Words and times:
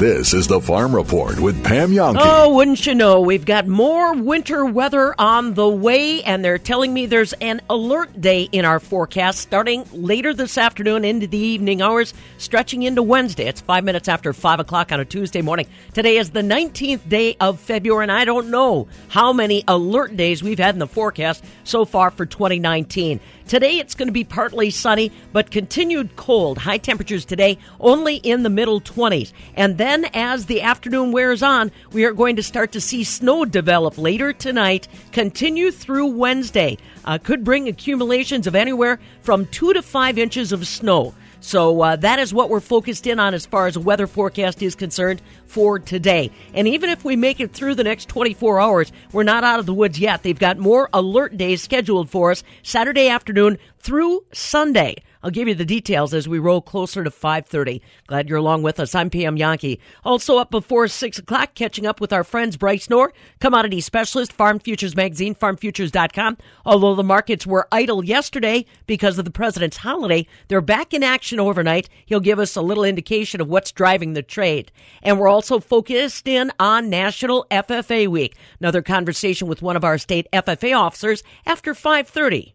This 0.00 0.32
is 0.32 0.46
the 0.46 0.62
Farm 0.62 0.96
Report 0.96 1.38
with 1.38 1.62
Pam 1.62 1.90
Jahnke. 1.90 2.20
Oh, 2.22 2.54
wouldn't 2.54 2.86
you 2.86 2.94
know? 2.94 3.20
We've 3.20 3.44
got 3.44 3.68
more 3.68 4.14
winter 4.14 4.64
weather 4.64 5.14
on 5.18 5.52
the 5.52 5.68
way, 5.68 6.22
and 6.22 6.42
they're 6.42 6.56
telling 6.56 6.94
me 6.94 7.04
there's 7.04 7.34
an 7.34 7.60
alert 7.68 8.18
day 8.18 8.44
in 8.44 8.64
our 8.64 8.80
forecast 8.80 9.40
starting 9.40 9.84
later 9.92 10.32
this 10.32 10.56
afternoon 10.56 11.04
into 11.04 11.26
the 11.26 11.36
evening 11.36 11.82
hours, 11.82 12.14
stretching 12.38 12.82
into 12.82 13.02
Wednesday. 13.02 13.46
It's 13.46 13.60
five 13.60 13.84
minutes 13.84 14.08
after 14.08 14.32
five 14.32 14.58
o'clock 14.58 14.90
on 14.90 15.00
a 15.00 15.04
Tuesday 15.04 15.42
morning. 15.42 15.66
Today 15.92 16.16
is 16.16 16.30
the 16.30 16.40
19th 16.40 17.06
day 17.06 17.36
of 17.38 17.60
February, 17.60 18.04
and 18.04 18.12
I 18.12 18.24
don't 18.24 18.48
know 18.48 18.88
how 19.08 19.34
many 19.34 19.64
alert 19.68 20.16
days 20.16 20.42
we've 20.42 20.58
had 20.58 20.74
in 20.74 20.78
the 20.78 20.86
forecast 20.86 21.44
so 21.64 21.84
far 21.84 22.10
for 22.10 22.24
2019. 22.24 23.20
Today 23.50 23.80
it's 23.80 23.96
going 23.96 24.06
to 24.06 24.12
be 24.12 24.22
partly 24.22 24.70
sunny, 24.70 25.10
but 25.32 25.50
continued 25.50 26.14
cold. 26.14 26.56
High 26.56 26.78
temperatures 26.78 27.24
today 27.24 27.58
only 27.80 28.18
in 28.18 28.44
the 28.44 28.48
middle 28.48 28.80
20s. 28.80 29.32
And 29.56 29.76
then 29.76 30.04
as 30.14 30.46
the 30.46 30.62
afternoon 30.62 31.10
wears 31.10 31.42
on, 31.42 31.72
we 31.90 32.04
are 32.04 32.12
going 32.12 32.36
to 32.36 32.44
start 32.44 32.70
to 32.70 32.80
see 32.80 33.02
snow 33.02 33.44
develop 33.44 33.98
later 33.98 34.32
tonight, 34.32 34.86
continue 35.10 35.72
through 35.72 36.06
Wednesday. 36.06 36.78
Uh, 37.04 37.18
could 37.18 37.42
bring 37.42 37.66
accumulations 37.66 38.46
of 38.46 38.54
anywhere 38.54 39.00
from 39.20 39.46
two 39.46 39.72
to 39.72 39.82
five 39.82 40.16
inches 40.16 40.52
of 40.52 40.64
snow. 40.64 41.12
So 41.40 41.80
uh, 41.80 41.96
that 41.96 42.18
is 42.18 42.34
what 42.34 42.50
we're 42.50 42.60
focused 42.60 43.06
in 43.06 43.18
on 43.18 43.34
as 43.34 43.46
far 43.46 43.66
as 43.66 43.76
weather 43.76 44.06
forecast 44.06 44.62
is 44.62 44.74
concerned 44.74 45.22
for 45.46 45.78
today. 45.78 46.30
And 46.54 46.68
even 46.68 46.90
if 46.90 47.04
we 47.04 47.16
make 47.16 47.40
it 47.40 47.52
through 47.52 47.74
the 47.74 47.84
next 47.84 48.08
24 48.08 48.60
hours, 48.60 48.92
we're 49.12 49.22
not 49.22 49.42
out 49.42 49.58
of 49.58 49.66
the 49.66 49.74
woods 49.74 49.98
yet. 49.98 50.22
They've 50.22 50.38
got 50.38 50.58
more 50.58 50.88
alert 50.92 51.36
days 51.36 51.62
scheduled 51.62 52.10
for 52.10 52.30
us 52.30 52.42
Saturday 52.62 53.08
afternoon 53.08 53.58
through 53.78 54.24
Sunday. 54.32 54.96
I'll 55.22 55.30
give 55.30 55.48
you 55.48 55.54
the 55.54 55.64
details 55.64 56.14
as 56.14 56.26
we 56.26 56.38
roll 56.38 56.62
closer 56.62 57.04
to 57.04 57.10
5.30. 57.10 57.80
Glad 58.06 58.28
you're 58.28 58.38
along 58.38 58.62
with 58.62 58.80
us. 58.80 58.94
I'm 58.94 59.10
Pam 59.10 59.36
Jahnke. 59.36 59.78
Also 60.04 60.38
up 60.38 60.50
before 60.50 60.88
6 60.88 61.18
o'clock, 61.18 61.54
catching 61.54 61.86
up 61.86 62.00
with 62.00 62.12
our 62.12 62.24
friends 62.24 62.56
Bryce 62.56 62.88
Knorr, 62.88 63.12
commodity 63.38 63.80
specialist, 63.80 64.32
Farm 64.32 64.58
Futures 64.58 64.96
Magazine, 64.96 65.34
farmfutures.com. 65.34 66.38
Although 66.64 66.94
the 66.94 67.02
markets 67.02 67.46
were 67.46 67.68
idle 67.70 68.04
yesterday 68.04 68.64
because 68.86 69.18
of 69.18 69.24
the 69.24 69.30
president's 69.30 69.78
holiday, 69.78 70.26
they're 70.48 70.60
back 70.60 70.94
in 70.94 71.02
action 71.02 71.38
overnight. 71.38 71.88
He'll 72.06 72.20
give 72.20 72.38
us 72.38 72.56
a 72.56 72.62
little 72.62 72.84
indication 72.84 73.40
of 73.40 73.48
what's 73.48 73.72
driving 73.72 74.14
the 74.14 74.22
trade. 74.22 74.72
And 75.02 75.18
we're 75.18 75.28
also 75.28 75.60
focused 75.60 76.26
in 76.26 76.50
on 76.58 76.88
National 76.88 77.46
FFA 77.50 78.08
Week. 78.08 78.36
Another 78.58 78.82
conversation 78.82 79.48
with 79.48 79.62
one 79.62 79.76
of 79.76 79.84
our 79.84 79.98
state 79.98 80.26
FFA 80.32 80.76
officers 80.76 81.22
after 81.46 81.74
530. 81.74 82.54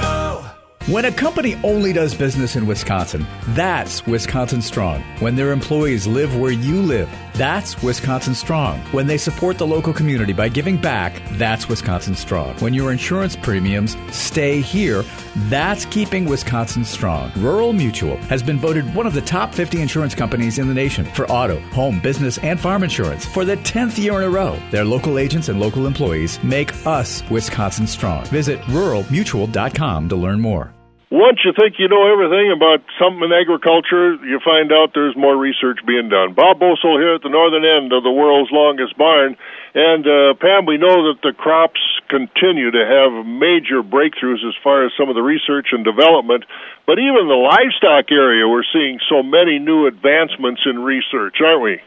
When 0.87 1.05
a 1.05 1.11
company 1.11 1.59
only 1.63 1.93
does 1.93 2.15
business 2.15 2.55
in 2.55 2.65
Wisconsin, 2.65 3.27
that's 3.49 4.03
Wisconsin 4.07 4.63
Strong. 4.63 5.03
When 5.19 5.35
their 5.35 5.51
employees 5.51 6.07
live 6.07 6.35
where 6.35 6.51
you 6.51 6.81
live, 6.81 7.07
that's 7.33 7.81
Wisconsin 7.81 8.35
Strong. 8.35 8.79
When 8.91 9.07
they 9.07 9.17
support 9.17 9.57
the 9.57 9.67
local 9.67 9.93
community 9.93 10.33
by 10.33 10.49
giving 10.49 10.77
back, 10.77 11.21
that's 11.31 11.69
Wisconsin 11.69 12.15
Strong. 12.15 12.55
When 12.59 12.73
your 12.73 12.91
insurance 12.91 13.35
premiums 13.35 13.95
stay 14.11 14.61
here, 14.61 15.03
that's 15.49 15.85
keeping 15.85 16.25
Wisconsin 16.25 16.83
strong. 16.83 17.31
Rural 17.37 17.73
Mutual 17.73 18.17
has 18.23 18.43
been 18.43 18.57
voted 18.57 18.93
one 18.93 19.07
of 19.07 19.13
the 19.13 19.21
top 19.21 19.53
50 19.53 19.81
insurance 19.81 20.13
companies 20.13 20.59
in 20.59 20.67
the 20.67 20.73
nation 20.73 21.05
for 21.05 21.29
auto, 21.31 21.59
home, 21.71 21.99
business, 21.99 22.37
and 22.39 22.59
farm 22.59 22.83
insurance 22.83 23.25
for 23.25 23.45
the 23.45 23.57
10th 23.57 23.97
year 23.97 24.17
in 24.17 24.23
a 24.23 24.29
row. 24.29 24.59
Their 24.71 24.85
local 24.85 25.17
agents 25.17 25.49
and 25.49 25.59
local 25.59 25.87
employees 25.87 26.41
make 26.43 26.85
us 26.85 27.23
Wisconsin 27.29 27.87
strong. 27.87 28.25
Visit 28.25 28.59
ruralmutual.com 28.61 30.09
to 30.09 30.15
learn 30.15 30.41
more. 30.41 30.73
Once 31.11 31.43
you 31.43 31.51
think 31.51 31.75
you 31.75 31.91
know 31.91 32.07
everything 32.07 32.55
about 32.55 32.79
something 32.95 33.27
in 33.27 33.35
agriculture, 33.35 34.15
you 34.23 34.39
find 34.39 34.71
out 34.71 34.95
there's 34.95 35.15
more 35.19 35.35
research 35.35 35.83
being 35.85 36.07
done. 36.07 36.31
Bob 36.31 36.55
Bosold 36.55 37.03
here 37.03 37.15
at 37.15 37.21
the 37.21 37.27
northern 37.27 37.67
end 37.67 37.91
of 37.91 38.01
the 38.01 38.09
world's 38.09 38.47
longest 38.49 38.97
barn. 38.97 39.35
And 39.75 40.07
uh, 40.07 40.39
Pam, 40.39 40.63
we 40.63 40.79
know 40.79 41.11
that 41.11 41.19
the 41.19 41.35
crops 41.35 41.83
continue 42.07 42.71
to 42.71 42.83
have 42.87 43.27
major 43.27 43.83
breakthroughs 43.83 44.39
as 44.47 44.55
far 44.63 44.87
as 44.87 44.95
some 44.95 45.11
of 45.11 45.15
the 45.15 45.21
research 45.21 45.75
and 45.75 45.83
development. 45.83 46.45
But 46.87 46.95
even 46.95 47.27
the 47.27 47.35
livestock 47.35 48.07
area, 48.07 48.47
we're 48.47 48.63
seeing 48.71 48.97
so 49.11 49.21
many 49.21 49.59
new 49.59 49.87
advancements 49.87 50.61
in 50.63 50.79
research, 50.79 51.43
aren't 51.43 51.61
we? 51.61 51.83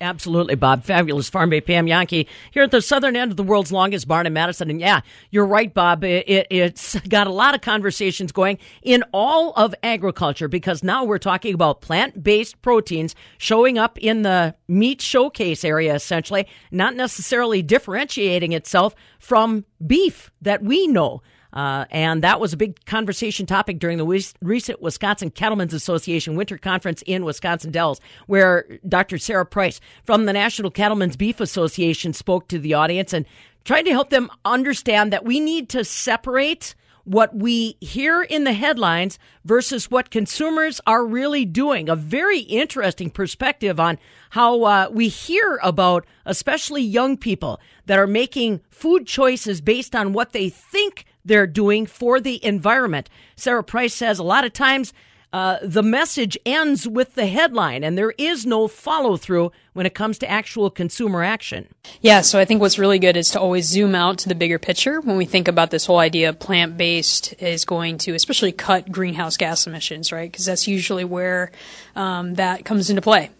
Absolutely, 0.00 0.54
Bob. 0.54 0.84
Fabulous 0.84 1.28
Farm 1.28 1.50
Babe 1.50 1.66
Pam 1.66 1.86
Jahnke 1.86 2.26
here 2.52 2.62
at 2.62 2.70
the 2.70 2.80
southern 2.80 3.16
end 3.16 3.32
of 3.32 3.36
the 3.36 3.42
world's 3.42 3.72
longest 3.72 4.06
barn 4.06 4.26
in 4.26 4.32
Madison. 4.32 4.70
And 4.70 4.80
yeah, 4.80 5.00
you're 5.30 5.46
right, 5.46 5.74
Bob. 5.74 6.04
It, 6.04 6.26
it, 6.28 6.52
has 6.52 7.00
got 7.08 7.26
a 7.26 7.32
lot 7.32 7.56
of 7.56 7.62
conversations 7.62 8.30
going 8.30 8.58
in 8.82 9.02
all 9.12 9.52
of 9.54 9.74
agriculture 9.82 10.46
because 10.46 10.84
now 10.84 11.04
we're 11.04 11.18
talking 11.18 11.52
about 11.52 11.80
plant 11.80 12.22
based 12.22 12.62
proteins 12.62 13.16
showing 13.38 13.76
up 13.76 13.98
in 13.98 14.22
the 14.22 14.54
meat 14.68 15.00
showcase 15.00 15.64
area, 15.64 15.94
essentially, 15.94 16.46
not 16.70 16.94
necessarily 16.94 17.60
differentiating 17.60 18.52
itself 18.52 18.94
from 19.18 19.64
beef 19.84 20.30
that 20.40 20.62
we 20.62 20.86
know. 20.86 21.22
Uh, 21.52 21.86
and 21.90 22.22
that 22.22 22.40
was 22.40 22.52
a 22.52 22.56
big 22.56 22.84
conversation 22.84 23.46
topic 23.46 23.78
during 23.78 23.98
the 23.98 24.32
recent 24.42 24.82
Wisconsin 24.82 25.30
Cattlemen's 25.30 25.74
Association 25.74 26.36
Winter 26.36 26.58
Conference 26.58 27.02
in 27.06 27.24
Wisconsin 27.24 27.70
Dells, 27.70 28.00
where 28.26 28.66
Dr. 28.86 29.18
Sarah 29.18 29.46
Place 29.46 29.80
from 30.04 30.26
the 30.26 30.32
National 30.32 30.70
Cattlemen's 30.70 31.16
Beef 31.16 31.40
Association 31.40 32.12
spoke 32.12 32.48
to 32.48 32.58
the 32.58 32.74
audience 32.74 33.12
and 33.12 33.24
tried 33.64 33.82
to 33.82 33.90
help 33.92 34.10
them 34.10 34.30
understand 34.44 35.12
that 35.12 35.24
we 35.24 35.40
need 35.40 35.68
to 35.70 35.84
separate 35.84 36.74
what 37.08 37.34
we 37.34 37.74
hear 37.80 38.22
in 38.22 38.44
the 38.44 38.52
headlines 38.52 39.18
versus 39.46 39.90
what 39.90 40.10
consumers 40.10 40.78
are 40.86 41.06
really 41.06 41.46
doing. 41.46 41.88
A 41.88 41.96
very 41.96 42.40
interesting 42.40 43.08
perspective 43.08 43.80
on 43.80 43.98
how 44.28 44.62
uh, 44.64 44.88
we 44.92 45.08
hear 45.08 45.58
about, 45.62 46.04
especially 46.26 46.82
young 46.82 47.16
people 47.16 47.60
that 47.86 47.98
are 47.98 48.06
making 48.06 48.60
food 48.68 49.06
choices 49.06 49.62
based 49.62 49.96
on 49.96 50.12
what 50.12 50.32
they 50.32 50.50
think 50.50 51.06
they're 51.28 51.46
doing 51.46 51.86
for 51.86 52.20
the 52.20 52.44
environment. 52.44 53.08
Sarah 53.36 53.64
Place 53.64 53.94
says 53.94 54.18
a 54.18 54.24
lot 54.24 54.44
of 54.44 54.52
times 54.52 54.92
uh, 55.30 55.58
the 55.62 55.82
message 55.82 56.38
ends 56.46 56.88
with 56.88 57.14
the 57.14 57.26
headline, 57.26 57.84
and 57.84 57.98
there 57.98 58.14
is 58.16 58.46
no 58.46 58.66
follow 58.66 59.18
through 59.18 59.52
when 59.74 59.84
it 59.84 59.94
comes 59.94 60.16
to 60.18 60.30
actual 60.30 60.70
consumer 60.70 61.22
action. 61.22 61.68
Yeah, 62.00 62.22
so 62.22 62.38
I 62.38 62.46
think 62.46 62.62
what's 62.62 62.78
really 62.78 62.98
good 62.98 63.16
is 63.16 63.28
to 63.30 63.40
always 63.40 63.66
zoom 63.66 63.94
out 63.94 64.18
to 64.18 64.28
the 64.28 64.34
bigger 64.34 64.58
picture 64.58 65.02
when 65.02 65.18
we 65.18 65.26
think 65.26 65.46
about 65.46 65.70
this 65.70 65.84
whole 65.84 65.98
idea 65.98 66.30
of 66.30 66.38
plant 66.38 66.78
based 66.78 67.34
is 67.42 67.66
going 67.66 67.98
to 67.98 68.14
especially 68.14 68.52
cut 68.52 68.90
greenhouse 68.90 69.36
gas 69.36 69.66
emissions, 69.66 70.12
right? 70.12 70.32
Because 70.32 70.46
that's 70.46 70.66
usually 70.66 71.04
where 71.04 71.52
um, 71.94 72.34
that 72.34 72.64
comes 72.64 72.88
into 72.88 73.02
play. 73.02 73.30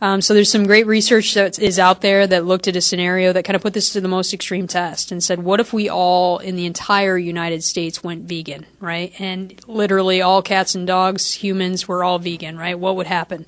Um, 0.00 0.22
so 0.22 0.32
there's 0.32 0.50
some 0.50 0.66
great 0.66 0.86
research 0.86 1.34
that 1.34 1.58
is 1.58 1.78
out 1.78 2.00
there 2.00 2.26
that 2.26 2.46
looked 2.46 2.68
at 2.68 2.76
a 2.76 2.80
scenario 2.80 3.32
that 3.32 3.44
kind 3.44 3.56
of 3.56 3.62
put 3.62 3.74
this 3.74 3.92
to 3.92 4.00
the 4.00 4.08
most 4.08 4.32
extreme 4.32 4.66
test 4.66 5.12
and 5.12 5.22
said, 5.22 5.42
what 5.42 5.60
if 5.60 5.72
we 5.72 5.88
all 5.88 6.38
in 6.38 6.56
the 6.56 6.66
entire 6.66 7.18
United 7.18 7.62
States 7.62 8.02
went 8.02 8.24
vegan, 8.24 8.66
right? 8.80 9.12
And 9.18 9.60
literally 9.66 10.22
all 10.22 10.42
cats 10.42 10.74
and 10.74 10.86
dogs, 10.86 11.34
humans 11.34 11.86
were 11.86 12.02
all 12.02 12.18
vegan, 12.18 12.56
right? 12.56 12.78
What 12.78 12.96
would 12.96 13.06
happen? 13.06 13.46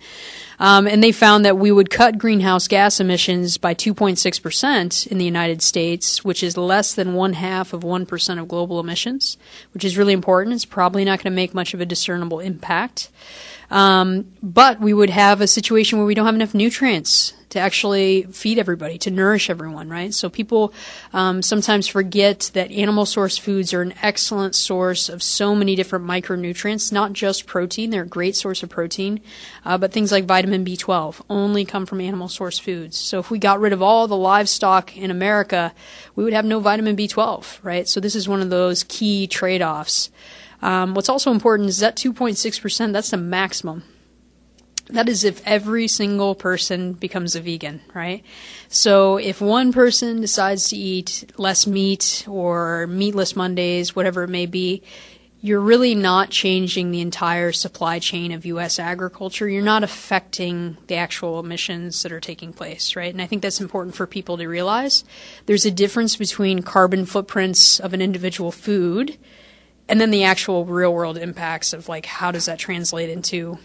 Um, 0.63 0.87
and 0.87 1.03
they 1.03 1.11
found 1.11 1.45
that 1.45 1.59
we 1.59 1.73
would 1.73 1.91
cut 1.91 2.19
greenhouse 2.19 2.69
gas 2.69 3.01
emissions 3.01 3.57
by 3.57 3.75
2.6% 3.75 5.07
in 5.09 5.19
the 5.19 5.25
United 5.25 5.61
States, 5.61 6.25
which 6.25 6.43
is 6.43 6.57
less 6.57 6.95
than 6.95 7.15
one 7.15 7.33
half 7.33 7.73
of 7.73 7.81
1% 7.81 8.39
of 8.39 8.47
global 8.47 8.79
emissions, 8.79 9.37
which 9.75 9.85
is 9.85 9.99
really 9.99 10.13
important. 10.13 10.55
It's 10.55 10.65
probably 10.65 11.05
not 11.05 11.19
going 11.19 11.33
to 11.33 11.35
make 11.35 11.53
much 11.53 11.75
of 11.75 11.81
a 11.81 11.87
discernible 11.87 12.39
impact. 12.39 13.09
Um, 13.73 14.31
but 14.43 14.81
we 14.81 14.93
would 14.93 15.09
have 15.09 15.41
a 15.41 15.47
situation 15.47 15.99
where 15.99 16.07
we 16.07 16.15
don't 16.15 16.27
have 16.27 16.35
enough 16.35 16.55
nutrients 16.55 17.33
to 17.49 17.59
actually 17.59 18.23
feed 18.25 18.59
everybody, 18.59 18.99
to 18.99 19.11
nourish 19.11 19.49
everyone, 19.49 19.89
right? 19.89 20.13
So 20.13 20.29
people 20.29 20.75
um, 21.15 21.41
sometimes 21.41 21.87
forget 21.87 22.51
that 22.53 22.71
animal 22.71 23.07
source 23.07 23.39
foods 23.39 23.73
are 23.73 23.81
an 23.81 23.95
excellent 24.03 24.55
source 24.55 25.09
of 25.09 25.23
so 25.23 25.55
many 25.55 25.75
different 25.75 26.05
micronutrients, 26.05 26.93
not 26.93 27.15
just 27.15 27.47
protein. 27.47 27.89
They're 27.91 28.03
a 28.03 28.07
great 28.07 28.37
source 28.37 28.63
of 28.63 28.69
protein, 28.69 29.21
uh, 29.65 29.79
but 29.79 29.93
things 29.93 30.13
like 30.13 30.25
vitamin 30.25 30.65
B12 30.67 31.23
only 31.31 31.65
come 31.65 31.87
from 31.87 32.01
animal 32.01 32.29
source 32.29 32.59
foods. 32.59 32.99
So 32.99 33.19
if 33.19 33.31
we 33.31 33.39
got 33.39 33.61
rid 33.61 33.73
of 33.73 33.83
all 33.83 34.07
the 34.07 34.17
livestock 34.17 34.97
in 34.97 35.11
America, 35.11 35.75
we 36.15 36.25
would 36.25 36.35
have 36.35 36.45
no 36.45 36.61
vitamin 36.61 36.97
B12, 36.97 37.59
right? 37.63 37.89
So 37.89 38.01
this 38.01 38.15
is 38.15 38.29
one 38.29 38.43
of 38.43 38.51
those 38.51 38.85
key 38.85 39.27
trade-offs. 39.27 40.11
Um, 40.63 40.95
what's 40.95 41.09
also 41.09 41.33
important 41.33 41.69
is 41.69 41.81
that 41.81 41.97
2.6%, 41.97 42.93
that's 42.93 43.11
the 43.11 43.17
maximum. 43.17 43.83
That 44.89 45.09
is 45.09 45.25
if 45.25 45.47
every 45.47 45.89
single 45.89 46.35
person 46.35 46.93
becomes 46.93 47.35
a 47.35 47.41
vegan, 47.41 47.81
right? 47.95 48.25
So 48.69 49.17
if 49.17 49.41
one 49.41 49.73
person 49.73 50.21
decides 50.21 50.69
to 50.69 50.77
eat 50.77 51.33
less 51.37 51.67
meat 51.67 52.25
or 52.29 52.87
meatless 52.87 53.35
Mondays, 53.35 53.97
whatever 53.97 54.25
it 54.25 54.29
may 54.29 54.47
be, 54.47 54.83
you're 55.41 55.61
really 55.61 55.97
not 55.97 56.31
changing 56.31 56.91
the 56.93 57.01
entire 57.01 57.51
supply 57.51 57.99
chain 57.99 58.31
of 58.31 58.47
U.S. 58.47 58.79
agriculture. 58.79 59.49
You're 59.49 59.65
not 59.65 59.83
affecting 59.83 60.77
the 60.87 60.95
actual 60.95 61.41
emissions 61.41 62.03
that 62.03 62.13
are 62.13 62.21
taking 62.21 62.53
place, 62.53 62.95
right? 62.95 63.13
And 63.13 63.21
I 63.21 63.27
think 63.27 63.43
that's 63.43 63.61
important 63.61 63.97
for 63.97 64.07
people 64.07 64.37
to 64.37 64.47
realize. 64.47 65.05
There's 65.47 65.67
a 65.67 65.73
difference 65.73 66.15
between 66.15 66.63
carbon 66.63 67.07
footprints 67.07 67.81
of 67.81 67.93
an 67.93 68.01
individual 68.01 68.53
food 68.53 69.19
and 69.89 70.01
then 70.01 70.11
the 70.11 70.25
actual 70.25 70.65
real 70.65 70.93
world 70.93 71.19
impacts 71.19 71.73
of 71.73 71.89
like 71.89 72.07
how 72.07 72.31
does 72.31 72.47
that 72.47 72.59
translate 72.59 73.11
into 73.11 73.59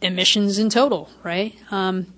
emissions 0.00 0.58
in 0.58 0.70
total, 0.70 1.10
right? 1.22 1.54
Um, 1.70 2.12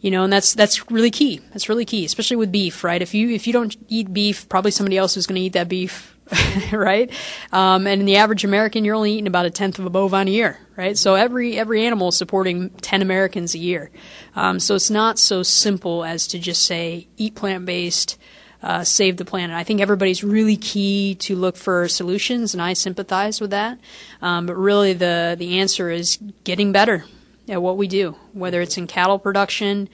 you 0.00 0.10
know, 0.10 0.24
and 0.24 0.32
that's 0.32 0.54
that's 0.54 0.90
really 0.90 1.10
key. 1.10 1.40
That's 1.52 1.68
really 1.68 1.84
key, 1.84 2.04
especially 2.04 2.36
with 2.36 2.52
beef, 2.52 2.84
right? 2.84 3.02
If 3.02 3.14
you 3.14 3.30
if 3.30 3.46
you 3.46 3.52
don't 3.52 3.76
eat 3.88 4.12
beef, 4.12 4.48
probably 4.48 4.70
somebody 4.70 4.96
else 4.98 5.16
is 5.16 5.26
going 5.26 5.36
to 5.36 5.42
eat 5.42 5.54
that 5.54 5.68
beef 5.68 6.16
right? 6.72 7.10
Um, 7.52 7.86
and 7.86 8.00
in 8.00 8.06
the 8.06 8.16
average 8.16 8.44
American, 8.44 8.84
you're 8.84 8.96
only 8.96 9.12
eating 9.12 9.26
about 9.26 9.46
a 9.46 9.50
tenth 9.50 9.78
of 9.78 9.86
a 9.86 9.90
bovine 9.90 10.28
a 10.28 10.30
year, 10.30 10.58
right? 10.76 10.98
So 10.98 11.14
every 11.14 11.58
every 11.58 11.86
animal 11.86 12.08
is 12.08 12.16
supporting 12.16 12.70
ten 12.70 13.02
Americans 13.02 13.54
a 13.54 13.58
year. 13.58 13.90
Um, 14.34 14.58
so 14.58 14.74
it's 14.74 14.90
not 14.90 15.18
so 15.18 15.42
simple 15.42 16.04
as 16.04 16.26
to 16.28 16.38
just 16.38 16.64
say 16.64 17.08
eat 17.16 17.34
plant 17.34 17.64
based. 17.64 18.18
Uh, 18.62 18.82
save 18.82 19.16
the 19.16 19.24
planet. 19.24 19.54
I 19.54 19.64
think 19.64 19.80
everybody's 19.80 20.24
really 20.24 20.56
key 20.56 21.14
to 21.16 21.36
look 21.36 21.56
for 21.56 21.88
solutions, 21.88 22.54
and 22.54 22.62
I 22.62 22.72
sympathize 22.72 23.40
with 23.40 23.50
that. 23.50 23.78
Um, 24.22 24.46
but 24.46 24.56
really, 24.56 24.92
the 24.92 25.36
the 25.38 25.58
answer 25.58 25.90
is 25.90 26.18
getting 26.44 26.72
better 26.72 27.04
at 27.48 27.62
what 27.62 27.76
we 27.76 27.86
do, 27.86 28.16
whether 28.32 28.60
it's 28.60 28.76
in 28.76 28.86
cattle 28.86 29.18
production, 29.18 29.88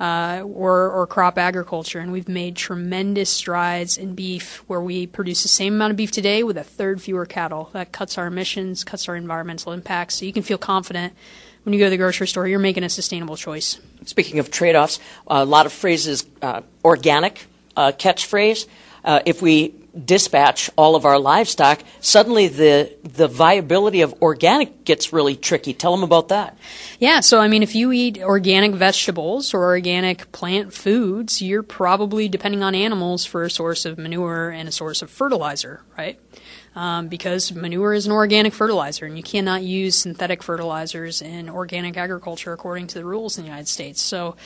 uh, 0.00 0.42
or, 0.44 0.90
or 0.90 1.06
crop 1.06 1.38
agriculture. 1.38 1.98
And 1.98 2.12
we've 2.12 2.28
made 2.28 2.56
tremendous 2.56 3.30
strides 3.30 3.96
in 3.96 4.14
beef 4.14 4.62
where 4.66 4.80
we 4.80 5.06
produce 5.06 5.42
the 5.42 5.48
same 5.48 5.74
amount 5.74 5.92
of 5.92 5.96
beef 5.96 6.10
today 6.10 6.42
with 6.42 6.56
a 6.56 6.64
third 6.64 7.00
fewer 7.00 7.26
cattle. 7.26 7.70
That 7.72 7.92
cuts 7.92 8.18
our 8.18 8.26
emissions, 8.26 8.84
cuts 8.84 9.08
our 9.08 9.16
environmental 9.16 9.72
impacts. 9.72 10.16
So 10.16 10.26
you 10.26 10.32
can 10.32 10.42
feel 10.42 10.58
confident 10.58 11.14
when 11.64 11.72
you 11.72 11.78
go 11.78 11.86
to 11.86 11.90
the 11.90 11.96
grocery 11.96 12.28
store, 12.28 12.46
you're 12.46 12.58
making 12.58 12.84
a 12.84 12.88
sustainable 12.88 13.36
choice. 13.36 13.78
Speaking 14.04 14.38
of 14.38 14.50
trade 14.50 14.76
offs, 14.76 15.00
a 15.26 15.44
lot 15.44 15.66
of 15.66 15.72
phrases, 15.72 16.24
uh, 16.40 16.62
organic 16.84 17.46
uh, 17.78 17.92
catchphrase. 17.92 18.66
Uh, 19.04 19.20
if 19.24 19.40
we 19.40 19.74
dispatch 20.04 20.70
all 20.76 20.96
of 20.96 21.04
our 21.04 21.18
livestock, 21.18 21.80
suddenly 22.00 22.48
the 22.48 22.94
the 23.04 23.28
viability 23.28 24.02
of 24.02 24.12
organic 24.20 24.84
gets 24.84 25.12
really 25.12 25.36
tricky. 25.36 25.72
Tell 25.72 25.92
them 25.92 26.02
about 26.02 26.28
that. 26.28 26.58
Yeah, 26.98 27.20
so 27.20 27.40
I 27.40 27.48
mean, 27.48 27.62
if 27.62 27.74
you 27.74 27.92
eat 27.92 28.18
organic 28.18 28.74
vegetables 28.74 29.54
or 29.54 29.64
organic 29.64 30.30
plant 30.32 30.74
foods, 30.74 31.40
you're 31.40 31.62
probably 31.62 32.28
depending 32.28 32.62
on 32.62 32.74
animals 32.74 33.24
for 33.24 33.44
a 33.44 33.50
source 33.50 33.84
of 33.84 33.96
manure 33.96 34.50
and 34.50 34.68
a 34.68 34.72
source 34.72 35.00
of 35.00 35.10
fertilizer, 35.10 35.82
right? 35.96 36.18
Um, 36.78 37.08
because 37.08 37.52
manure 37.52 37.92
is 37.92 38.06
an 38.06 38.12
organic 38.12 38.52
fertilizer, 38.52 39.04
and 39.04 39.16
you 39.16 39.22
cannot 39.24 39.64
use 39.64 39.98
synthetic 39.98 40.44
fertilizers 40.44 41.20
in 41.20 41.50
organic 41.50 41.96
agriculture 41.96 42.52
according 42.52 42.86
to 42.86 42.94
the 42.94 43.04
rules 43.04 43.36
in 43.36 43.42
the 43.42 43.48
United 43.48 43.66
States. 43.66 44.00
So, 44.00 44.36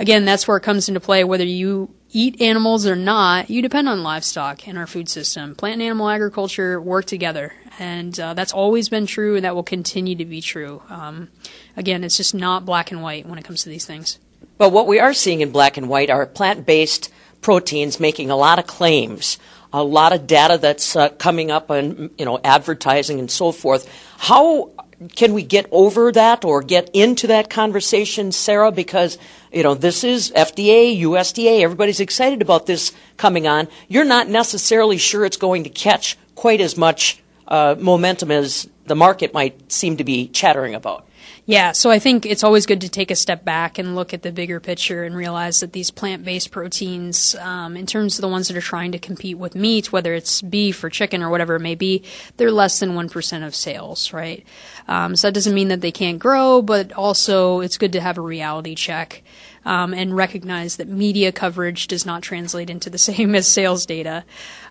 again, 0.00 0.24
that's 0.24 0.48
where 0.48 0.56
it 0.56 0.62
comes 0.62 0.88
into 0.88 0.98
play. 0.98 1.22
Whether 1.22 1.44
you 1.44 1.94
eat 2.10 2.42
animals 2.42 2.88
or 2.88 2.96
not, 2.96 3.50
you 3.50 3.62
depend 3.62 3.88
on 3.88 4.02
livestock 4.02 4.66
in 4.66 4.76
our 4.76 4.88
food 4.88 5.08
system. 5.08 5.54
Plant 5.54 5.74
and 5.74 5.82
animal 5.82 6.08
agriculture 6.08 6.80
work 6.80 7.04
together, 7.04 7.52
and 7.78 8.18
uh, 8.18 8.34
that's 8.34 8.52
always 8.52 8.88
been 8.88 9.06
true, 9.06 9.36
and 9.36 9.44
that 9.44 9.54
will 9.54 9.62
continue 9.62 10.16
to 10.16 10.24
be 10.24 10.40
true. 10.40 10.82
Um, 10.88 11.28
again, 11.76 12.02
it's 12.02 12.16
just 12.16 12.34
not 12.34 12.64
black 12.64 12.90
and 12.90 13.00
white 13.00 13.26
when 13.26 13.38
it 13.38 13.44
comes 13.44 13.62
to 13.62 13.68
these 13.68 13.86
things. 13.86 14.18
But 14.58 14.72
what 14.72 14.88
we 14.88 14.98
are 14.98 15.14
seeing 15.14 15.40
in 15.40 15.52
black 15.52 15.76
and 15.76 15.88
white 15.88 16.10
are 16.10 16.26
plant 16.26 16.66
based 16.66 17.12
proteins 17.42 18.00
making 18.00 18.28
a 18.28 18.36
lot 18.36 18.58
of 18.58 18.66
claims. 18.66 19.38
A 19.76 19.84
lot 19.84 20.14
of 20.14 20.26
data 20.26 20.56
that's 20.56 20.96
uh, 20.96 21.10
coming 21.10 21.50
up 21.50 21.70
on, 21.70 22.10
you 22.16 22.24
know, 22.24 22.40
advertising 22.42 23.18
and 23.18 23.30
so 23.30 23.52
forth. 23.52 23.86
How 24.16 24.70
can 25.14 25.34
we 25.34 25.42
get 25.42 25.66
over 25.70 26.10
that 26.12 26.44
or 26.44 26.62
get 26.62 26.90
into 26.94 27.26
that 27.26 27.50
conversation, 27.50 28.32
Sarah? 28.32 28.72
Because, 28.72 29.18
you 29.52 29.62
know, 29.62 29.74
this 29.74 30.02
is 30.02 30.32
FDA, 30.34 30.98
USDA, 31.02 31.60
everybody's 31.60 32.00
excited 32.00 32.40
about 32.40 32.64
this 32.64 32.92
coming 33.16 33.46
on. 33.46 33.68
You're 33.88 34.06
not 34.06 34.28
necessarily 34.28 34.96
sure 34.96 35.24
it's 35.26 35.36
going 35.36 35.64
to 35.64 35.70
catch 35.70 36.16
quite 36.34 36.60
as 36.60 36.76
much 36.76 37.22
uh, 37.48 37.76
momentum 37.78 38.30
as 38.30 38.68
the 38.86 38.96
market 38.96 39.34
might 39.34 39.70
seem 39.70 39.98
to 39.98 40.04
be 40.04 40.28
chattering 40.28 40.74
about. 40.74 41.06
Yeah, 41.48 41.70
so 41.70 41.92
I 41.92 42.00
think 42.00 42.26
it's 42.26 42.42
always 42.42 42.66
good 42.66 42.80
to 42.80 42.88
take 42.88 43.12
a 43.12 43.14
step 43.14 43.44
back 43.44 43.78
and 43.78 43.94
look 43.94 44.12
at 44.12 44.22
the 44.22 44.32
bigger 44.32 44.58
picture 44.58 45.04
and 45.04 45.14
realize 45.14 45.60
that 45.60 45.72
these 45.72 45.92
plant 45.92 46.24
based 46.24 46.50
proteins, 46.50 47.36
um, 47.36 47.76
in 47.76 47.86
terms 47.86 48.18
of 48.18 48.22
the 48.22 48.28
ones 48.28 48.48
that 48.48 48.56
are 48.56 48.60
trying 48.60 48.90
to 48.90 48.98
compete 48.98 49.38
with 49.38 49.54
meat, 49.54 49.92
whether 49.92 50.12
it's 50.12 50.42
beef 50.42 50.82
or 50.82 50.90
chicken 50.90 51.22
or 51.22 51.30
whatever 51.30 51.54
it 51.54 51.60
may 51.60 51.76
be, 51.76 52.02
they're 52.36 52.50
less 52.50 52.80
than 52.80 52.94
1% 52.94 53.46
of 53.46 53.54
sales, 53.54 54.12
right? 54.12 54.44
Um, 54.88 55.14
so 55.14 55.28
that 55.28 55.34
doesn't 55.34 55.54
mean 55.54 55.68
that 55.68 55.82
they 55.82 55.92
can't 55.92 56.18
grow, 56.18 56.62
but 56.62 56.92
also 56.92 57.60
it's 57.60 57.78
good 57.78 57.92
to 57.92 58.00
have 58.00 58.18
a 58.18 58.22
reality 58.22 58.74
check. 58.74 59.22
Um, 59.66 59.94
and 59.94 60.14
recognize 60.14 60.76
that 60.76 60.86
media 60.86 61.32
coverage 61.32 61.88
does 61.88 62.06
not 62.06 62.22
translate 62.22 62.70
into 62.70 62.88
the 62.88 62.98
same 63.10 63.34
as 63.34 63.48
sales 63.48 63.84
data. 63.84 64.24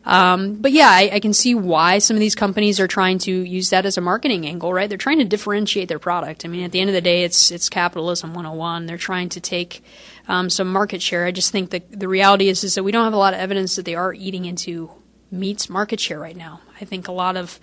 Um, 0.05 0.55
but 0.55 0.71
yeah, 0.71 0.87
I, 0.89 1.09
I, 1.15 1.19
can 1.19 1.33
see 1.33 1.53
why 1.53 1.97
some 1.97 2.15
of 2.15 2.21
these 2.21 2.35
companies 2.35 2.79
are 2.79 2.87
trying 2.87 3.17
to 3.19 3.31
use 3.31 3.71
that 3.71 3.85
as 3.85 3.97
a 3.97 4.01
marketing 4.01 4.45
angle, 4.45 4.71
right? 4.71 4.87
They're 4.87 4.97
trying 4.97 5.17
to 5.17 5.25
differentiate 5.25 5.89
their 5.89 5.99
product. 5.99 6.45
I 6.45 6.47
mean, 6.47 6.63
at 6.63 6.71
the 6.71 6.79
end 6.79 6.89
of 6.89 6.93
the 6.93 7.01
day, 7.01 7.23
it's 7.23 7.51
it's 7.51 7.67
capitalism 7.67 8.33
101. 8.33 8.85
They're 8.85 8.97
trying 8.97 9.29
to 9.29 9.41
take 9.41 9.83
um, 10.29 10.49
some 10.49 10.71
market 10.71 11.01
share. 11.01 11.25
I 11.25 11.31
just 11.31 11.51
think 11.51 11.71
that 11.71 11.91
the 11.91 12.07
reality 12.07 12.47
is 12.47 12.63
is 12.63 12.75
that 12.75 12.83
we 12.83 12.93
don't 12.93 13.03
have 13.03 13.13
a 13.13 13.17
lot 13.17 13.33
of 13.33 13.39
evidence 13.41 13.75
that 13.75 13.83
they 13.83 13.95
are 13.95 14.13
eating 14.13 14.45
into 14.45 14.91
meat's 15.31 15.69
market 15.69 15.99
share 15.99 16.19
right 16.19 16.37
now. 16.37 16.61
I 16.79 16.85
think 16.85 17.07
a 17.07 17.11
lot 17.11 17.37
of 17.37 17.59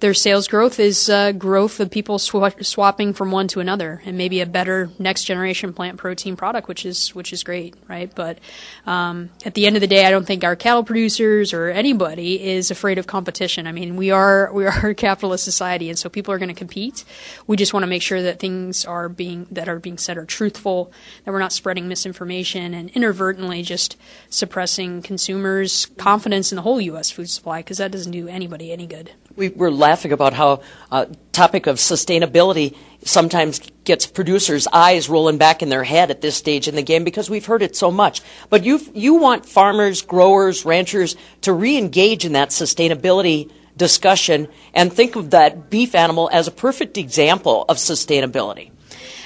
their 0.00 0.12
sales 0.12 0.48
growth 0.48 0.78
is 0.78 1.08
uh, 1.08 1.32
growth 1.32 1.80
of 1.80 1.90
people 1.90 2.18
sw- 2.18 2.60
swapping 2.60 3.12
from 3.14 3.30
one 3.30 3.48
to 3.48 3.60
another, 3.60 4.02
and 4.04 4.18
maybe 4.18 4.40
a 4.40 4.46
better 4.46 4.90
next 4.98 5.24
generation 5.24 5.72
plant 5.72 5.98
protein 5.98 6.36
product, 6.36 6.68
which 6.68 6.84
is 6.84 7.14
which 7.14 7.32
is 7.32 7.42
great, 7.44 7.74
right? 7.88 8.12
But 8.14 8.38
um, 8.86 9.30
at 9.44 9.54
the 9.54 9.66
end 9.66 9.76
of 9.76 9.80
the 9.80 9.86
day, 9.86 10.04
I 10.04 10.10
don't 10.10 10.26
think 10.26 10.44
our 10.44 10.56
cattle 10.56 10.84
producers 10.84 11.52
or 11.52 11.68
anybody 11.68 12.42
is 12.42 12.70
afraid 12.70 12.98
of 12.98 13.06
competition. 13.06 13.66
I 13.66 13.72
mean, 13.72 13.96
we 13.96 14.10
are 14.10 14.52
we 14.52 14.66
are 14.66 14.88
a 14.88 14.94
capitalist 14.94 15.44
society, 15.44 15.88
and 15.88 15.98
so 15.98 16.08
people 16.08 16.34
are 16.34 16.38
going 16.38 16.48
to 16.48 16.54
compete. 16.54 17.04
We 17.46 17.56
just 17.56 17.72
want 17.72 17.84
to 17.84 17.88
make 17.88 18.02
sure 18.02 18.22
that 18.22 18.38
things 18.40 18.84
are 18.84 19.08
being 19.08 19.46
that 19.50 19.68
are 19.68 19.78
being 19.78 19.98
said 19.98 20.18
are 20.18 20.26
truthful, 20.26 20.92
that 21.24 21.30
we're 21.30 21.38
not 21.38 21.52
spreading 21.52 21.88
misinformation 21.88 22.74
and 22.74 22.90
inadvertently 22.90 23.62
just 23.62 23.96
suppressing 24.28 25.02
consumers' 25.02 25.86
confidence 25.96 26.50
in 26.52 26.56
the 26.56 26.62
whole 26.62 26.80
U.S. 26.80 27.10
food 27.10 27.30
supply, 27.30 27.60
because 27.60 27.78
that 27.78 27.92
doesn't 27.92 28.12
do 28.12 28.28
anybody 28.28 28.55
anybody 28.56 28.72
any 28.72 28.86
good. 28.86 29.12
We 29.36 29.48
were 29.50 29.70
laughing 29.70 30.12
about 30.12 30.32
how 30.32 30.60
uh, 30.90 31.06
topic 31.32 31.66
of 31.66 31.76
sustainability 31.76 32.74
sometimes 33.04 33.60
gets 33.84 34.06
producers' 34.06 34.66
eyes 34.72 35.08
rolling 35.08 35.38
back 35.38 35.62
in 35.62 35.68
their 35.68 35.84
head 35.84 36.10
at 36.10 36.20
this 36.20 36.36
stage 36.36 36.68
in 36.68 36.74
the 36.74 36.82
game 36.82 37.04
because 37.04 37.28
we've 37.28 37.44
heard 37.44 37.62
it 37.62 37.76
so 37.76 37.90
much. 37.90 38.22
But 38.50 38.64
you 38.64 38.80
you 38.94 39.14
want 39.14 39.46
farmers, 39.46 40.02
growers, 40.02 40.64
ranchers 40.64 41.16
to 41.42 41.52
re-engage 41.52 42.24
in 42.24 42.32
that 42.32 42.50
sustainability 42.50 43.50
discussion 43.76 44.48
and 44.72 44.92
think 44.92 45.16
of 45.16 45.30
that 45.30 45.68
beef 45.68 45.94
animal 45.94 46.30
as 46.32 46.48
a 46.48 46.50
perfect 46.50 46.96
example 46.96 47.66
of 47.68 47.76
sustainability. 47.76 48.70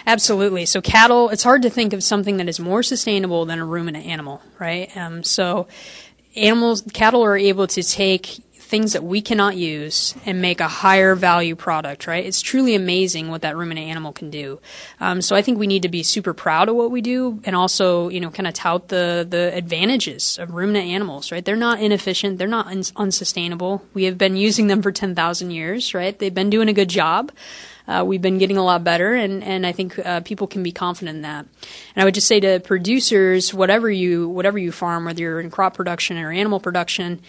Absolutely. 0.06 0.66
So 0.66 0.80
cattle, 0.80 1.28
it's 1.28 1.44
hard 1.44 1.62
to 1.62 1.70
think 1.70 1.92
of 1.92 2.02
something 2.02 2.38
that 2.38 2.48
is 2.48 2.58
more 2.58 2.82
sustainable 2.82 3.44
than 3.44 3.60
a 3.60 3.64
ruminant 3.64 4.06
animal, 4.06 4.42
right? 4.58 4.90
Um, 4.96 5.22
so 5.22 5.68
animals, 6.34 6.82
cattle 6.92 7.22
are 7.22 7.36
able 7.36 7.66
to 7.68 7.82
take 7.82 8.40
things 8.70 8.92
that 8.92 9.02
we 9.02 9.20
cannot 9.20 9.56
use 9.56 10.14
and 10.24 10.40
make 10.40 10.60
a 10.60 10.68
higher 10.68 11.16
value 11.16 11.56
product, 11.56 12.06
right? 12.06 12.24
It's 12.24 12.40
truly 12.40 12.76
amazing 12.76 13.26
what 13.28 13.42
that 13.42 13.56
ruminant 13.56 13.88
animal 13.88 14.12
can 14.12 14.30
do. 14.30 14.60
Um, 15.00 15.20
so 15.22 15.34
I 15.34 15.42
think 15.42 15.58
we 15.58 15.66
need 15.66 15.82
to 15.82 15.88
be 15.88 16.04
super 16.04 16.32
proud 16.32 16.68
of 16.68 16.76
what 16.76 16.92
we 16.92 17.00
do 17.00 17.40
and 17.42 17.56
also, 17.56 18.08
you 18.10 18.20
know, 18.20 18.30
kind 18.30 18.46
of 18.46 18.54
tout 18.54 18.86
the, 18.86 19.26
the 19.28 19.52
advantages 19.52 20.38
of 20.38 20.54
ruminant 20.54 20.86
animals, 20.86 21.32
right? 21.32 21.44
They're 21.44 21.56
not 21.56 21.80
inefficient. 21.80 22.38
They're 22.38 22.46
not 22.46 22.68
un- 22.68 22.84
unsustainable. 22.94 23.84
We 23.92 24.04
have 24.04 24.16
been 24.16 24.36
using 24.36 24.68
them 24.68 24.82
for 24.82 24.92
10,000 24.92 25.50
years, 25.50 25.92
right? 25.92 26.16
They've 26.16 26.32
been 26.32 26.50
doing 26.50 26.68
a 26.68 26.72
good 26.72 26.88
job. 26.88 27.32
Uh, 27.88 28.04
we've 28.04 28.22
been 28.22 28.38
getting 28.38 28.56
a 28.56 28.62
lot 28.62 28.84
better, 28.84 29.14
and, 29.14 29.42
and 29.42 29.66
I 29.66 29.72
think 29.72 29.98
uh, 29.98 30.20
people 30.20 30.46
can 30.46 30.62
be 30.62 30.70
confident 30.70 31.16
in 31.16 31.22
that. 31.22 31.44
And 31.96 32.02
I 32.02 32.04
would 32.04 32.14
just 32.14 32.28
say 32.28 32.38
to 32.38 32.60
producers, 32.60 33.52
whatever 33.52 33.90
you 33.90 34.28
whatever 34.28 34.58
you 34.58 34.70
farm, 34.70 35.06
whether 35.06 35.20
you're 35.20 35.40
in 35.40 35.50
crop 35.50 35.74
production 35.74 36.16
or 36.16 36.30
animal 36.30 36.60
production, 36.60 37.20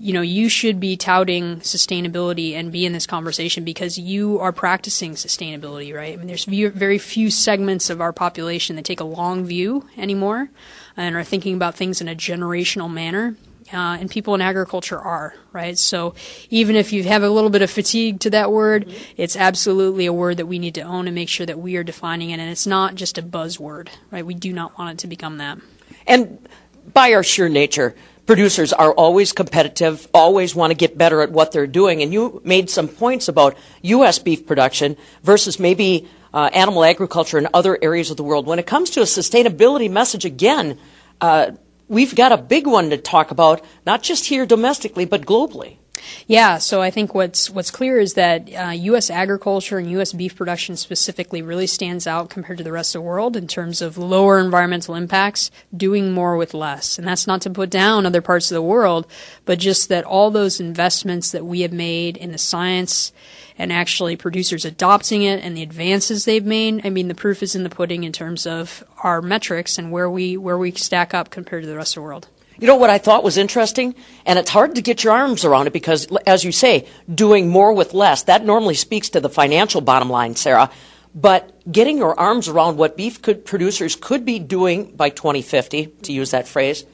you 0.00 0.12
know, 0.12 0.20
you 0.20 0.48
should 0.48 0.78
be 0.78 0.96
touting 0.96 1.56
sustainability 1.56 2.52
and 2.52 2.70
be 2.70 2.86
in 2.86 2.92
this 2.92 3.06
conversation 3.06 3.64
because 3.64 3.98
you 3.98 4.38
are 4.38 4.52
practicing 4.52 5.14
sustainability, 5.14 5.92
right? 5.92 6.12
I 6.12 6.16
mean, 6.16 6.28
there's 6.28 6.44
very 6.44 6.98
few 6.98 7.30
segments 7.30 7.90
of 7.90 8.00
our 8.00 8.12
population 8.12 8.76
that 8.76 8.84
take 8.84 9.00
a 9.00 9.04
long 9.04 9.44
view 9.44 9.88
anymore 9.96 10.50
and 10.96 11.16
are 11.16 11.24
thinking 11.24 11.54
about 11.54 11.74
things 11.74 12.00
in 12.00 12.08
a 12.08 12.14
generational 12.14 12.88
manner. 12.88 13.36
uh, 13.72 13.98
and 14.00 14.10
people 14.10 14.34
in 14.34 14.40
agriculture 14.40 14.98
are, 14.98 15.34
right? 15.52 15.78
So 15.78 16.14
even 16.50 16.76
if 16.76 16.92
you 16.92 17.04
have 17.04 17.22
a 17.22 17.30
little 17.30 17.50
bit 17.50 17.62
of 17.62 17.70
fatigue 17.70 18.20
to 18.20 18.30
that 18.30 18.50
word, 18.50 18.86
mm-hmm. 18.86 19.12
it's 19.16 19.36
absolutely 19.36 20.06
a 20.06 20.12
word 20.12 20.38
that 20.38 20.46
we 20.46 20.58
need 20.58 20.74
to 20.76 20.82
own 20.82 21.06
and 21.06 21.14
make 21.14 21.28
sure 21.28 21.46
that 21.46 21.58
we 21.58 21.76
are 21.76 21.84
defining 21.84 22.30
it, 22.30 22.40
and 22.40 22.50
it's 22.50 22.66
not 22.66 22.94
just 22.94 23.18
a 23.18 23.22
buzzword, 23.22 23.88
right? 24.10 24.24
We 24.24 24.34
do 24.34 24.52
not 24.52 24.78
want 24.78 24.92
it 24.92 24.98
to 25.02 25.06
become 25.06 25.38
that. 25.38 25.58
And 26.06 26.48
by 26.92 27.12
our 27.12 27.22
sheer 27.22 27.48
nature, 27.48 27.94
producers 28.28 28.74
are 28.74 28.92
always 28.92 29.32
competitive, 29.32 30.06
always 30.12 30.54
want 30.54 30.70
to 30.70 30.74
get 30.74 30.98
better 30.98 31.22
at 31.22 31.32
what 31.32 31.50
they're 31.50 31.66
doing. 31.66 32.02
And 32.02 32.12
you 32.12 32.42
made 32.44 32.68
some 32.68 32.86
points 32.86 33.26
about 33.26 33.56
U.S. 33.82 34.18
beef 34.18 34.46
production 34.46 34.98
versus 35.22 35.58
maybe 35.58 36.06
uh, 36.34 36.50
animal 36.52 36.84
agriculture 36.84 37.38
in 37.38 37.48
other 37.54 37.78
areas 37.80 38.10
of 38.10 38.18
the 38.18 38.22
world. 38.22 38.46
When 38.46 38.58
it 38.58 38.66
comes 38.66 38.90
to 38.90 39.00
a 39.00 39.04
sustainability 39.04 39.90
message, 39.90 40.26
again, 40.26 40.78
uh, 41.22 41.52
we've 41.88 42.14
got 42.14 42.30
a 42.30 42.36
big 42.36 42.66
one 42.66 42.90
to 42.90 42.98
talk 42.98 43.30
about, 43.30 43.64
not 43.86 44.02
just 44.02 44.26
here 44.26 44.44
domestically, 44.44 45.06
but 45.06 45.22
globally. 45.22 45.78
Yeah, 46.26 46.58
so 46.58 46.82
I 46.82 46.90
think 46.90 47.14
what's 47.14 47.50
what's 47.50 47.70
clear 47.70 47.98
is 47.98 48.14
that 48.14 48.52
uh, 48.52 48.70
U.S. 48.70 49.10
agriculture 49.10 49.78
and 49.78 49.90
U.S. 49.92 50.12
beef 50.12 50.36
production 50.36 50.76
specifically 50.76 51.42
really 51.42 51.66
stands 51.66 52.06
out 52.06 52.30
compared 52.30 52.58
to 52.58 52.64
the 52.64 52.72
rest 52.72 52.94
of 52.94 53.02
the 53.02 53.06
world 53.06 53.36
in 53.36 53.46
terms 53.46 53.80
of 53.80 53.98
lower 53.98 54.38
environmental 54.38 54.94
impacts, 54.94 55.50
doing 55.76 56.12
more 56.12 56.36
with 56.36 56.54
less. 56.54 56.98
And 56.98 57.06
that's 57.06 57.26
not 57.26 57.40
to 57.42 57.50
put 57.50 57.70
down 57.70 58.06
other 58.06 58.22
parts 58.22 58.50
of 58.50 58.54
the 58.54 58.62
world, 58.62 59.06
but 59.44 59.58
just 59.58 59.88
that 59.88 60.04
all 60.04 60.30
those 60.30 60.60
investments 60.60 61.30
that 61.32 61.44
we 61.44 61.60
have 61.60 61.72
made 61.72 62.16
in 62.16 62.32
the 62.32 62.38
science 62.38 63.12
and 63.58 63.72
actually 63.72 64.16
producers 64.16 64.64
adopting 64.64 65.22
it 65.22 65.42
and 65.42 65.56
the 65.56 65.62
advances 65.62 66.24
they've 66.24 66.44
made. 66.44 66.86
I 66.86 66.90
mean, 66.90 67.08
the 67.08 67.14
proof 67.14 67.42
is 67.42 67.56
in 67.56 67.64
the 67.64 67.70
pudding 67.70 68.04
in 68.04 68.12
terms 68.12 68.46
of 68.46 68.84
our 69.02 69.20
metrics 69.20 69.78
and 69.78 69.90
where 69.90 70.08
we 70.08 70.36
where 70.36 70.56
we 70.56 70.70
stack 70.72 71.12
up 71.12 71.30
compared 71.30 71.64
to 71.64 71.68
the 71.68 71.76
rest 71.76 71.96
of 71.96 72.02
the 72.02 72.06
world. 72.06 72.28
You 72.58 72.66
know 72.66 72.76
what 72.76 72.90
I 72.90 72.98
thought 72.98 73.22
was 73.22 73.36
interesting? 73.36 73.94
And 74.26 74.38
it's 74.38 74.50
hard 74.50 74.74
to 74.74 74.82
get 74.82 75.04
your 75.04 75.12
arms 75.12 75.44
around 75.44 75.68
it 75.68 75.72
because, 75.72 76.08
as 76.26 76.42
you 76.42 76.50
say, 76.50 76.86
doing 77.12 77.48
more 77.48 77.72
with 77.72 77.94
less, 77.94 78.24
that 78.24 78.44
normally 78.44 78.74
speaks 78.74 79.10
to 79.10 79.20
the 79.20 79.28
financial 79.28 79.80
bottom 79.80 80.10
line, 80.10 80.34
Sarah. 80.34 80.70
But 81.14 81.70
getting 81.70 81.98
your 81.98 82.18
arms 82.18 82.48
around 82.48 82.76
what 82.76 82.96
beef 82.96 83.22
could, 83.22 83.44
producers 83.44 83.96
could 83.96 84.24
be 84.24 84.38
doing 84.38 84.94
by 84.96 85.10
2050, 85.10 85.86
to 86.02 86.12
use 86.12 86.32
that 86.32 86.48
phrase, 86.48 86.84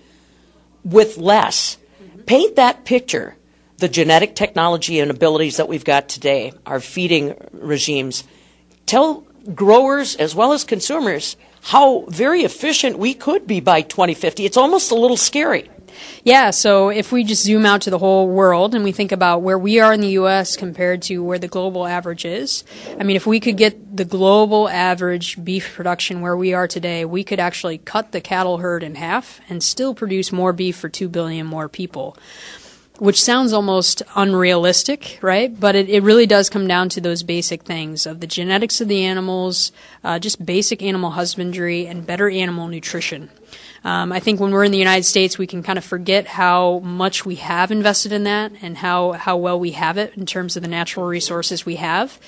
with 0.85 1.17
less. 1.17 1.79
Paint 2.27 2.57
that 2.57 2.85
picture. 2.85 3.37
The 3.79 3.89
genetic 3.89 4.37
technology 4.37 5.01
and 5.01 5.11
abilities 5.11 5.57
that 5.57 5.69
we've 5.69 5.85
got 5.85 6.09
today, 6.09 6.53
our 6.65 6.79
feeding 6.79 7.35
regimes. 7.53 8.23
Tell 8.87 9.27
growers 9.55 10.17
as 10.17 10.35
well 10.35 10.53
as 10.53 10.65
consumers 10.65 11.37
how 11.63 12.05
very 12.09 12.43
efficient 12.43 12.99
we 12.99 13.15
could 13.15 13.47
be 13.47 13.61
by 13.61 13.81
2050. 13.81 14.45
It's 14.45 14.57
almost 14.57 14.91
a 14.91 14.95
little 14.95 15.17
scary. 15.17 15.71
Yeah, 16.25 16.51
so 16.51 16.89
if 16.89 17.13
we 17.13 17.25
just 17.25 17.45
zoom 17.45 17.65
out 17.65 17.83
to 17.83 17.91
the 17.91 17.99
whole 17.99 18.29
world 18.29 18.75
and 18.75 18.85
we 18.85 18.93
think 18.93 19.13
about 19.13 19.43
where 19.43 19.59
we 19.59 19.81
are 19.81 19.93
in 19.93 20.01
the 20.01 20.19
US 20.19 20.57
compared 20.57 21.03
to 21.03 21.23
where 21.23 21.39
the 21.39 21.49
global 21.49 21.87
average 21.87 22.25
is, 22.25 22.65
I 22.99 23.05
mean, 23.05 23.17
if 23.17 23.27
we 23.27 23.41
could 23.41 23.57
get 23.57 23.97
the 23.97 24.05
global 24.05 24.69
average 24.69 25.43
beef 25.43 25.75
production 25.75 26.21
where 26.21 26.37
we 26.37 26.53
are 26.53 26.67
today, 26.67 27.05
we 27.05 27.25
could 27.25 27.41
actually 27.41 27.79
cut 27.79 28.13
the 28.13 28.21
cattle 28.21 28.59
herd 28.59 28.83
in 28.83 28.97
half 28.97 29.41
and 29.49 29.63
still 29.63 29.95
produce 29.95 30.33
more 30.33 30.53
beef 30.53 30.77
for 30.77 30.89
2 30.89 31.09
billion 31.09 31.47
more 31.47 31.69
people 31.69 32.17
which 32.99 33.23
sounds 33.23 33.53
almost 33.53 34.03
unrealistic, 34.15 35.19
right? 35.21 35.59
But 35.59 35.75
it, 35.75 35.89
it 35.89 36.03
really 36.03 36.27
does 36.27 36.49
come 36.49 36.69
down 36.69 36.89
to 36.91 37.01
those 37.01 37.23
basic 37.23 37.65
things 37.65 38.07
of 38.07 38.21
the 38.21 38.27
genetics 38.27 38.81
of 38.81 38.89
the 38.89 39.05
animals, 39.05 39.73
uh, 40.05 40.19
just 40.19 40.45
basic 40.45 40.83
animal 40.83 41.11
husbandry, 41.11 41.87
and 41.87 42.07
better 42.07 42.31
animal 42.31 42.69
nutrition. 42.69 43.31
Um, 43.85 44.13
I 44.13 44.21
think 44.21 44.41
when 44.41 44.51
we're 44.51 44.65
in 44.65 44.73
the 44.73 44.79
United 44.79 45.05
States, 45.05 45.37
we 45.37 45.47
can 45.47 45.63
kind 45.63 45.77
of 45.77 45.85
forget 45.85 46.27
how 46.27 46.79
much 46.79 47.27
we 47.27 47.35
have 47.37 47.71
invested 47.71 48.13
in 48.13 48.25
that 48.25 48.53
and 48.63 48.79
how, 48.79 49.13
how 49.13 49.37
well 49.37 49.61
we 49.61 49.73
have 49.73 49.99
it 49.99 50.17
in 50.17 50.25
terms 50.25 50.57
of 50.57 50.63
the 50.63 50.69
natural 50.69 51.05
resources 51.05 51.67
we 51.67 51.77
have. 51.77 52.19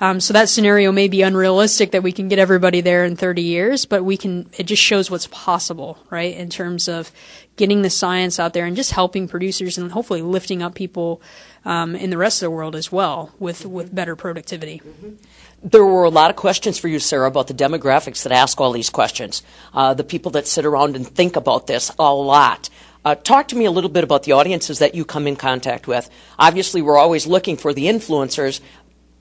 Um, 0.00 0.20
so 0.20 0.32
that 0.32 0.48
scenario 0.48 0.90
may 0.90 1.08
be 1.08 1.20
unrealistic 1.20 1.90
that 1.90 2.02
we 2.02 2.12
can 2.12 2.28
get 2.28 2.38
everybody 2.38 2.80
there 2.80 3.04
in 3.04 3.14
30 3.16 3.42
years, 3.42 3.84
but 3.84 4.04
we 4.04 4.16
can. 4.16 4.50
It 4.56 4.64
just 4.64 4.82
shows 4.82 5.10
what's 5.10 5.28
possible, 5.28 5.98
right? 6.10 6.34
In 6.34 6.48
terms 6.48 6.88
of 6.88 7.12
getting 7.56 7.82
the 7.82 7.90
science 7.90 8.40
out 8.40 8.54
there 8.54 8.64
and 8.64 8.76
just 8.76 8.92
helping 8.92 9.28
producers 9.28 9.78
and 9.78 9.92
hopefully 9.92 10.22
lifting 10.22 10.62
up 10.62 10.74
people 10.74 11.20
um, 11.64 11.94
in 11.94 12.10
the 12.10 12.16
rest 12.16 12.42
of 12.42 12.46
the 12.46 12.50
world 12.50 12.74
as 12.74 12.90
well 12.90 13.32
with 13.38 13.66
with 13.66 13.94
better 13.94 14.16
productivity. 14.16 14.80
Mm-hmm 14.84 15.14
there 15.62 15.84
were 15.84 16.04
a 16.04 16.10
lot 16.10 16.30
of 16.30 16.36
questions 16.36 16.78
for 16.78 16.88
you, 16.88 16.98
Sarah, 16.98 17.28
about 17.28 17.46
the 17.46 17.54
demographics 17.54 18.24
that 18.24 18.32
ask 18.32 18.60
all 18.60 18.72
these 18.72 18.90
questions, 18.90 19.42
uh, 19.72 19.94
the 19.94 20.04
people 20.04 20.32
that 20.32 20.46
sit 20.46 20.64
around 20.64 20.96
and 20.96 21.06
think 21.06 21.36
about 21.36 21.66
this 21.66 21.90
a 21.98 22.12
lot. 22.12 22.68
Uh, 23.04 23.16
talk 23.16 23.48
to 23.48 23.56
me 23.56 23.64
a 23.64 23.70
little 23.70 23.90
bit 23.90 24.04
about 24.04 24.22
the 24.22 24.32
audiences 24.32 24.78
that 24.78 24.94
you 24.94 25.04
come 25.04 25.26
in 25.26 25.34
contact 25.34 25.88
with. 25.88 26.08
Obviously, 26.38 26.82
we're 26.82 26.98
always 26.98 27.26
looking 27.26 27.56
for 27.56 27.74
the 27.74 27.86
influencers, 27.86 28.60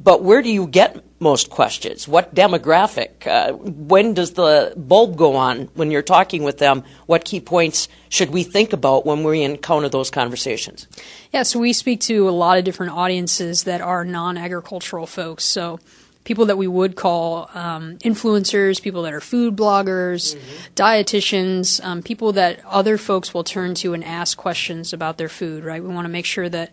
but 0.03 0.23
where 0.23 0.41
do 0.41 0.49
you 0.49 0.67
get 0.67 1.03
most 1.19 1.49
questions? 1.49 2.07
What 2.07 2.33
demographic? 2.33 3.27
Uh, 3.27 3.53
when 3.53 4.13
does 4.13 4.33
the 4.33 4.73
bulb 4.75 5.15
go 5.15 5.35
on 5.35 5.69
when 5.75 5.91
you're 5.91 6.01
talking 6.01 6.43
with 6.43 6.57
them? 6.57 6.83
What 7.05 7.25
key 7.25 7.39
points 7.39 7.87
should 8.09 8.31
we 8.31 8.43
think 8.43 8.73
about 8.73 9.05
when 9.05 9.23
we 9.23 9.43
encounter 9.43 9.89
those 9.89 10.09
conversations? 10.09 10.87
Yeah, 11.31 11.43
so 11.43 11.59
we 11.59 11.73
speak 11.73 11.99
to 12.01 12.27
a 12.27 12.31
lot 12.31 12.57
of 12.57 12.63
different 12.63 12.93
audiences 12.93 13.63
that 13.65 13.81
are 13.81 14.03
non 14.03 14.37
agricultural 14.37 15.05
folks. 15.05 15.45
So 15.45 15.79
people 16.23 16.45
that 16.47 16.57
we 16.57 16.67
would 16.67 16.95
call 16.95 17.49
um, 17.53 17.97
influencers, 17.99 18.81
people 18.81 19.03
that 19.03 19.13
are 19.13 19.21
food 19.21 19.55
bloggers, 19.55 20.35
mm-hmm. 20.35 20.73
dietitians, 20.75 21.83
um, 21.83 22.03
people 22.03 22.33
that 22.33 22.63
other 22.65 22.97
folks 22.97 23.33
will 23.33 23.43
turn 23.43 23.73
to 23.75 23.93
and 23.93 24.03
ask 24.03 24.37
questions 24.37 24.93
about 24.93 25.17
their 25.17 25.29
food, 25.29 25.63
right? 25.63 25.83
We 25.83 25.89
want 25.89 26.05
to 26.05 26.11
make 26.11 26.25
sure 26.25 26.47
that 26.49 26.71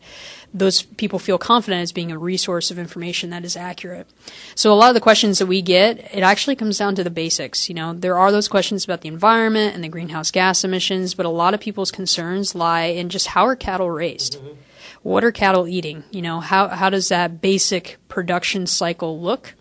those 0.55 0.83
people 0.83 1.19
feel 1.19 1.39
confident 1.39 1.83
as 1.83 1.93
being 1.93 2.11
a 2.11 2.19
resource 2.19 2.71
of 2.71 2.79
information 2.79 3.31
that 3.31 3.45
is 3.45 3.57
accurate. 3.57 4.07
So 4.55 4.73
a 4.73 4.75
lot 4.75 4.89
of 4.89 4.95
the 4.95 5.01
questions 5.01 5.39
that 5.39 5.47
we 5.47 5.63
get, 5.63 5.99
it 6.15 6.23
actually 6.23 6.57
comes 6.57 6.79
down 6.79 6.95
to 6.95 7.05
the 7.05 7.11
basics. 7.11 7.69
You 7.69 7.75
know, 7.75 7.93
there 7.93 8.19
are 8.19 8.33
those 8.33 8.49
questions 8.49 8.85
about 8.85 9.03
the 9.03 9.09
environment 9.09 9.75
and 9.75 9.85
the 9.85 9.89
greenhouse 9.89 10.31
gas 10.31 10.65
emissions, 10.65 11.15
but 11.15 11.27
a 11.27 11.31
lot 11.31 11.55
of 11.55 11.61
people's 11.61 11.91
concerns 11.91 12.55
lie 12.55 12.85
in 12.85 13.09
just 13.09 13.29
how 13.29 13.47
are 13.47 13.57
cattle 13.57 13.91
raised? 13.91 14.39
Mm-hmm 14.39 14.63
what 15.03 15.25
are 15.25 15.33
cattle 15.33 15.69
eating? 15.69 16.05
You 16.11 16.23
know, 16.23 16.41
how, 16.41 16.69
how 16.69 16.91
does 16.91 17.09
that 17.09 17.41
basic 17.41 17.99
production 18.09 18.67
cycle 18.67 19.21
look? 19.21 19.55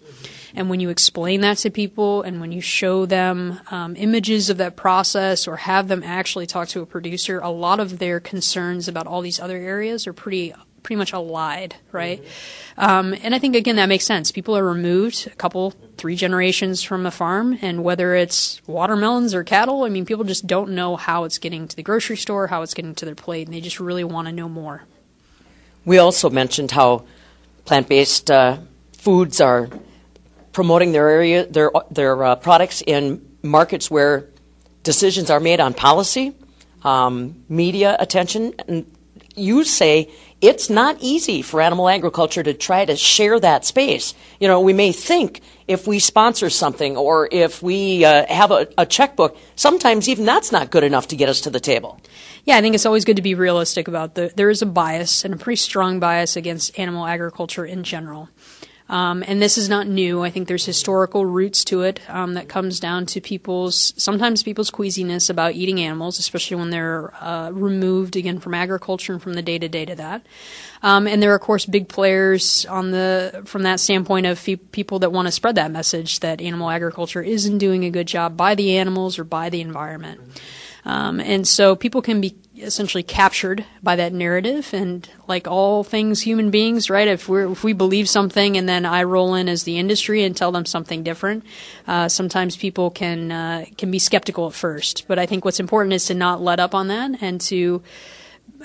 And 0.56 0.70
when 0.70 0.79
you 0.79 0.89
explain 0.89 1.41
that 1.41 1.58
to 1.60 1.70
people 1.70 2.24
and 2.24 2.41
when 2.41 2.51
you 2.51 2.62
show 2.62 3.06
them 3.06 3.60
um, 3.70 3.96
images 3.96 4.50
of 4.50 4.58
that 4.58 4.75
process 4.75 5.48
or 5.48 5.58
have 5.58 5.88
them 5.88 6.01
actually 6.03 6.48
talk 6.48 6.67
to 6.70 6.82
a 6.82 6.86
producer, 6.86 7.39
a 7.39 7.50
lot 7.50 7.79
of 7.79 8.00
their 8.00 8.20
concerns 8.20 8.88
about 8.88 9.06
all 9.06 9.22
these 9.22 9.39
other 9.39 9.58
areas 9.58 10.08
are 10.08 10.13
pretty 10.13 10.53
pretty 10.84 10.98
much 10.98 11.13
allied, 11.13 11.75
right? 11.91 12.22
Mm-hmm. 12.22 12.79
Um, 12.79 13.15
and 13.24 13.36
I 13.36 13.39
think 13.39 13.55
again 13.55 13.75
that 13.77 13.88
makes 13.88 14.05
sense. 14.05 14.31
People 14.31 14.57
are 14.57 14.63
removed 14.63 15.27
a 15.27 15.36
couple, 15.36 15.72
three 15.98 16.15
generations 16.15 16.84
from 16.84 17.05
a 17.05 17.12
farm, 17.12 17.57
and 17.62 17.84
whether 17.84 18.15
it's 18.15 18.62
watermelons 18.67 19.34
or 19.34 19.43
cattle, 19.43 19.84
I 19.84 19.89
mean, 19.89 20.05
people 20.05 20.24
just 20.24 20.48
don't 20.48 20.72
know 20.72 20.96
how 20.96 21.24
it's 21.24 21.38
getting 21.38 21.67
to 21.67 21.75
the 21.75 21.84
grocery 21.84 22.17
store, 22.17 22.48
how 22.48 22.62
it's 22.62 22.74
getting 22.74 22.96
to 22.96 23.05
their 23.05 23.15
plate, 23.15 23.48
and 23.48 23.53
they 23.53 23.62
just 23.62 23.79
really 23.79 24.03
want 24.03 24.27
to 24.27 24.34
know 24.34 24.48
more. 24.50 24.84
We 25.86 25.98
also 25.98 26.29
mentioned 26.29 26.72
how 26.72 27.05
plant-based 27.65 28.29
uh, 28.29 28.57
foods 28.93 29.41
are 29.41 29.69
promoting 30.51 30.91
their 30.91 31.07
area, 31.07 31.46
their 31.46 31.72
their 31.91 32.24
uh, 32.24 32.36
products 32.36 32.81
in 32.81 33.22
markets 33.43 33.91
where 33.91 34.25
decisions 34.84 35.29
are 35.29 35.39
made 35.39 35.60
on 35.60 35.74
policy, 35.74 36.34
um, 36.84 37.43
media 37.48 37.96
attention, 38.00 38.53
and 38.67 38.86
you 39.38 39.63
say 39.63 40.10
it's 40.41 40.70
not 40.70 40.98
easy 41.00 41.41
for 41.41 41.62
animal 41.62 41.89
agriculture 41.89 42.44
to 42.44 42.53
try 42.53 42.86
to 42.86 42.96
share 42.96 43.39
that 43.39 43.65
space. 43.65 44.13
You 44.39 44.48
know, 44.48 44.62
we 44.62 44.74
may 44.74 44.91
think 44.91 45.41
if 45.67 45.88
we 45.88 46.00
sponsor 46.00 46.50
something 46.50 46.96
or 46.96 47.27
if 47.32 47.63
we 47.63 48.06
uh, 48.06 48.25
have 48.27 48.51
a, 48.51 48.67
a 48.77 48.86
checkbook, 48.86 49.38
sometimes 49.56 50.08
even 50.08 50.25
that's 50.25 50.51
not 50.51 50.70
good 50.70 50.84
enough 50.84 51.08
to 51.10 51.15
get 51.15 51.29
us 51.29 51.41
to 51.41 51.50
the 51.50 51.60
table. 51.60 52.00
Yeah, 52.46 52.58
I 52.58 52.62
think 52.62 52.75
it's 52.75 52.86
always 52.86 53.03
good 53.03 53.15
to 53.17 53.22
be 53.22 53.36
realistic 53.36 53.88
about 53.88 54.15
the. 54.15 54.32
There 54.36 54.50
is 54.50 54.62
a 54.62 54.65
bias 54.65 55.25
and 55.25 55.34
a 55.34 55.38
pretty 55.38 55.58
strong 55.58 56.00
bias 56.00 56.36
against 56.36 56.77
animal 56.79 57.06
agriculture 57.06 57.65
in 57.65 57.84
general. 57.84 58.29
Um, 58.89 59.24
and 59.27 59.41
this 59.41 59.58
is 59.58 59.67
not 59.67 59.88
new. 59.88 60.24
I 60.24 60.29
think 60.29 60.48
there's 60.48 60.65
historical 60.65 61.25
roots 61.25 61.65
to 61.65 61.82
it 61.82 62.00
um, 62.10 62.36
that 62.36 62.48
comes 62.48 62.79
down 62.79 63.06
to 63.08 63.22
people's 63.22 63.94
sometimes 63.98 64.44
people's 64.44 64.72
queasiness 64.72 65.29
about 65.29 65.53
eating 65.53 65.82
animals, 65.82 66.20
especially 66.20 66.56
when 66.56 66.70
they're 66.70 67.13
uh, 67.22 67.51
removed 67.51 68.15
again 68.15 68.39
from 68.39 68.53
agriculture 68.53 69.13
and 69.13 69.22
from 69.22 69.34
the 69.34 69.41
day 69.41 69.60
to 69.60 69.67
day 69.67 69.84
to 69.86 69.96
that. 69.96 70.25
Um, 70.84 71.08
and 71.08 71.22
there 71.22 71.32
are 71.32 71.36
of 71.36 71.41
course 71.41 71.65
big 71.65 71.89
players 71.89 72.65
on 72.67 72.91
the 72.91 73.41
from 73.46 73.63
that 73.63 73.79
standpoint 73.79 74.25
of 74.25 74.41
people 74.72 75.00
that 75.00 75.12
want 75.12 75.27
to 75.27 75.32
spread 75.32 75.56
that 75.56 75.72
message 75.72 76.22
that 76.22 76.39
animal 76.39 76.70
agriculture 76.70 77.22
isn't 77.22 77.58
doing 77.58 77.84
a 77.84 77.89
good 77.89 78.08
job 78.08 78.38
by 78.38 78.56
the 78.56 78.77
animals 78.77 79.20
or 79.20 79.25
by 79.25 79.50
the 79.50 79.60
environment. 79.60 80.22
Um, 80.86 81.20
and 81.20 81.46
so 81.46 81.75
people 81.75 82.01
can 82.01 82.22
be 82.22 82.38
essentially 82.61 83.03
captured 83.03 83.65
by 83.83 83.95
that 83.95 84.13
narrative. 84.13 84.73
And 84.73 85.07
like 85.27 85.47
all 85.47 85.83
things 85.83 86.21
human 86.21 86.51
beings, 86.51 86.89
right? 86.89 87.07
If 87.07 87.29
we 87.29 87.51
if 87.51 87.63
we 87.63 87.73
believe 87.73 88.09
something 88.09 88.57
and 88.57 88.67
then 88.67 88.85
I 88.85 89.03
roll 89.03 89.35
in 89.35 89.49
as 89.49 89.63
the 89.63 89.77
industry 89.77 90.23
and 90.23 90.35
tell 90.35 90.51
them 90.51 90.65
something 90.65 91.03
different, 91.03 91.45
uh, 91.87 92.09
sometimes 92.09 92.55
people 92.55 92.89
can 92.89 93.31
uh, 93.31 93.65
can 93.77 93.91
be 93.91 93.99
skeptical 93.99 94.47
at 94.47 94.53
first. 94.53 95.05
But 95.07 95.19
I 95.19 95.25
think 95.25 95.45
what's 95.45 95.59
important 95.59 95.93
is 95.93 96.05
to 96.05 96.13
not 96.13 96.41
let 96.41 96.59
up 96.59 96.75
on 96.75 96.87
that 96.87 97.21
and 97.21 97.39
to 97.41 97.81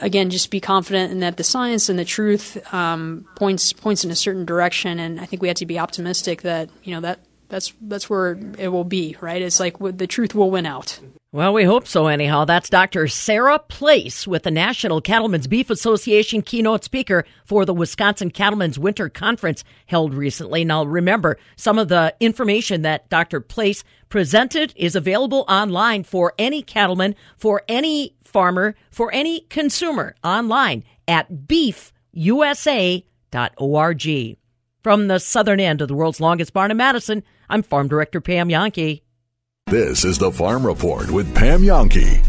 again, 0.00 0.30
just 0.30 0.50
be 0.50 0.60
confident 0.60 1.12
in 1.12 1.20
that 1.20 1.36
the 1.36 1.44
science 1.44 1.88
and 1.88 1.98
the 1.98 2.04
truth 2.04 2.56
um, 2.72 3.26
points 3.36 3.72
points 3.72 4.04
in 4.04 4.10
a 4.10 4.16
certain 4.16 4.44
direction, 4.44 4.98
and 4.98 5.20
I 5.20 5.26
think 5.26 5.42
we 5.42 5.48
have 5.48 5.58
to 5.58 5.66
be 5.66 5.78
optimistic 5.78 6.42
that 6.42 6.70
you 6.82 6.94
know 6.94 7.00
that 7.02 7.20
that's 7.52 7.72
that's 7.82 8.08
where 8.08 8.38
it 8.58 8.68
will 8.68 8.82
be. 8.84 9.16
Right? 9.20 9.42
It's 9.42 9.60
like 9.60 9.76
the 9.78 10.06
truth 10.06 10.34
will 10.34 10.50
win 10.50 10.64
out. 10.66 10.98
Well, 11.34 11.52
we 11.54 11.64
hope 11.64 11.86
so, 11.86 12.08
anyhow. 12.08 12.44
That's 12.44 12.68
Dr. 12.68 13.08
Sarah 13.08 13.58
Place 13.58 14.26
with 14.26 14.42
the 14.42 14.50
National 14.50 15.00
Cattlemen's 15.00 15.46
Beef 15.46 15.70
Association 15.70 16.42
keynote 16.42 16.84
speaker 16.84 17.24
for 17.46 17.64
the 17.64 17.72
Wisconsin 17.72 18.30
Cattlemen's 18.30 18.78
Winter 18.78 19.08
Conference 19.08 19.64
held 19.86 20.12
recently. 20.12 20.62
Now, 20.62 20.84
remember, 20.84 21.38
some 21.56 21.78
of 21.78 21.88
the 21.88 22.14
information 22.20 22.82
that 22.82 23.08
Dr. 23.08 23.40
Place 23.40 23.82
presented 24.10 24.74
is 24.76 24.94
available 24.94 25.46
online 25.48 26.04
for 26.04 26.34
any 26.38 26.60
cattleman, 26.62 27.14
for 27.38 27.62
any 27.66 28.14
farmer, 28.24 28.74
for 28.90 29.10
any 29.14 29.40
consumer 29.48 30.14
online 30.22 30.84
at 31.08 31.32
beefusa.org. 31.32 33.06
From 34.82 35.06
the 35.06 35.20
southern 35.20 35.60
end 35.60 35.80
of 35.80 35.86
the 35.86 35.94
world's 35.94 36.20
longest 36.20 36.52
barn 36.52 36.72
in 36.72 36.76
Madison, 36.76 37.22
I'm 37.52 37.62
Farm 37.62 37.86
Director 37.86 38.22
Pam 38.22 38.48
Jahnke. 38.48 39.02
This 39.66 40.06
is 40.06 40.16
the 40.16 40.32
Farm 40.32 40.64
Report 40.64 41.10
with 41.10 41.34
Pam 41.34 41.60
Jahnke. 41.60 42.26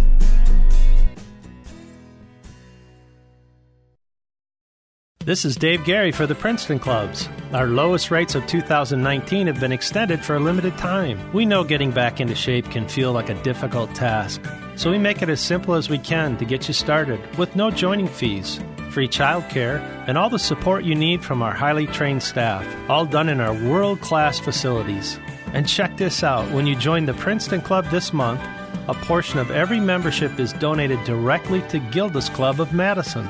This 5.23 5.45
is 5.45 5.55
Dave 5.55 5.85
Gary 5.85 6.11
for 6.11 6.27
the 6.27 6.35
Princeton 6.35 6.77
Clubs. 6.77 7.29
Our 7.53 7.67
lowest 7.67 8.11
rates 8.11 8.35
of 8.35 8.45
2019 8.47 9.47
have 9.47 9.61
been 9.61 9.71
extended 9.71 10.25
for 10.25 10.35
a 10.35 10.41
limited 10.41 10.77
time. 10.77 11.17
We 11.31 11.45
know 11.45 11.63
getting 11.63 11.91
back 11.91 12.19
into 12.19 12.35
shape 12.35 12.69
can 12.69 12.89
feel 12.89 13.13
like 13.13 13.29
a 13.29 13.41
difficult 13.43 13.95
task, 13.95 14.41
so 14.75 14.91
we 14.91 14.97
make 14.97 15.21
it 15.21 15.29
as 15.29 15.39
simple 15.39 15.75
as 15.75 15.89
we 15.89 15.99
can 15.99 16.35
to 16.35 16.43
get 16.43 16.67
you 16.67 16.73
started 16.73 17.21
with 17.37 17.55
no 17.55 17.71
joining 17.71 18.09
fees, 18.09 18.59
free 18.93 19.07
childcare, 19.07 19.79
and 20.07 20.17
all 20.17 20.29
the 20.29 20.37
support 20.37 20.85
you 20.85 20.93
need 20.93 21.25
from 21.25 21.41
our 21.41 21.53
highly 21.53 21.87
trained 21.87 22.21
staff, 22.21 22.63
all 22.89 23.05
done 23.05 23.27
in 23.27 23.41
our 23.41 23.53
world 23.67 23.99
class 24.01 24.39
facilities. 24.39 25.19
And 25.53 25.67
check 25.67 25.97
this 25.97 26.23
out 26.23 26.49
when 26.51 26.67
you 26.67 26.75
join 26.75 27.05
the 27.05 27.13
Princeton 27.15 27.61
Club 27.61 27.89
this 27.89 28.13
month, 28.13 28.41
a 28.87 28.93
portion 28.93 29.39
of 29.39 29.49
every 29.49 29.79
membership 29.79 30.39
is 30.39 30.53
donated 30.53 31.03
directly 31.05 31.61
to 31.69 31.79
Gilda's 31.79 32.29
Club 32.29 32.61
of 32.61 32.73
Madison. 32.73 33.25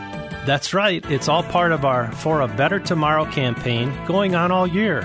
That's 0.46 0.74
right, 0.74 1.04
it's 1.10 1.30
all 1.30 1.44
part 1.44 1.72
of 1.72 1.86
our 1.86 2.12
For 2.12 2.42
a 2.42 2.48
Better 2.48 2.80
Tomorrow 2.80 3.32
campaign 3.32 3.94
going 4.06 4.36
on 4.36 4.52
all 4.52 4.68
year. 4.68 5.02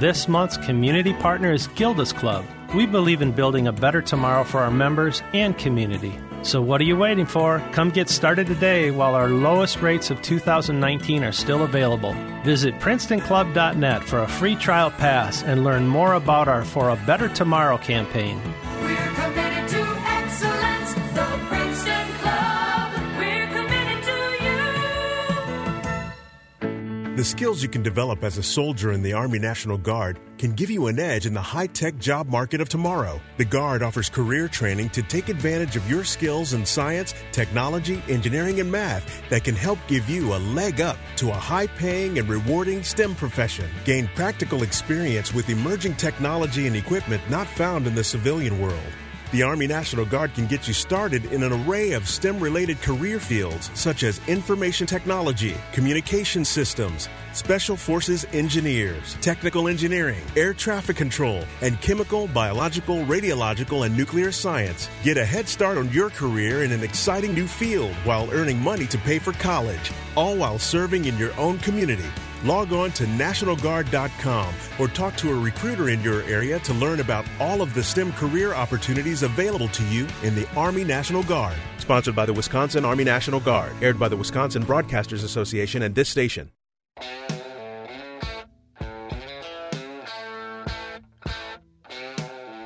This 0.00 0.28
month's 0.28 0.58
community 0.58 1.14
partner 1.14 1.52
is 1.52 1.68
Gilda's 1.68 2.12
Club. 2.12 2.44
We 2.74 2.84
believe 2.84 3.22
in 3.22 3.32
building 3.32 3.68
a 3.68 3.72
better 3.72 4.02
tomorrow 4.02 4.44
for 4.44 4.60
our 4.60 4.70
members 4.70 5.22
and 5.32 5.56
community. 5.56 6.18
So, 6.44 6.60
what 6.60 6.78
are 6.82 6.84
you 6.84 6.98
waiting 6.98 7.24
for? 7.24 7.60
Come 7.72 7.88
get 7.88 8.10
started 8.10 8.46
today 8.46 8.90
while 8.90 9.14
our 9.14 9.30
lowest 9.30 9.80
rates 9.80 10.10
of 10.10 10.20
2019 10.20 11.24
are 11.24 11.32
still 11.32 11.64
available. 11.64 12.12
Visit 12.44 12.78
PrincetonClub.net 12.80 14.04
for 14.04 14.20
a 14.20 14.28
free 14.28 14.54
trial 14.54 14.90
pass 14.90 15.42
and 15.42 15.64
learn 15.64 15.88
more 15.88 16.12
about 16.12 16.46
our 16.46 16.62
For 16.62 16.90
a 16.90 16.96
Better 17.06 17.30
Tomorrow 17.30 17.78
campaign. 17.78 18.38
The 27.24 27.30
skills 27.30 27.62
you 27.62 27.70
can 27.70 27.82
develop 27.82 28.22
as 28.22 28.36
a 28.36 28.42
soldier 28.42 28.92
in 28.92 29.00
the 29.00 29.14
Army 29.14 29.38
National 29.38 29.78
Guard 29.78 30.20
can 30.36 30.52
give 30.52 30.68
you 30.70 30.88
an 30.88 30.98
edge 30.98 31.24
in 31.24 31.32
the 31.32 31.40
high 31.40 31.68
tech 31.68 31.98
job 31.98 32.28
market 32.28 32.60
of 32.60 32.68
tomorrow. 32.68 33.18
The 33.38 33.46
Guard 33.46 33.82
offers 33.82 34.10
career 34.10 34.46
training 34.46 34.90
to 34.90 35.02
take 35.02 35.30
advantage 35.30 35.74
of 35.74 35.88
your 35.88 36.04
skills 36.04 36.52
in 36.52 36.66
science, 36.66 37.14
technology, 37.32 38.02
engineering, 38.10 38.60
and 38.60 38.70
math 38.70 39.26
that 39.30 39.42
can 39.42 39.54
help 39.54 39.78
give 39.88 40.06
you 40.10 40.34
a 40.34 40.44
leg 40.52 40.82
up 40.82 40.98
to 41.16 41.30
a 41.30 41.32
high 41.32 41.68
paying 41.68 42.18
and 42.18 42.28
rewarding 42.28 42.82
STEM 42.82 43.14
profession. 43.14 43.70
Gain 43.86 44.06
practical 44.14 44.62
experience 44.62 45.32
with 45.32 45.48
emerging 45.48 45.94
technology 45.94 46.66
and 46.66 46.76
equipment 46.76 47.22
not 47.30 47.46
found 47.46 47.86
in 47.86 47.94
the 47.94 48.04
civilian 48.04 48.60
world. 48.60 48.92
The 49.34 49.42
Army 49.42 49.66
National 49.66 50.04
Guard 50.04 50.32
can 50.32 50.46
get 50.46 50.68
you 50.68 50.74
started 50.74 51.24
in 51.32 51.42
an 51.42 51.52
array 51.52 51.90
of 51.90 52.08
STEM 52.08 52.38
related 52.38 52.80
career 52.80 53.18
fields 53.18 53.68
such 53.74 54.04
as 54.04 54.20
information 54.28 54.86
technology, 54.86 55.56
communication 55.72 56.44
systems, 56.44 57.08
special 57.32 57.74
forces 57.74 58.24
engineers, 58.32 59.16
technical 59.20 59.66
engineering, 59.66 60.22
air 60.36 60.54
traffic 60.54 60.94
control, 60.94 61.42
and 61.62 61.80
chemical, 61.80 62.28
biological, 62.28 62.98
radiological, 63.06 63.84
and 63.84 63.96
nuclear 63.96 64.30
science. 64.30 64.88
Get 65.02 65.16
a 65.16 65.24
head 65.24 65.48
start 65.48 65.78
on 65.78 65.90
your 65.90 66.10
career 66.10 66.62
in 66.62 66.70
an 66.70 66.84
exciting 66.84 67.34
new 67.34 67.48
field 67.48 67.92
while 68.04 68.30
earning 68.30 68.60
money 68.60 68.86
to 68.86 68.98
pay 68.98 69.18
for 69.18 69.32
college, 69.32 69.90
all 70.14 70.36
while 70.36 70.60
serving 70.60 71.06
in 71.06 71.18
your 71.18 71.34
own 71.40 71.58
community. 71.58 72.06
Log 72.44 72.74
on 72.74 72.92
to 72.92 73.04
NationalGuard.com 73.04 74.54
or 74.78 74.88
talk 74.88 75.16
to 75.16 75.30
a 75.30 75.34
recruiter 75.34 75.88
in 75.88 76.02
your 76.02 76.22
area 76.24 76.58
to 76.58 76.74
learn 76.74 77.00
about 77.00 77.24
all 77.40 77.62
of 77.62 77.72
the 77.72 77.82
STEM 77.82 78.12
career 78.12 78.52
opportunities 78.52 79.22
available 79.22 79.68
to 79.68 79.82
you 79.86 80.06
in 80.22 80.34
the 80.34 80.46
Army 80.54 80.84
National 80.84 81.22
Guard. 81.22 81.56
Sponsored 81.78 82.14
by 82.14 82.26
the 82.26 82.34
Wisconsin 82.34 82.84
Army 82.84 83.04
National 83.04 83.40
Guard, 83.40 83.72
aired 83.80 83.98
by 83.98 84.08
the 84.08 84.16
Wisconsin 84.16 84.62
Broadcasters 84.62 85.24
Association 85.24 85.82
and 85.82 85.94
this 85.94 86.10
station. 86.10 86.50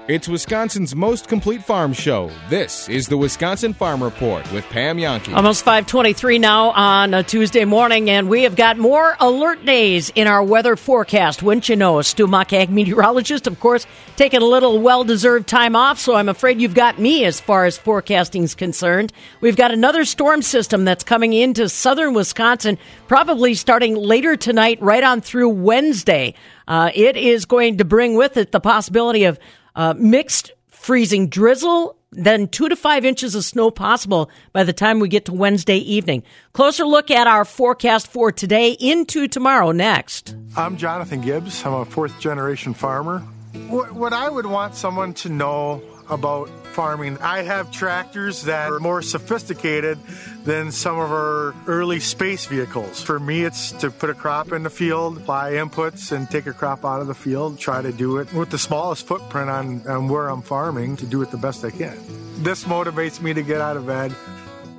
It's 0.08 0.26
Wisconsin's 0.26 0.96
most 0.96 1.28
complete 1.28 1.62
farm 1.62 1.92
show. 1.92 2.30
This 2.48 2.88
is 2.88 3.08
the 3.08 3.18
Wisconsin 3.18 3.74
Farm 3.74 4.02
Report 4.02 4.50
with 4.52 4.64
Pam 4.70 4.96
Jahnke. 4.96 5.34
Almost 5.34 5.66
523 5.66 6.38
now 6.38 6.70
on 6.70 7.12
a 7.12 7.22
Tuesday 7.22 7.66
morning, 7.66 8.08
and 8.08 8.26
we 8.26 8.44
have 8.44 8.56
got 8.56 8.78
more 8.78 9.18
alert 9.20 9.66
days 9.66 10.10
in 10.14 10.26
our 10.26 10.42
weather 10.42 10.76
forecast. 10.76 11.42
Wouldn't 11.42 11.68
you 11.68 11.76
know? 11.76 12.00
Stu 12.00 12.26
Muck, 12.26 12.54
ag 12.54 12.70
meteorologist, 12.70 13.46
of 13.46 13.60
course, 13.60 13.86
taking 14.16 14.40
a 14.40 14.46
little 14.46 14.80
well-deserved 14.80 15.46
time 15.46 15.76
off, 15.76 15.98
so 15.98 16.14
I'm 16.14 16.30
afraid 16.30 16.58
you've 16.58 16.72
got 16.72 16.98
me 16.98 17.26
as 17.26 17.38
far 17.38 17.66
as 17.66 17.76
forecasting 17.76 18.44
is 18.44 18.54
concerned. 18.54 19.12
We've 19.42 19.56
got 19.56 19.72
another 19.72 20.06
storm 20.06 20.40
system 20.40 20.86
that's 20.86 21.04
coming 21.04 21.34
into 21.34 21.68
southern 21.68 22.14
Wisconsin, 22.14 22.78
probably 23.08 23.52
starting 23.52 23.94
later 23.94 24.36
tonight, 24.36 24.80
right 24.80 25.04
on 25.04 25.20
through 25.20 25.50
Wednesday. 25.50 26.32
Uh, 26.66 26.90
it 26.94 27.18
is 27.18 27.44
going 27.44 27.76
to 27.78 27.84
bring 27.84 28.14
with 28.14 28.38
it 28.38 28.52
the 28.52 28.60
possibility 28.60 29.24
of 29.24 29.38
uh, 29.78 29.94
mixed 29.96 30.52
freezing 30.66 31.28
drizzle, 31.28 31.96
then 32.10 32.48
two 32.48 32.68
to 32.68 32.76
five 32.76 33.04
inches 33.04 33.34
of 33.34 33.44
snow 33.44 33.70
possible 33.70 34.28
by 34.52 34.64
the 34.64 34.72
time 34.72 34.98
we 34.98 35.08
get 35.08 35.24
to 35.26 35.32
Wednesday 35.32 35.76
evening. 35.76 36.22
Closer 36.52 36.84
look 36.84 37.10
at 37.10 37.26
our 37.26 37.44
forecast 37.44 38.08
for 38.08 38.32
today 38.32 38.72
into 38.72 39.28
tomorrow 39.28 39.70
next. 39.70 40.34
I'm 40.56 40.76
Jonathan 40.76 41.20
Gibbs. 41.20 41.64
I'm 41.64 41.74
a 41.74 41.84
fourth 41.84 42.18
generation 42.20 42.74
farmer. 42.74 43.20
What, 43.68 43.92
what 43.92 44.12
I 44.12 44.28
would 44.28 44.46
want 44.46 44.74
someone 44.74 45.14
to 45.14 45.28
know 45.28 45.82
about 46.10 46.50
farming, 46.78 47.18
I 47.18 47.42
have 47.42 47.72
tractors 47.72 48.42
that 48.42 48.70
are 48.70 48.78
more 48.78 49.02
sophisticated 49.02 49.98
than 50.44 50.70
some 50.70 50.96
of 50.96 51.10
our 51.10 51.52
early 51.66 51.98
space 51.98 52.46
vehicles. 52.46 53.02
For 53.02 53.18
me, 53.18 53.42
it's 53.42 53.72
to 53.82 53.90
put 53.90 54.10
a 54.10 54.14
crop 54.14 54.52
in 54.52 54.62
the 54.62 54.70
field, 54.70 55.16
apply 55.16 55.54
inputs, 55.54 56.12
and 56.12 56.30
take 56.30 56.46
a 56.46 56.52
crop 56.52 56.84
out 56.84 57.00
of 57.00 57.08
the 57.08 57.16
field, 57.16 57.58
try 57.58 57.82
to 57.82 57.90
do 57.90 58.18
it 58.18 58.32
with 58.32 58.50
the 58.50 58.58
smallest 58.58 59.08
footprint 59.08 59.50
on, 59.50 59.84
on 59.88 60.08
where 60.08 60.28
I'm 60.28 60.40
farming 60.40 60.94
to 60.98 61.04
do 61.04 61.20
it 61.20 61.32
the 61.32 61.36
best 61.36 61.64
I 61.64 61.72
can. 61.72 61.98
This 62.44 62.62
motivates 62.62 63.20
me 63.20 63.34
to 63.34 63.42
get 63.42 63.60
out 63.60 63.76
of 63.76 63.84
bed. 63.84 64.14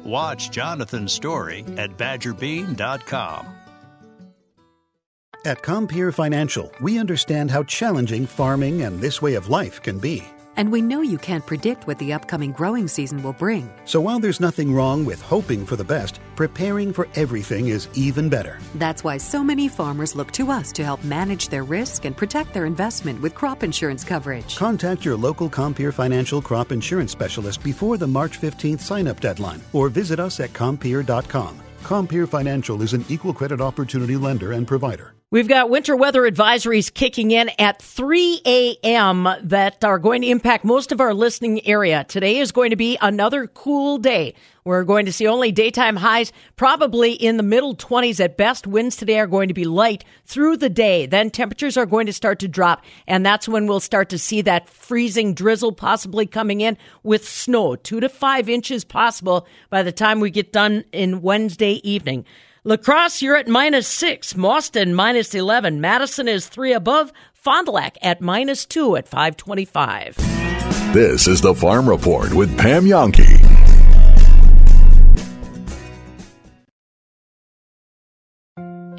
Watch 0.05 0.51
Jonathan's 0.51 1.11
story 1.11 1.65
at 1.75 1.97
badgerbean.com. 1.97 3.45
At 5.43 5.61
Compeer 5.63 6.13
Financial, 6.13 6.71
we 6.79 6.97
understand 6.97 7.51
how 7.51 7.63
challenging 7.63 8.25
farming 8.25 8.83
and 8.83 9.01
this 9.01 9.21
way 9.21 9.33
of 9.33 9.49
life 9.49 9.81
can 9.81 9.99
be. 9.99 10.23
And 10.59 10.73
we 10.73 10.81
know 10.81 11.01
you 11.01 11.17
can't 11.17 11.45
predict 11.45 11.87
what 11.87 11.99
the 11.99 12.11
upcoming 12.11 12.51
growing 12.51 12.89
season 12.89 13.23
will 13.23 13.31
bring. 13.31 13.71
So 13.85 14.01
while 14.01 14.19
there's 14.19 14.41
nothing 14.41 14.73
wrong 14.73 15.05
with 15.05 15.21
hoping 15.21 15.65
for 15.65 15.77
the 15.77 15.85
best, 15.85 16.19
preparing 16.35 16.91
for 16.91 17.07
everything 17.15 17.69
is 17.69 17.87
even 17.93 18.27
better. 18.27 18.59
That's 18.75 19.01
why 19.01 19.19
so 19.19 19.41
many 19.41 19.69
farmers 19.69 20.17
look 20.17 20.31
to 20.33 20.51
us 20.51 20.73
to 20.73 20.83
help 20.83 21.01
manage 21.05 21.47
their 21.47 21.63
risk 21.63 22.03
and 22.03 22.17
protect 22.17 22.53
their 22.53 22.65
investment 22.65 23.21
with 23.21 23.35
crop 23.35 23.63
insurance 23.63 24.03
coverage. 24.03 24.57
Contact 24.57 25.05
your 25.05 25.15
local 25.15 25.49
Compeer 25.49 25.93
Financial 25.93 26.41
crop 26.41 26.73
insurance 26.73 27.13
specialist 27.13 27.63
before 27.63 27.95
the 27.95 28.07
March 28.19 28.41
15th 28.41 28.81
sign 28.81 29.07
up 29.07 29.21
deadline 29.21 29.61
or 29.71 29.87
visit 29.87 30.19
us 30.19 30.41
at 30.41 30.51
Compeer.com. 30.51 31.57
Compeer 31.83 32.27
Financial 32.27 32.81
is 32.81 32.91
an 32.91 33.05
equal 33.07 33.33
credit 33.33 33.61
opportunity 33.61 34.17
lender 34.17 34.51
and 34.51 34.67
provider. 34.67 35.13
We've 35.31 35.47
got 35.47 35.69
winter 35.69 35.95
weather 35.95 36.23
advisories 36.23 36.91
kicking 36.91 37.29
in 37.29 37.51
at 37.59 37.79
3 37.79 38.41
a.m. 38.47 39.29
that 39.43 39.83
are 39.83 39.99
going 39.99 40.23
to 40.23 40.27
impact 40.27 40.65
most 40.65 40.91
of 40.91 40.99
our 40.99 41.13
listening 41.13 41.63
area. 41.67 42.03
Today 42.03 42.39
is 42.39 42.51
going 42.51 42.71
to 42.71 42.75
be 42.75 42.97
another 42.99 43.45
cool 43.45 43.99
day. 43.99 44.33
We're 44.63 44.83
going 44.83 45.05
to 45.05 45.13
see 45.13 45.27
only 45.27 45.51
daytime 45.51 45.97
highs, 45.97 46.33
probably 46.55 47.13
in 47.13 47.37
the 47.37 47.43
middle 47.43 47.75
20s 47.75 48.19
at 48.19 48.37
best. 48.37 48.65
Winds 48.65 48.95
today 48.95 49.19
are 49.19 49.27
going 49.27 49.49
to 49.49 49.53
be 49.53 49.65
light 49.65 50.03
through 50.25 50.57
the 50.57 50.67
day. 50.67 51.05
Then 51.05 51.29
temperatures 51.29 51.77
are 51.77 51.85
going 51.85 52.07
to 52.07 52.13
start 52.13 52.39
to 52.39 52.47
drop, 52.47 52.83
and 53.05 53.23
that's 53.23 53.47
when 53.47 53.67
we'll 53.67 53.79
start 53.79 54.09
to 54.09 54.17
see 54.17 54.41
that 54.41 54.67
freezing 54.67 55.35
drizzle 55.35 55.73
possibly 55.73 56.25
coming 56.25 56.61
in 56.61 56.75
with 57.03 57.29
snow, 57.29 57.75
two 57.75 57.99
to 57.99 58.09
five 58.09 58.49
inches 58.49 58.83
possible 58.83 59.45
by 59.69 59.83
the 59.83 59.91
time 59.91 60.21
we 60.21 60.31
get 60.31 60.51
done 60.51 60.85
in 60.91 61.21
Wednesday 61.21 61.73
evening. 61.87 62.25
La 62.65 62.75
Crosse, 62.75 63.21
you're 63.21 63.37
at 63.37 63.47
minus 63.47 63.87
six. 63.87 64.33
Mauston, 64.33 64.93
minus 64.93 65.33
11. 65.33 65.79
Madison 65.79 66.27
is 66.27 66.49
three 66.49 66.73
above. 66.73 67.13
Fond 67.33 67.67
du 67.67 67.71
Lac 67.71 67.97
at 68.01 68.19
minus 68.19 68.65
two 68.65 68.97
at 68.97 69.07
525. 69.07 70.17
This 70.93 71.25
is 71.25 71.39
the 71.39 71.55
Farm 71.55 71.87
Report 71.87 72.33
with 72.33 72.57
Pam 72.57 72.83
Jahnke. 72.83 73.39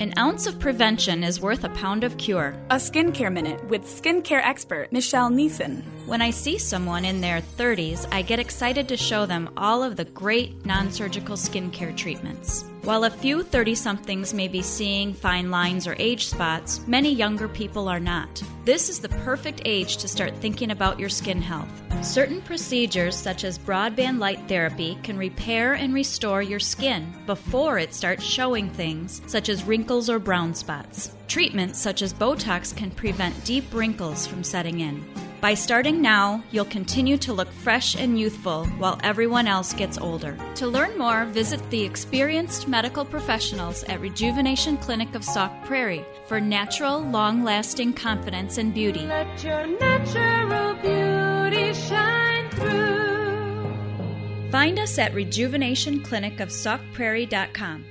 An 0.00 0.14
ounce 0.16 0.46
of 0.46 0.58
prevention 0.58 1.22
is 1.22 1.42
worth 1.42 1.62
a 1.62 1.68
pound 1.68 2.02
of 2.02 2.16
cure. 2.16 2.56
A 2.70 2.76
skincare 2.76 3.30
minute 3.30 3.62
with 3.68 3.82
skincare 3.84 4.40
expert 4.42 4.90
Michelle 4.90 5.28
Neeson. 5.28 5.82
When 6.10 6.22
I 6.22 6.30
see 6.30 6.58
someone 6.58 7.04
in 7.04 7.20
their 7.20 7.40
30s, 7.40 8.04
I 8.10 8.22
get 8.22 8.40
excited 8.40 8.88
to 8.88 8.96
show 8.96 9.26
them 9.26 9.48
all 9.56 9.84
of 9.84 9.94
the 9.94 10.06
great 10.06 10.66
non 10.66 10.90
surgical 10.90 11.36
skincare 11.36 11.96
treatments. 11.96 12.64
While 12.82 13.04
a 13.04 13.10
few 13.10 13.44
30 13.44 13.76
somethings 13.76 14.34
may 14.34 14.48
be 14.48 14.60
seeing 14.60 15.14
fine 15.14 15.52
lines 15.52 15.86
or 15.86 15.94
age 16.00 16.26
spots, 16.26 16.84
many 16.88 17.14
younger 17.14 17.46
people 17.46 17.88
are 17.88 18.00
not. 18.00 18.42
This 18.64 18.88
is 18.88 18.98
the 18.98 19.08
perfect 19.22 19.62
age 19.64 19.98
to 19.98 20.08
start 20.08 20.36
thinking 20.38 20.72
about 20.72 20.98
your 20.98 21.08
skin 21.08 21.40
health. 21.40 21.70
Certain 22.04 22.42
procedures, 22.42 23.14
such 23.14 23.44
as 23.44 23.56
broadband 23.56 24.18
light 24.18 24.40
therapy, 24.48 24.98
can 25.04 25.16
repair 25.16 25.74
and 25.74 25.94
restore 25.94 26.42
your 26.42 26.58
skin 26.58 27.14
before 27.24 27.78
it 27.78 27.94
starts 27.94 28.24
showing 28.24 28.68
things 28.70 29.22
such 29.28 29.48
as 29.48 29.62
wrinkles 29.62 30.10
or 30.10 30.18
brown 30.18 30.54
spots. 30.54 31.14
Treatments 31.28 31.78
such 31.78 32.02
as 32.02 32.12
Botox 32.12 32.76
can 32.76 32.90
prevent 32.90 33.44
deep 33.44 33.72
wrinkles 33.72 34.26
from 34.26 34.42
setting 34.42 34.80
in. 34.80 35.04
By 35.40 35.54
starting 35.54 36.02
now, 36.02 36.44
you'll 36.50 36.66
continue 36.66 37.16
to 37.18 37.32
look 37.32 37.50
fresh 37.50 37.94
and 37.96 38.20
youthful 38.20 38.66
while 38.76 39.00
everyone 39.02 39.46
else 39.46 39.72
gets 39.72 39.96
older. 39.96 40.36
To 40.56 40.66
learn 40.66 40.98
more, 40.98 41.24
visit 41.24 41.62
the 41.70 41.82
experienced 41.82 42.68
medical 42.68 43.06
professionals 43.06 43.82
at 43.84 44.02
Rejuvenation 44.02 44.76
Clinic 44.76 45.14
of 45.14 45.24
Sauk 45.24 45.50
Prairie 45.64 46.04
for 46.26 46.42
natural, 46.42 47.00
long 47.00 47.42
lasting 47.42 47.94
confidence 47.94 48.58
and 48.58 48.74
beauty. 48.74 49.06
Let 49.06 49.42
your 49.42 49.66
natural 49.66 50.74
beauty 50.74 51.72
shine 51.72 52.50
through. 52.50 54.50
Find 54.50 54.78
us 54.78 54.98
at 54.98 55.14
rejuvenationclinicofsaukprairie.com. 55.14 57.84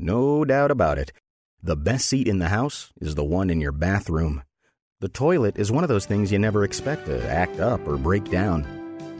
No 0.00 0.44
doubt 0.44 0.72
about 0.72 0.98
it. 0.98 1.12
The 1.62 1.76
best 1.76 2.08
seat 2.08 2.26
in 2.26 2.40
the 2.40 2.48
house 2.48 2.92
is 3.00 3.14
the 3.14 3.24
one 3.24 3.48
in 3.48 3.60
your 3.60 3.70
bathroom. 3.70 4.42
The 5.06 5.12
toilet 5.12 5.56
is 5.56 5.70
one 5.70 5.84
of 5.84 5.88
those 5.88 6.04
things 6.04 6.32
you 6.32 6.38
never 6.40 6.64
expect 6.64 7.06
to 7.06 7.30
act 7.30 7.60
up 7.60 7.86
or 7.86 7.96
break 7.96 8.28
down. 8.28 8.66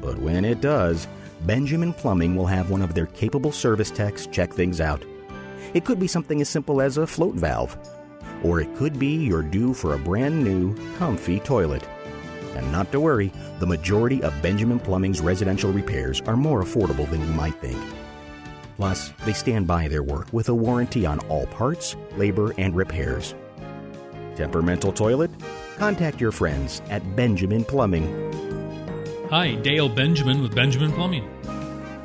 But 0.02 0.18
when 0.18 0.44
it 0.44 0.60
does, 0.60 1.06
Benjamin 1.42 1.92
Plumbing 1.92 2.34
will 2.34 2.46
have 2.46 2.70
one 2.70 2.82
of 2.82 2.92
their 2.92 3.06
capable 3.06 3.52
service 3.52 3.92
techs 3.92 4.26
check 4.26 4.52
things 4.52 4.80
out. 4.80 5.04
It 5.74 5.84
could 5.84 6.00
be 6.00 6.08
something 6.08 6.40
as 6.40 6.48
simple 6.48 6.80
as 6.80 6.96
a 6.96 7.06
float 7.06 7.36
valve, 7.36 7.78
or 8.42 8.60
it 8.60 8.74
could 8.74 8.98
be 8.98 9.14
you're 9.14 9.44
due 9.44 9.72
for 9.72 9.94
a 9.94 9.98
brand 9.98 10.42
new, 10.42 10.74
comfy 10.96 11.38
toilet. 11.38 11.84
And 12.56 12.72
not 12.72 12.90
to 12.90 12.98
worry, 12.98 13.32
the 13.60 13.66
majority 13.68 14.20
of 14.24 14.42
Benjamin 14.42 14.80
Plumbing's 14.80 15.20
residential 15.20 15.70
repairs 15.70 16.20
are 16.22 16.36
more 16.36 16.64
affordable 16.64 17.08
than 17.08 17.20
you 17.20 17.32
might 17.32 17.54
think. 17.60 17.80
Plus, 18.74 19.12
they 19.24 19.32
stand 19.32 19.68
by 19.68 19.86
their 19.86 20.02
work 20.02 20.32
with 20.32 20.48
a 20.48 20.54
warranty 20.54 21.06
on 21.06 21.20
all 21.28 21.46
parts, 21.46 21.94
labor, 22.16 22.52
and 22.58 22.74
repairs. 22.74 23.36
Temperamental 24.34 24.90
toilet? 24.90 25.30
Contact 25.76 26.20
your 26.20 26.32
friends 26.32 26.80
at 26.88 27.16
Benjamin 27.16 27.62
Plumbing. 27.62 28.06
Hi, 29.28 29.56
Dale 29.56 29.90
Benjamin 29.90 30.40
with 30.40 30.54
Benjamin 30.54 30.90
Plumbing. 30.92 31.24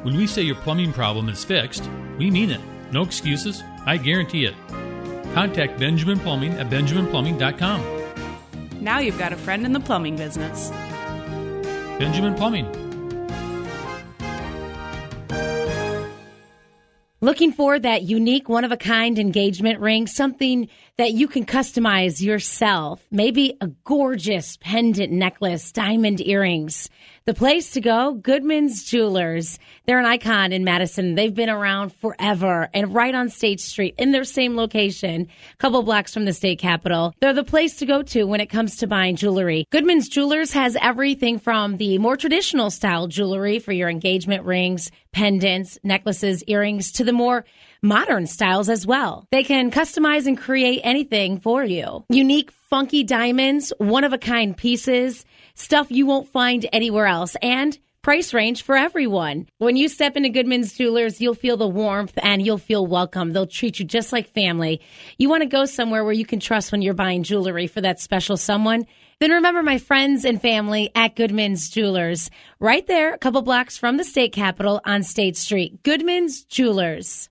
When 0.03 0.17
we 0.17 0.27
say 0.27 0.41
your 0.41 0.55
plumbing 0.55 0.91
problem 0.91 1.29
is 1.29 1.45
fixed, 1.45 1.89
we 2.17 2.29
mean 2.29 2.49
it. 2.49 2.59
No 2.91 3.03
excuses. 3.03 3.63
I 3.85 3.95
guarantee 3.95 4.45
it. 4.45 4.55
Contact 5.33 5.79
Benjamin 5.79 6.19
Plumbing 6.19 6.51
at 6.53 6.69
benjaminplumbing.com. 6.69 8.83
Now 8.83 8.99
you've 8.99 9.19
got 9.19 9.31
a 9.31 9.37
friend 9.37 9.65
in 9.65 9.71
the 9.71 9.79
plumbing 9.79 10.17
business. 10.17 10.69
Benjamin 11.97 12.35
Plumbing. 12.35 12.81
Looking 17.23 17.51
for 17.51 17.77
that 17.77 18.01
unique, 18.01 18.49
one 18.49 18.63
of 18.63 18.71
a 18.71 18.77
kind 18.77 19.19
engagement 19.19 19.79
ring, 19.79 20.07
something 20.07 20.67
that 21.01 21.13
you 21.13 21.27
can 21.27 21.47
customize 21.47 22.21
yourself. 22.21 23.03
Maybe 23.09 23.57
a 23.59 23.69
gorgeous 23.85 24.57
pendant 24.57 25.11
necklace, 25.11 25.71
diamond 25.71 26.21
earrings. 26.21 26.91
The 27.25 27.33
place 27.33 27.71
to 27.71 27.81
go, 27.81 28.13
Goodman's 28.13 28.83
Jewelers. 28.83 29.57
They're 29.87 29.97
an 29.97 30.05
icon 30.05 30.51
in 30.51 30.63
Madison. 30.63 31.15
They've 31.15 31.33
been 31.33 31.49
around 31.49 31.91
forever 31.91 32.69
and 32.71 32.93
right 32.93 33.15
on 33.15 33.29
State 33.29 33.59
Street 33.59 33.95
in 33.97 34.11
their 34.11 34.23
same 34.23 34.55
location, 34.55 35.27
a 35.53 35.57
couple 35.57 35.81
blocks 35.81 36.13
from 36.13 36.25
the 36.25 36.33
state 36.33 36.59
capitol. 36.59 37.15
They're 37.19 37.33
the 37.33 37.43
place 37.43 37.77
to 37.77 37.87
go 37.87 38.03
to 38.03 38.25
when 38.25 38.39
it 38.39 38.51
comes 38.51 38.75
to 38.77 38.87
buying 38.87 39.15
jewelry. 39.15 39.65
Goodman's 39.71 40.07
Jewelers 40.07 40.53
has 40.53 40.77
everything 40.79 41.39
from 41.39 41.77
the 41.77 41.97
more 41.97 42.15
traditional 42.15 42.69
style 42.69 43.07
jewelry 43.07 43.57
for 43.57 43.71
your 43.71 43.89
engagement 43.89 44.45
rings, 44.45 44.91
pendants, 45.13 45.79
necklaces, 45.83 46.43
earrings 46.43 46.91
to 46.91 47.03
the 47.03 47.13
more 47.13 47.43
modern 47.81 48.27
styles 48.27 48.69
as 48.69 48.85
well. 48.85 49.27
They 49.31 49.43
can 49.43 49.71
customize 49.71 50.27
and 50.27 50.37
create 50.37 50.81
anything 50.83 51.39
for 51.39 51.63
you. 51.63 52.05
Unique, 52.09 52.51
funky 52.69 53.03
diamonds, 53.03 53.73
one 53.77 54.03
of 54.03 54.13
a 54.13 54.17
kind 54.17 54.55
pieces, 54.55 55.25
stuff 55.55 55.91
you 55.91 56.05
won't 56.05 56.29
find 56.29 56.67
anywhere 56.71 57.07
else, 57.07 57.35
and 57.41 57.77
price 58.01 58.33
range 58.33 58.63
for 58.63 58.75
everyone. 58.75 59.47
When 59.59 59.75
you 59.75 59.87
step 59.87 60.15
into 60.15 60.29
Goodman's 60.29 60.73
Jewelers, 60.73 61.21
you'll 61.21 61.35
feel 61.35 61.57
the 61.57 61.67
warmth 61.67 62.17
and 62.21 62.43
you'll 62.43 62.57
feel 62.57 62.85
welcome. 62.85 63.31
They'll 63.31 63.45
treat 63.45 63.79
you 63.79 63.85
just 63.85 64.11
like 64.11 64.33
family. 64.33 64.81
You 65.17 65.29
want 65.29 65.43
to 65.43 65.49
go 65.49 65.65
somewhere 65.65 66.03
where 66.03 66.13
you 66.13 66.25
can 66.25 66.39
trust 66.39 66.71
when 66.71 66.81
you're 66.81 66.93
buying 66.93 67.23
jewelry 67.23 67.67
for 67.67 67.81
that 67.81 67.99
special 67.99 68.37
someone. 68.37 68.85
Then 69.19 69.31
remember 69.31 69.61
my 69.61 69.77
friends 69.77 70.25
and 70.25 70.41
family 70.41 70.89
at 70.95 71.15
Goodman's 71.15 71.69
Jewelers, 71.69 72.31
right 72.59 72.85
there, 72.87 73.13
a 73.13 73.19
couple 73.19 73.43
blocks 73.43 73.77
from 73.77 73.97
the 73.97 74.03
state 74.03 74.33
capitol 74.33 74.81
on 74.83 75.03
State 75.03 75.37
Street. 75.37 75.83
Goodman's 75.83 76.43
Jewelers. 76.45 77.29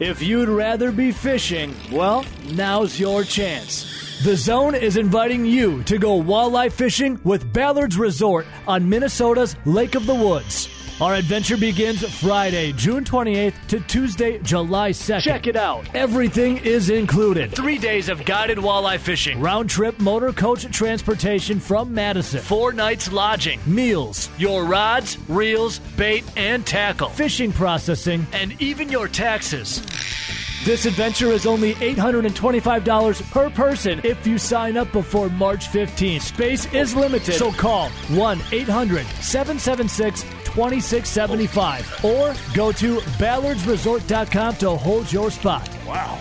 If 0.00 0.22
you'd 0.22 0.48
rather 0.48 0.92
be 0.92 1.12
fishing, 1.12 1.74
well, 1.92 2.24
now's 2.52 2.98
your 2.98 3.22
chance. 3.22 3.84
The 4.24 4.34
Zone 4.34 4.74
is 4.74 4.96
inviting 4.96 5.44
you 5.44 5.82
to 5.82 5.98
go 5.98 6.18
walleye 6.18 6.72
fishing 6.72 7.20
with 7.22 7.52
Ballard's 7.52 7.98
Resort 7.98 8.46
on 8.66 8.88
Minnesota's 8.88 9.56
Lake 9.66 9.94
of 9.94 10.06
the 10.06 10.14
Woods. 10.14 10.79
Our 11.00 11.14
adventure 11.14 11.56
begins 11.56 12.06
Friday, 12.20 12.72
June 12.72 13.04
28th 13.04 13.54
to 13.68 13.80
Tuesday, 13.80 14.38
July 14.40 14.90
2nd. 14.90 15.22
Check 15.22 15.46
it 15.46 15.56
out. 15.56 15.86
Everything 15.94 16.58
is 16.58 16.90
included. 16.90 17.54
Three 17.54 17.78
days 17.78 18.10
of 18.10 18.22
guided 18.26 18.58
walleye 18.58 18.98
fishing, 18.98 19.40
round 19.40 19.70
trip 19.70 19.98
motor 19.98 20.30
coach 20.30 20.70
transportation 20.70 21.58
from 21.58 21.94
Madison, 21.94 22.42
four 22.42 22.74
nights 22.74 23.10
lodging, 23.10 23.60
meals, 23.64 24.28
your 24.36 24.66
rods, 24.66 25.16
reels, 25.26 25.78
bait, 25.96 26.22
and 26.36 26.66
tackle, 26.66 27.08
fishing 27.08 27.50
processing, 27.50 28.26
and 28.34 28.60
even 28.60 28.90
your 28.90 29.08
taxes. 29.08 29.80
This 30.66 30.84
adventure 30.84 31.28
is 31.32 31.46
only 31.46 31.72
$825 31.76 33.30
per 33.30 33.48
person 33.48 34.02
if 34.04 34.26
you 34.26 34.36
sign 34.36 34.76
up 34.76 34.92
before 34.92 35.30
March 35.30 35.68
15th. 35.68 36.20
Space 36.20 36.70
is 36.74 36.94
limited, 36.94 37.36
so 37.36 37.50
call 37.52 37.88
1 37.88 38.40
800 38.52 39.06
776 39.22 40.26
2675 40.54 42.04
or 42.04 42.34
go 42.54 42.72
to 42.72 42.98
ballardsresort.com 43.18 44.56
to 44.56 44.70
hold 44.70 45.12
your 45.12 45.30
spot. 45.30 45.68
Wow. 45.86 46.18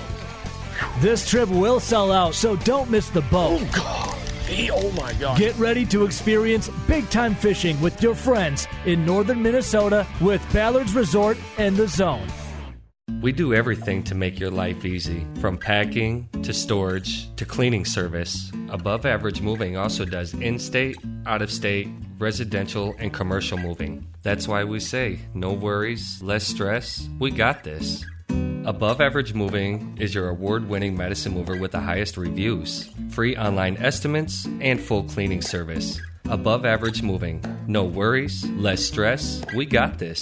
This 1.00 1.28
trip 1.28 1.50
will 1.50 1.80
sell 1.80 2.12
out, 2.12 2.36
so 2.36 2.56
don't 2.58 2.90
miss 2.90 3.10
the 3.10 3.22
boat. 3.22 3.62
Oh, 3.62 3.70
God. 3.76 4.16
Oh, 4.72 4.92
my 4.94 5.14
God. 5.14 5.38
Get 5.38 5.56
ready 5.58 5.86
to 5.88 6.06
experience 6.06 6.70
big 6.88 7.10
time 7.10 7.36
fishing 7.36 7.80
with 7.82 8.02
your 8.02 8.16
friends 8.16 8.68
in 8.86 9.06
northern 9.06 9.42
Minnesota 9.42 10.08
with 10.22 10.46
Ballard's 10.52 10.96
Resort 10.96 11.38
and 11.58 11.78
the 11.78 11.88
Zone. 11.88 12.28
We 13.22 13.32
do 13.32 13.54
everything 13.54 14.04
to 14.04 14.16
make 14.16 14.40
your 14.40 14.50
life 14.50 14.86
easy, 14.86 15.28
from 15.42 15.58
packing 15.58 16.30
to 16.42 16.54
storage 16.54 17.36
to 17.36 17.46
cleaning 17.46 17.84
service. 17.84 18.52
Above 18.70 19.06
Average 19.06 19.42
Moving 19.42 19.76
also 19.76 20.06
does 20.06 20.34
in 20.36 20.58
state, 20.58 20.98
out 21.26 21.42
of 21.42 21.52
state, 21.52 21.90
residential, 22.20 22.96
and 23.00 23.14
commercial 23.14 23.58
moving. 23.58 24.06
That's 24.24 24.48
why 24.48 24.64
we 24.64 24.80
say 24.80 25.20
no 25.34 25.54
worries, 25.54 26.22
less 26.22 26.46
stress. 26.46 27.08
We 27.20 27.32
got 27.32 27.64
this. 27.64 28.06
Above 28.66 29.02
Average 29.02 29.34
Moving 29.34 29.98
is 30.00 30.14
your 30.14 30.30
award 30.30 30.70
winning 30.70 30.96
Madison 30.96 31.34
mover 31.34 31.58
with 31.58 31.72
the 31.72 31.80
highest 31.80 32.18
reviews, 32.18 32.90
free 33.10 33.36
online 33.36 33.78
estimates, 33.78 34.46
and 34.62 34.80
full 34.80 35.04
cleaning 35.04 35.42
service. 35.42 36.00
Above 36.30 36.66
Average 36.66 37.02
Moving. 37.02 37.42
No 37.68 37.86
worries, 37.86 38.48
less 38.52 38.84
stress. 38.84 39.42
We 39.56 39.66
got 39.66 39.98
this. 39.98 40.22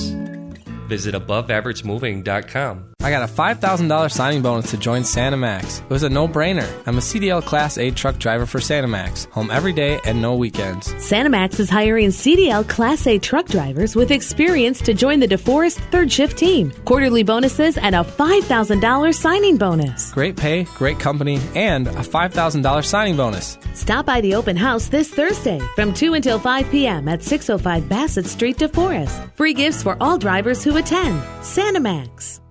Visit 0.87 1.15
aboveaveragemoving.com. 1.15 2.96
I 3.07 3.09
got 3.09 3.23
a 3.23 3.31
$5,000 3.31 4.11
signing 4.11 4.41
bonus 4.41 4.69
to 4.71 4.77
join 4.77 5.05
Santa 5.05 5.37
Max. 5.37 5.79
It 5.79 5.89
was 5.89 6.03
a 6.03 6.09
no 6.09 6.27
brainer. 6.27 6.67
I'm 6.85 6.97
a 6.97 6.99
CDL 6.99 7.41
Class 7.41 7.77
A 7.77 7.89
truck 7.89 8.17
driver 8.17 8.45
for 8.45 8.59
Santa 8.59 8.89
Max, 8.89 9.29
home 9.31 9.49
every 9.49 9.71
day 9.71 9.97
and 10.03 10.21
no 10.21 10.35
weekends. 10.35 10.93
Santa 11.01 11.29
Max 11.29 11.57
is 11.61 11.69
hiring 11.69 12.09
CDL 12.09 12.67
Class 12.67 13.07
A 13.07 13.17
truck 13.17 13.45
drivers 13.45 13.95
with 13.95 14.11
experience 14.11 14.81
to 14.81 14.93
join 14.93 15.21
the 15.21 15.27
DeForest 15.27 15.79
third 15.89 16.11
shift 16.11 16.37
team. 16.37 16.69
Quarterly 16.83 17.23
bonuses 17.23 17.77
and 17.77 17.95
a 17.95 18.03
$5,000 18.03 19.13
signing 19.13 19.55
bonus. 19.55 20.11
Great 20.11 20.35
pay, 20.35 20.65
great 20.75 20.99
company, 20.99 21.39
and 21.55 21.87
a 21.87 22.03
$5,000 22.03 22.83
signing 22.83 23.15
bonus. 23.15 23.57
Stop 23.73 24.05
by 24.05 24.19
the 24.19 24.35
open 24.35 24.57
house 24.57 24.89
this 24.89 25.09
Thursday 25.09 25.61
from 25.75 25.93
2 25.93 26.15
until 26.15 26.39
5 26.39 26.69
p.m. 26.71 27.07
at 27.07 27.23
605 27.23 27.87
Bassett 27.87 28.25
Street, 28.25 28.57
DeForest. 28.57 29.31
Free 29.37 29.53
gifts 29.53 29.81
for 29.81 29.95
all 30.01 30.17
drivers 30.17 30.61
who 30.61 30.75
attend. 30.75 31.23
Santa 31.41 31.79
Max. 31.79 32.41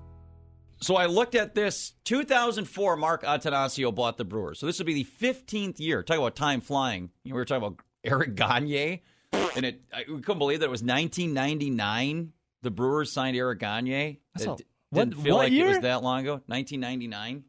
So 0.86 0.94
I 0.94 1.06
looked 1.06 1.34
at 1.34 1.52
this. 1.56 1.94
2004, 2.04 2.96
Mark 2.96 3.24
Attanasio 3.24 3.92
bought 3.92 4.18
the 4.18 4.24
Brewers. 4.24 4.60
So 4.60 4.66
this 4.66 4.78
will 4.78 4.86
be 4.86 4.94
the 4.94 5.04
15th 5.04 5.80
year. 5.80 6.04
Talk 6.04 6.16
about 6.18 6.36
time 6.36 6.60
flying. 6.60 7.10
You 7.24 7.30
know, 7.30 7.34
we 7.34 7.40
were 7.40 7.44
talking 7.44 7.66
about 7.66 7.80
Eric 8.04 8.36
Gagne, 8.36 9.02
and 9.32 9.66
it 9.66 9.80
I, 9.92 10.04
we 10.08 10.20
couldn't 10.20 10.38
believe 10.38 10.60
that 10.60 10.66
it 10.66 10.70
was 10.70 10.84
1999. 10.84 12.32
The 12.62 12.70
Brewers 12.70 13.10
signed 13.10 13.36
Eric 13.36 13.58
Gagne. 13.58 14.20
That's 14.36 14.46
It 14.46 14.50
a- 14.52 14.56
d- 14.58 14.64
what- 14.90 15.08
didn't 15.10 15.24
feel 15.24 15.34
what 15.34 15.42
like 15.46 15.52
it 15.52 15.66
was 15.66 15.80
that 15.80 16.04
long 16.04 16.20
ago. 16.20 16.34
1999, 16.46 17.42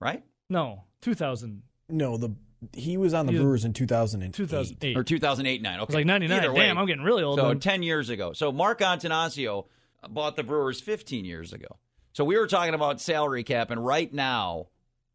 right? 0.00 0.22
No, 0.48 0.84
2000. 1.00 1.62
No, 1.88 2.16
the 2.16 2.30
he 2.74 2.96
was 2.96 3.12
on 3.12 3.26
the 3.26 3.32
He 3.32 3.38
was- 3.38 3.42
Brewers 3.44 3.64
in 3.64 3.72
2008. 3.72 4.32
2008. 4.34 4.96
or 4.96 5.02
2008 5.02 5.62
9. 5.62 5.74
Okay, 5.80 5.84
was 5.84 5.94
like 5.96 6.06
99. 6.06 6.38
Either 6.38 6.52
way. 6.52 6.66
Damn, 6.66 6.78
I'm 6.78 6.86
getting 6.86 7.02
really 7.02 7.24
old 7.24 7.40
So 7.40 7.48
then. 7.48 7.58
10 7.58 7.82
years 7.82 8.08
ago. 8.08 8.32
So 8.34 8.52
Mark 8.52 8.78
Attanasio 8.78 9.66
bought 10.08 10.36
the 10.36 10.44
Brewers 10.44 10.80
15 10.80 11.24
years 11.24 11.52
ago. 11.52 11.66
So 12.18 12.24
we 12.24 12.36
were 12.36 12.48
talking 12.48 12.74
about 12.74 13.00
salary 13.00 13.44
cap, 13.44 13.70
and 13.70 13.86
right 13.86 14.12
now, 14.12 14.70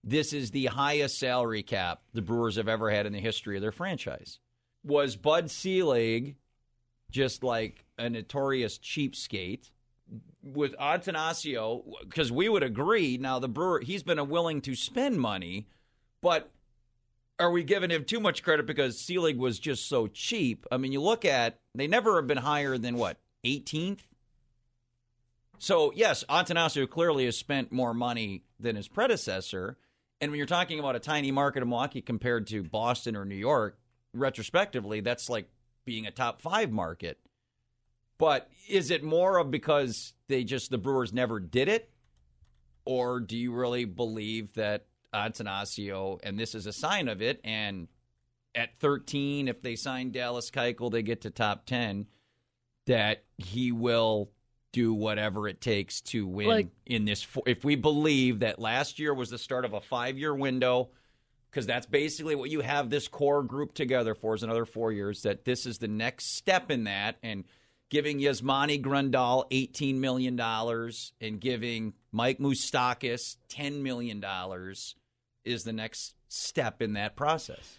this 0.06 0.32
is 0.32 0.52
the 0.52 0.68
highest 0.68 1.20
salary 1.20 1.62
cap 1.62 2.02
the 2.14 2.22
Brewers 2.22 2.56
have 2.56 2.70
ever 2.70 2.90
had 2.90 3.06
in 3.06 3.12
the 3.12 3.20
history 3.20 3.58
of 3.58 3.62
their 3.62 3.74
franchise. 3.74 4.40
Was 4.86 5.18
Bud 5.18 5.52
Selig 5.52 6.38
just 7.12 7.44
like 7.44 7.84
a 7.98 8.10
notorious 8.10 8.78
cheapskate? 8.78 9.70
With 10.42 10.78
Attanasio, 10.78 11.84
because 12.04 12.32
we 12.32 12.48
would 12.48 12.64
agree 12.64 13.18
now 13.18 13.38
the 13.38 13.50
Brewer 13.50 13.82
he's 13.82 14.04
been 14.04 14.30
willing 14.30 14.62
to 14.62 14.74
spend 14.74 15.20
money, 15.20 15.68
but 16.22 16.52
are 17.38 17.52
we 17.52 17.66
giving 17.66 17.90
him 17.90 18.06
too 18.06 18.22
much 18.22 18.44
credit 18.44 18.66
because 18.66 18.98
Selig 18.98 19.38
was 19.38 19.60
just 19.60 19.90
so 19.90 20.08
cheap? 20.08 20.66
I 20.72 20.78
mean, 20.78 20.94
you 20.94 21.02
look 21.02 21.26
at 21.26 21.58
they 21.76 21.88
never 21.88 22.16
have 22.16 22.28
been 22.28 22.38
higher 22.38 22.78
than 22.78 22.96
what 22.96 23.18
18th. 23.46 24.04
So 25.64 25.94
yes, 25.96 26.26
Attanasio 26.30 26.90
clearly 26.90 27.24
has 27.24 27.38
spent 27.38 27.72
more 27.72 27.94
money 27.94 28.44
than 28.60 28.76
his 28.76 28.90
predecessor. 28.90 29.78
And 30.20 30.30
when 30.30 30.38
you're 30.38 30.46
talking 30.46 30.78
about 30.78 30.98
a 30.98 31.00
tiny 31.00 31.32
market 31.32 31.64
in 31.64 31.70
Milwaukee 31.70 32.02
compared 32.02 32.48
to 32.48 32.64
Boston 32.64 33.16
or 33.16 33.24
New 33.24 33.38
York, 33.38 33.80
retrospectively, 34.14 35.00
that's 35.00 35.30
like 35.30 35.48
being 35.86 36.06
a 36.06 36.12
top 36.12 36.42
five 36.42 36.70
market. 36.70 37.18
But 38.18 38.50
is 38.68 38.92
it 38.92 39.06
more 39.06 39.38
of 39.38 39.52
because 39.52 40.12
they 40.28 40.44
just 40.44 40.70
the 40.70 40.78
Brewers 40.78 41.14
never 41.14 41.40
did 41.40 41.70
it, 41.70 41.90
or 42.84 43.22
do 43.22 43.38
you 43.38 43.54
really 43.54 43.86
believe 43.86 44.56
that 44.56 44.88
Attanasio 45.14 46.20
and 46.24 46.38
this 46.38 46.56
is 46.56 46.66
a 46.66 46.74
sign 46.74 47.08
of 47.08 47.22
it? 47.22 47.40
And 47.42 47.88
at 48.54 48.82
13, 48.82 49.48
if 49.48 49.62
they 49.62 49.78
sign 49.78 50.12
Dallas 50.12 50.52
Keuchel, 50.52 50.92
they 50.92 51.04
get 51.04 51.22
to 51.22 51.30
top 51.30 51.66
10. 51.66 52.08
That 52.86 53.24
he 53.38 53.72
will 53.72 54.30
do 54.74 54.94
whatever 54.94 55.48
it 55.48 55.62
takes 55.62 56.02
to 56.02 56.28
win 56.28 56.48
Like- 56.48 56.68
in 56.86 57.06
this. 57.06 57.24
fo- 57.24 57.44
If 57.46 57.64
we 57.64 57.76
believe 57.76 58.40
that 58.40 58.60
last 58.60 59.00
year 59.00 59.14
was 59.14 59.30
the 59.30 59.38
start 59.38 59.64
of 59.64 59.72
a 59.74 59.80
five-year 59.80 60.36
window, 60.36 60.90
because 61.50 61.66
that's 61.66 61.86
basically 61.86 62.36
what 62.36 62.50
you 62.50 62.60
have 62.62 62.90
this 62.90 63.08
core 63.08 63.44
group 63.44 63.74
together 63.76 64.16
for 64.16 64.34
is 64.36 64.44
another 64.44 64.66
four 64.66 64.92
years. 64.92 65.22
That 65.22 65.46
this 65.46 65.66
is 65.66 65.78
the 65.78 65.88
next 65.88 66.36
step 66.36 66.70
in 66.72 66.84
that, 66.86 67.18
and 67.24 67.46
giving 67.90 68.18
Yasmani 68.20 68.82
Grandal 68.82 69.46
eighteen 69.52 70.02
million 70.02 70.36
dollars 70.36 71.14
and 71.22 71.40
giving 71.40 71.94
Mike 72.12 72.40
Moustakas 72.40 73.38
ten 73.48 73.84
million 73.84 74.20
dollars 74.20 74.96
is 75.46 75.64
the 75.64 75.74
next 75.74 76.16
step 76.28 76.82
in 76.82 76.94
that 76.94 77.16
process. 77.16 77.78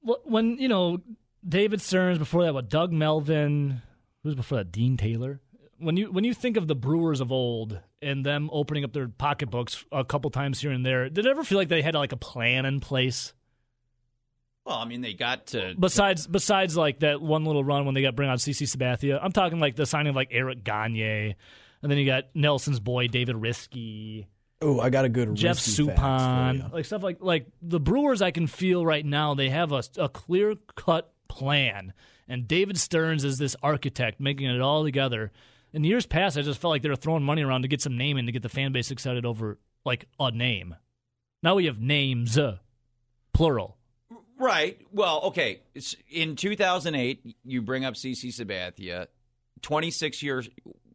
When 0.00 0.56
you 0.56 0.68
know 0.68 1.02
David 1.46 1.82
Stearns 1.82 2.16
before 2.18 2.44
that, 2.44 2.54
what 2.54 2.70
Doug 2.70 2.92
Melvin, 2.92 3.82
who 4.22 4.28
was 4.30 4.34
before 4.36 4.58
that, 4.58 4.72
Dean 4.72 4.96
Taylor. 4.96 5.42
When 5.82 5.96
you 5.96 6.12
when 6.12 6.24
you 6.24 6.34
think 6.34 6.56
of 6.56 6.68
the 6.68 6.74
Brewers 6.74 7.20
of 7.20 7.32
old 7.32 7.78
and 8.00 8.24
them 8.24 8.48
opening 8.52 8.84
up 8.84 8.92
their 8.92 9.08
pocketbooks 9.08 9.84
a 9.90 10.04
couple 10.04 10.30
times 10.30 10.60
here 10.60 10.70
and 10.70 10.84
there, 10.86 11.08
did 11.08 11.26
it 11.26 11.30
ever 11.30 11.44
feel 11.44 11.58
like 11.58 11.68
they 11.68 11.82
had 11.82 11.94
like 11.94 12.12
a 12.12 12.16
plan 12.16 12.64
in 12.64 12.80
place? 12.80 13.34
Well, 14.64 14.76
I 14.76 14.84
mean, 14.84 15.00
they 15.00 15.12
got 15.12 15.48
to 15.48 15.74
Besides, 15.78 16.26
besides 16.26 16.76
like 16.76 17.00
that 17.00 17.20
one 17.20 17.44
little 17.44 17.64
run 17.64 17.84
when 17.84 17.94
they 17.94 18.02
got 18.02 18.14
bring 18.14 18.30
on 18.30 18.38
CC 18.38 18.62
Sabathia, 18.64 19.18
I'm 19.20 19.32
talking 19.32 19.58
like 19.58 19.74
the 19.74 19.86
signing 19.86 20.10
of 20.10 20.16
like 20.16 20.28
Eric 20.30 20.62
Gagne, 20.62 21.34
and 21.82 21.90
then 21.90 21.98
you 21.98 22.06
got 22.06 22.24
Nelson's 22.34 22.78
boy 22.78 23.08
David 23.08 23.36
Riske. 23.36 24.26
Oh, 24.60 24.78
I 24.78 24.90
got 24.90 25.04
a 25.04 25.08
good 25.08 25.34
Jeff 25.34 25.56
risky 25.56 25.86
fact 25.86 25.98
Suppan, 25.98 26.72
like 26.72 26.84
stuff 26.84 27.02
like 27.02 27.18
like 27.20 27.46
the 27.60 27.80
Brewers. 27.80 28.22
I 28.22 28.30
can 28.30 28.46
feel 28.46 28.86
right 28.86 29.04
now 29.04 29.34
they 29.34 29.50
have 29.50 29.72
a, 29.72 29.82
a 29.98 30.08
clear 30.08 30.54
cut 30.76 31.12
plan, 31.26 31.92
and 32.28 32.46
David 32.46 32.78
Stearns 32.78 33.24
is 33.24 33.38
this 33.38 33.56
architect 33.64 34.20
making 34.20 34.48
it 34.48 34.60
all 34.60 34.84
together. 34.84 35.32
In 35.72 35.84
years 35.84 36.04
past, 36.06 36.36
I 36.36 36.42
just 36.42 36.60
felt 36.60 36.70
like 36.70 36.82
they 36.82 36.88
were 36.88 36.96
throwing 36.96 37.22
money 37.22 37.42
around 37.42 37.62
to 37.62 37.68
get 37.68 37.80
some 37.80 37.96
name 37.96 38.16
and 38.18 38.28
to 38.28 38.32
get 38.32 38.42
the 38.42 38.48
fan 38.48 38.72
base 38.72 38.90
excited 38.90 39.24
over 39.24 39.58
like 39.84 40.06
a 40.20 40.30
name. 40.30 40.76
Now 41.42 41.54
we 41.54 41.64
have 41.66 41.80
names, 41.80 42.36
uh, 42.38 42.58
plural. 43.32 43.78
Right. 44.38 44.78
Well, 44.92 45.22
okay. 45.24 45.60
It's- 45.74 45.96
In 46.10 46.36
2008, 46.36 47.36
you 47.44 47.62
bring 47.62 47.84
up 47.84 47.94
CC 47.94 48.28
Sabathia, 48.28 49.06
26 49.62 50.22
years 50.22 50.48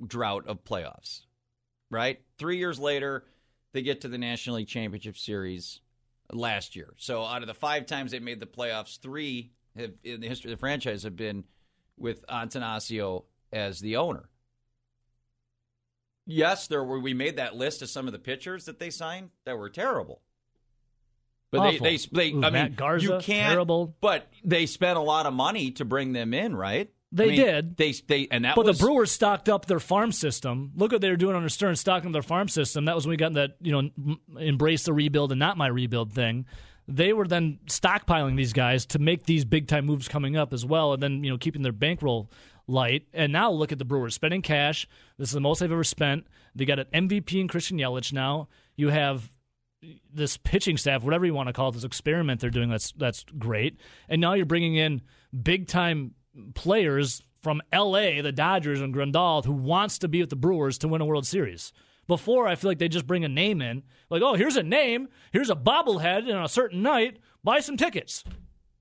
drought 0.05 0.45
of 0.47 0.63
playoffs. 0.63 1.21
Right. 1.89 2.21
Three 2.37 2.57
years 2.57 2.79
later, 2.79 3.25
they 3.73 3.81
get 3.81 4.01
to 4.01 4.07
the 4.09 4.17
National 4.17 4.57
League 4.57 4.67
Championship 4.67 5.17
Series 5.17 5.79
last 6.31 6.75
year. 6.75 6.93
So 6.97 7.23
out 7.23 7.41
of 7.41 7.47
the 7.47 7.53
five 7.53 7.85
times 7.85 8.11
they 8.11 8.19
made 8.19 8.39
the 8.41 8.45
playoffs, 8.45 8.99
three 8.99 9.53
have, 9.75 9.93
in 10.03 10.19
the 10.21 10.27
history 10.27 10.51
of 10.51 10.57
the 10.57 10.59
franchise 10.59 11.03
have 11.03 11.15
been 11.15 11.45
with 11.97 12.25
Attanasio 12.27 13.23
as 13.51 13.79
the 13.79 13.95
owner. 13.95 14.29
Yes, 16.27 16.67
there 16.67 16.83
were. 16.83 16.99
We 16.99 17.13
made 17.13 17.37
that 17.37 17.55
list 17.55 17.81
of 17.81 17.89
some 17.89 18.05
of 18.05 18.13
the 18.13 18.19
pitchers 18.19 18.65
that 18.65 18.79
they 18.79 18.89
signed 18.89 19.29
that 19.45 19.57
were 19.57 19.69
terrible. 19.69 20.21
But 21.51 21.59
Awful. 21.59 21.85
they, 21.85 21.97
they, 21.97 22.05
they 22.11 22.31
Ooh, 22.33 22.43
I 22.43 22.49
Matt 22.49 22.69
mean, 22.71 22.75
Garza, 22.75 23.05
you 23.05 23.11
can't. 23.21 23.51
terrible. 23.51 23.95
But 24.01 24.29
they 24.43 24.65
spent 24.65 24.97
a 24.97 25.01
lot 25.01 25.25
of 25.25 25.33
money 25.33 25.71
to 25.71 25.85
bring 25.85 26.11
them 26.11 26.33
in, 26.33 26.53
right? 26.55 26.91
They 27.13 27.23
I 27.23 27.27
mean, 27.27 27.39
did. 27.39 27.77
They, 27.77 27.93
they, 28.05 28.27
and 28.29 28.43
that 28.43 28.55
but 28.55 28.65
was 28.65 28.77
the 28.77 28.83
Brewers 28.83 29.11
stocked 29.11 29.47
up 29.47 29.65
their 29.65 29.79
farm 29.79 30.11
system. 30.11 30.73
Look 30.75 30.91
what 30.91 30.99
they 30.99 31.09
were 31.09 31.15
doing 31.15 31.37
under 31.37 31.47
Stern, 31.47 31.77
stocking 31.77 32.07
up 32.09 32.13
their 32.13 32.21
farm 32.21 32.49
system. 32.49 32.83
That 32.85 32.95
was 32.95 33.05
when 33.05 33.11
we 33.11 33.17
got 33.17 33.33
that 33.33 33.55
you 33.61 33.71
know 33.71 34.17
embrace 34.37 34.83
the 34.83 34.91
rebuild 34.91 35.31
and 35.31 35.39
not 35.39 35.57
my 35.57 35.67
rebuild 35.67 36.11
thing. 36.11 36.45
They 36.89 37.13
were 37.13 37.27
then 37.27 37.59
stockpiling 37.67 38.35
these 38.35 38.51
guys 38.53 38.85
to 38.87 38.99
make 38.99 39.23
these 39.25 39.45
big 39.45 39.67
time 39.67 39.85
moves 39.85 40.09
coming 40.09 40.35
up 40.35 40.53
as 40.53 40.65
well, 40.65 40.91
and 40.93 41.01
then 41.01 41.23
you 41.23 41.29
know 41.29 41.37
keeping 41.37 41.61
their 41.61 41.71
bankroll 41.71 42.29
light. 42.67 43.08
And 43.13 43.32
now 43.32 43.51
look 43.51 43.71
at 43.71 43.80
the 43.80 43.86
Brewers 43.86 44.15
spending 44.15 44.41
cash. 44.41 44.88
This 45.17 45.30
is 45.30 45.34
the 45.34 45.39
most 45.39 45.60
they've 45.60 45.71
ever 45.71 45.84
spent. 45.84 46.27
They 46.56 46.65
got 46.65 46.80
an 46.80 46.88
MVP 46.93 47.39
in 47.39 47.47
Christian 47.47 47.77
Yelich 47.77 48.13
now. 48.13 48.49
You 48.75 48.89
have 48.89 49.30
this 50.13 50.38
pitching 50.38 50.77
staff, 50.77 51.03
whatever 51.03 51.25
you 51.25 51.34
want 51.34 51.47
to 51.47 51.53
call 51.53 51.69
it, 51.69 51.73
this 51.73 51.84
experiment 51.84 52.41
they're 52.41 52.49
doing. 52.49 52.69
That's 52.69 52.91
that's 52.93 53.23
great. 53.38 53.80
And 54.10 54.19
now 54.21 54.34
you're 54.34 54.45
bringing 54.45 54.75
in 54.75 55.01
big 55.43 55.67
time 55.67 56.15
players 56.56 57.21
from 57.41 57.62
L.A., 57.71 58.21
the 58.21 58.32
Dodgers 58.32 58.82
and 58.82 58.93
Grandal, 58.93 59.45
who 59.45 59.53
wants 59.53 59.99
to 59.99 60.08
be 60.08 60.21
with 60.21 60.30
the 60.30 60.36
Brewers 60.36 60.77
to 60.80 60.88
win 60.88 61.01
a 61.01 61.06
World 61.06 61.25
Series. 61.25 61.71
Before, 62.08 62.47
I 62.47 62.56
feel 62.56 62.69
like 62.69 62.80
they 62.80 62.88
just 62.88 63.08
bring 63.08 63.25
a 63.25 63.30
name 63.30 63.62
in, 63.62 63.84
like, 64.10 64.21
oh, 64.21 64.34
here's 64.34 64.56
a 64.56 64.63
name, 64.63 65.10
here's 65.32 65.49
a 65.49 65.56
bobblehead 65.56 66.34
on 66.34 66.43
a 66.43 66.47
certain 66.49 66.82
night, 66.82 67.19
buy 67.43 67.60
some 67.60 67.77
tickets. 67.77 68.23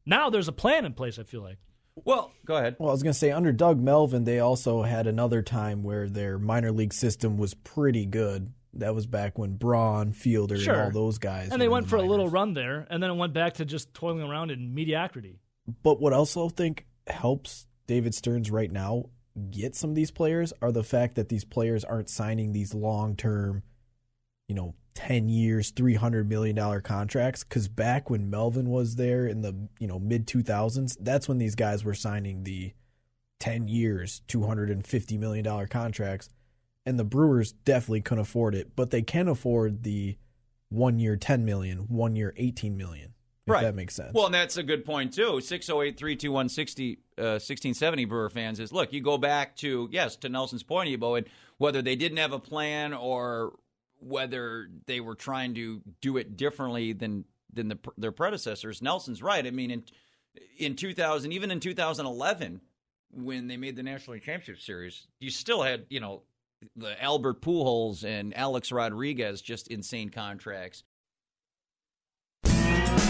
Now 0.07 0.31
there's 0.31 0.49
a 0.49 0.53
plan 0.53 0.85
in 0.85 0.94
place. 0.94 1.18
I 1.18 1.25
feel 1.25 1.42
like. 1.42 1.59
Well, 2.04 2.32
go 2.44 2.56
ahead. 2.56 2.76
Well, 2.78 2.90
I 2.90 2.92
was 2.92 3.02
going 3.02 3.12
to 3.12 3.18
say 3.18 3.30
under 3.30 3.52
Doug 3.52 3.80
Melvin, 3.80 4.24
they 4.24 4.38
also 4.38 4.82
had 4.82 5.06
another 5.06 5.42
time 5.42 5.82
where 5.82 6.09
their 6.09 6.38
minor 6.38 6.70
league 6.70 6.92
system 6.92 7.37
was 7.38 7.54
pretty 7.54 8.06
good. 8.06 8.52
That 8.74 8.94
was 8.94 9.06
back 9.06 9.38
when 9.38 9.56
Braun, 9.56 10.12
Fielder, 10.12 10.59
Sure. 10.59 10.74
and 10.74 10.82
all 10.85 10.90
those 10.90 11.18
guys. 11.18 11.50
And 11.50 11.61
they 11.61 11.68
went 11.68 11.87
the 11.87 11.90
for 11.90 11.96
a 11.96 12.02
little 12.02 12.28
run 12.28 12.52
there, 12.52 12.87
and 12.90 13.02
then 13.02 13.11
it 13.11 13.14
went 13.14 13.32
back 13.32 13.54
to 13.54 13.64
just 13.64 13.94
toiling 13.94 14.22
around 14.22 14.50
in 14.50 14.74
mediocrity. 14.74 15.40
But 15.82 15.98
what 16.00 16.12
I 16.12 16.16
also 16.16 16.50
think 16.50 16.85
helps 17.06 17.66
David 17.87 18.14
Stearns 18.14 18.50
right 18.50 18.70
now 18.70 19.06
get 19.50 19.74
some 19.74 19.90
of 19.90 19.96
these 19.96 20.11
players 20.11 20.52
are 20.61 20.72
the 20.72 20.85
fact 20.85 21.14
that 21.14 21.30
these 21.30 21.44
players 21.44 21.85
aren't 21.85 22.11
signing 22.11 22.52
these 22.52 22.74
long 22.74 23.16
term 23.16 23.62
you 24.48 24.54
know, 24.54 24.74
10 24.96 25.28
years, 25.28 25.70
$300 25.70 26.26
million 26.26 26.80
contracts. 26.80 27.44
Because 27.44 27.68
back 27.68 28.11
when 28.11 28.28
Melvin 28.30 28.70
was 28.70 28.96
there 28.96 29.26
in 29.26 29.42
the, 29.42 29.54
you 29.78 29.87
know, 29.87 30.00
mid 30.00 30.26
2000s, 30.26 30.96
that's 30.98 31.28
when 31.28 31.38
these 31.38 31.54
guys 31.54 31.85
were 31.85 31.94
signing 31.94 32.42
the 32.42 32.72
10 33.38 33.68
years, 33.68 34.22
$250 34.28 35.18
million 35.18 35.66
contracts. 35.68 36.30
And 36.87 36.98
the 36.98 37.04
Brewers 37.04 37.52
definitely 37.52 38.00
couldn't 38.00 38.22
afford 38.22 38.54
it, 38.54 38.74
but 38.74 38.90
they 38.90 39.02
can 39.02 39.28
afford 39.28 39.82
the 39.82 40.16
one 40.70 40.98
year 40.98 41.16
10 41.16 41.44
million, 41.44 41.80
one 41.88 42.16
year 42.16 42.32
18 42.37 42.76
million. 42.76 43.12
If 43.46 43.52
right. 43.52 43.62
that 43.62 43.76
makes 43.76 43.94
sense. 43.94 44.12
Well, 44.12 44.26
and 44.26 44.35
that's 44.35 44.56
a 44.56 44.62
good 44.62 44.85
point, 44.85 45.12
too. 45.12 45.40
608 45.40 45.96
321 45.96 46.46
1670 46.46 48.04
uh, 48.04 48.09
Brewer 48.09 48.30
fans 48.30 48.59
is 48.59 48.72
look, 48.72 48.92
you 48.92 49.00
go 49.00 49.18
back 49.18 49.54
to, 49.56 49.88
yes, 49.92 50.16
to 50.16 50.28
Nelson's 50.28 50.64
point, 50.64 50.88
Ebo, 50.88 51.14
and 51.14 51.26
whether 51.59 51.80
they 51.80 51.94
didn't 51.94 52.18
have 52.18 52.32
a 52.32 52.40
plan 52.40 52.92
or 52.92 53.52
whether 54.00 54.68
they 54.87 55.00
were 55.00 55.14
trying 55.14 55.54
to 55.54 55.82
do 56.00 56.16
it 56.16 56.37
differently 56.37 56.92
than 56.92 57.24
than 57.52 57.68
the, 57.68 57.78
their 57.96 58.12
predecessors. 58.12 58.82
Nelson's 58.82 59.22
right. 59.22 59.46
I 59.46 59.50
mean, 59.50 59.70
in 59.70 59.85
in 60.59 60.76
2000, 60.76 61.32
even 61.32 61.50
in 61.50 61.61
2011, 61.61 62.61
when 63.11 63.46
they 63.46 63.56
made 63.56 63.76
the 63.76 63.82
National 63.82 64.18
Championship 64.18 64.61
Series, 64.61 65.06
you 65.18 65.30
still 65.30 65.62
had 65.62 65.87
you 65.88 66.00
know 66.00 66.22
the 66.74 67.02
Albert 67.02 67.40
Pujols 67.42 68.04
and 68.04 68.37
Alex 68.37 68.72
Rodriguez 68.72 69.42
just 69.42 69.68
insane 69.68 70.11
contracts. 70.11 70.82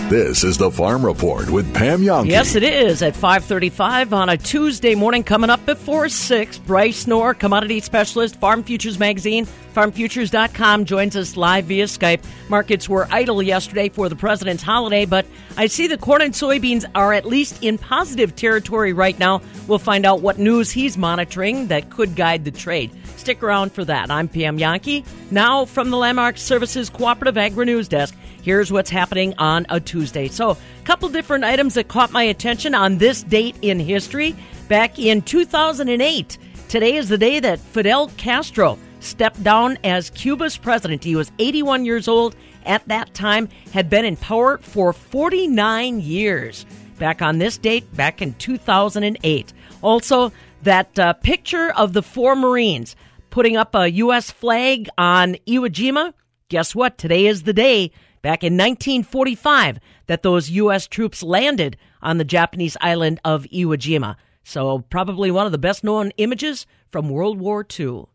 This 0.09 0.45
is 0.45 0.57
the 0.57 0.71
Farm 0.71 1.05
Report 1.05 1.51
with 1.51 1.75
Pam 1.75 2.01
Jahnke. 2.03 2.29
Yes, 2.29 2.55
it 2.55 2.63
is 2.63 3.03
at 3.03 3.17
5:35 3.17 4.13
on 4.13 4.29
a 4.29 4.37
Tuesday 4.37 4.95
morning. 4.95 5.25
Coming 5.25 5.51
up 5.51 5.67
before 5.67 6.09
six, 6.09 6.59
Bryce 6.59 7.09
Knorr, 7.09 7.35
commodity 7.35 7.81
specialist, 7.81 8.37
Farm 8.37 8.63
Futures 8.63 9.01
Magazine, 9.01 9.49
FarmFutures.com, 9.75 10.85
joins 10.85 11.17
us 11.17 11.37
live 11.37 11.65
via 11.65 11.87
Skype. 11.87 12.21
Markets 12.49 12.89
were 12.89 13.09
idle 13.11 13.43
yesterday 13.43 13.89
for 13.89 14.09
the 14.09 14.15
president's 14.15 14.63
holiday, 14.63 15.07
but 15.07 15.27
I 15.57 15.67
see 15.67 15.89
the 15.89 15.99
corn 15.99 16.23
and 16.23 16.33
soybeans 16.33 16.85
are 16.95 17.13
at 17.13 17.27
least 17.27 17.65
in 17.65 17.77
positive 17.77 18.37
territory 18.37 18.93
right 18.93 19.19
now. 19.19 19.43
We'll 19.67 19.81
find 19.81 20.07
out 20.07 20.21
what 20.21 20.39
news 20.39 20.71
he's 20.71 20.97
monitoring 20.97 21.67
that 21.67 21.91
could 21.91 22.15
guide 22.15 22.45
the 22.45 22.53
trade. 22.53 22.93
Stick 23.17 23.43
around 23.43 23.73
for 23.73 23.85
that. 23.85 24.09
I'm 24.09 24.29
Pam 24.29 24.57
Jahnke. 24.57 25.05
Now 25.33 25.65
from 25.65 25.91
the 25.91 25.97
Landmark 25.97 26.39
Services 26.39 26.89
Cooperative 26.89 27.37
Agri 27.37 27.67
News 27.67 27.89
Desk. 27.89 28.15
Here's 28.47 28.71
what's 28.71 28.91
happening 28.91 29.35
on 29.39 29.67
a 29.71 29.81
Tuesday. 29.81 30.29
So, 30.29 30.51
a 30.51 30.57
couple 30.85 31.09
different 31.09 31.43
items 31.43 31.75
that 31.75 31.89
caught 31.89 32.13
my 32.13 32.23
attention 32.23 32.77
on 32.77 32.99
this 32.99 33.25
date 33.25 33.57
in 33.61 33.81
history. 33.81 34.37
Back 34.69 35.01
in 35.01 35.21
2008, 35.23 36.39
today 36.69 36.95
is 36.95 37.09
the 37.09 37.19
day 37.19 37.41
that 37.41 37.59
Fidel 37.59 38.07
Castro 38.17 38.79
stepped 39.01 39.43
down 39.43 39.79
as 39.83 40.11
Cuba's 40.11 40.57
president. 40.57 41.03
He 41.03 41.17
was 41.17 41.33
81 41.41 41.85
years 41.85 42.07
old 42.07 42.37
at 42.65 42.87
that 42.87 43.13
time, 43.15 43.49
had 43.73 43.91
been 43.91 44.05
in 44.05 44.15
power 44.15 44.59
for 44.59 44.93
49 44.93 46.01
years. 46.01 46.67
Back 47.01 47.23
on 47.23 47.39
this 47.39 47.59
date, 47.59 47.93
back 47.97 48.23
in 48.23 48.33
2008. 48.35 49.53
Also, 49.83 50.31
that 50.63 50.97
uh, 51.01 51.15
picture 51.15 51.73
of 51.73 51.95
the 51.95 52.03
four 52.03 52.37
Marines 52.37 52.95
putting 53.31 53.57
up 53.57 53.75
a 53.75 53.91
U.S. 53.91 54.31
flag 54.31 54.89
on 54.97 55.35
Iwo 55.49 55.69
Jima. 55.69 56.13
Guess 56.49 56.77
what? 56.77 56.97
Today 56.97 57.27
is 57.27 57.43
the 57.43 57.53
day 57.53 57.91
back 58.27 58.43
in 58.43 58.55
1945 58.55 59.79
that 60.09 60.25
those 60.25 60.51
U.S. 60.51 60.89
troops 60.89 61.23
landed 61.23 61.77
on 62.03 62.19
the 62.19 62.25
Japanese 62.25 62.77
island 62.81 63.21
of 63.25 63.45
Iwo 63.45 63.77
Jima. 63.77 64.17
So, 64.43 64.81
probably 64.91 65.31
one 65.31 65.47
of 65.47 65.53
the 65.53 65.59
best 65.59 65.85
known 65.85 66.11
images 66.17 66.67
from 66.91 67.09
World 67.09 67.39
War 67.39 67.65
II. 67.79 68.07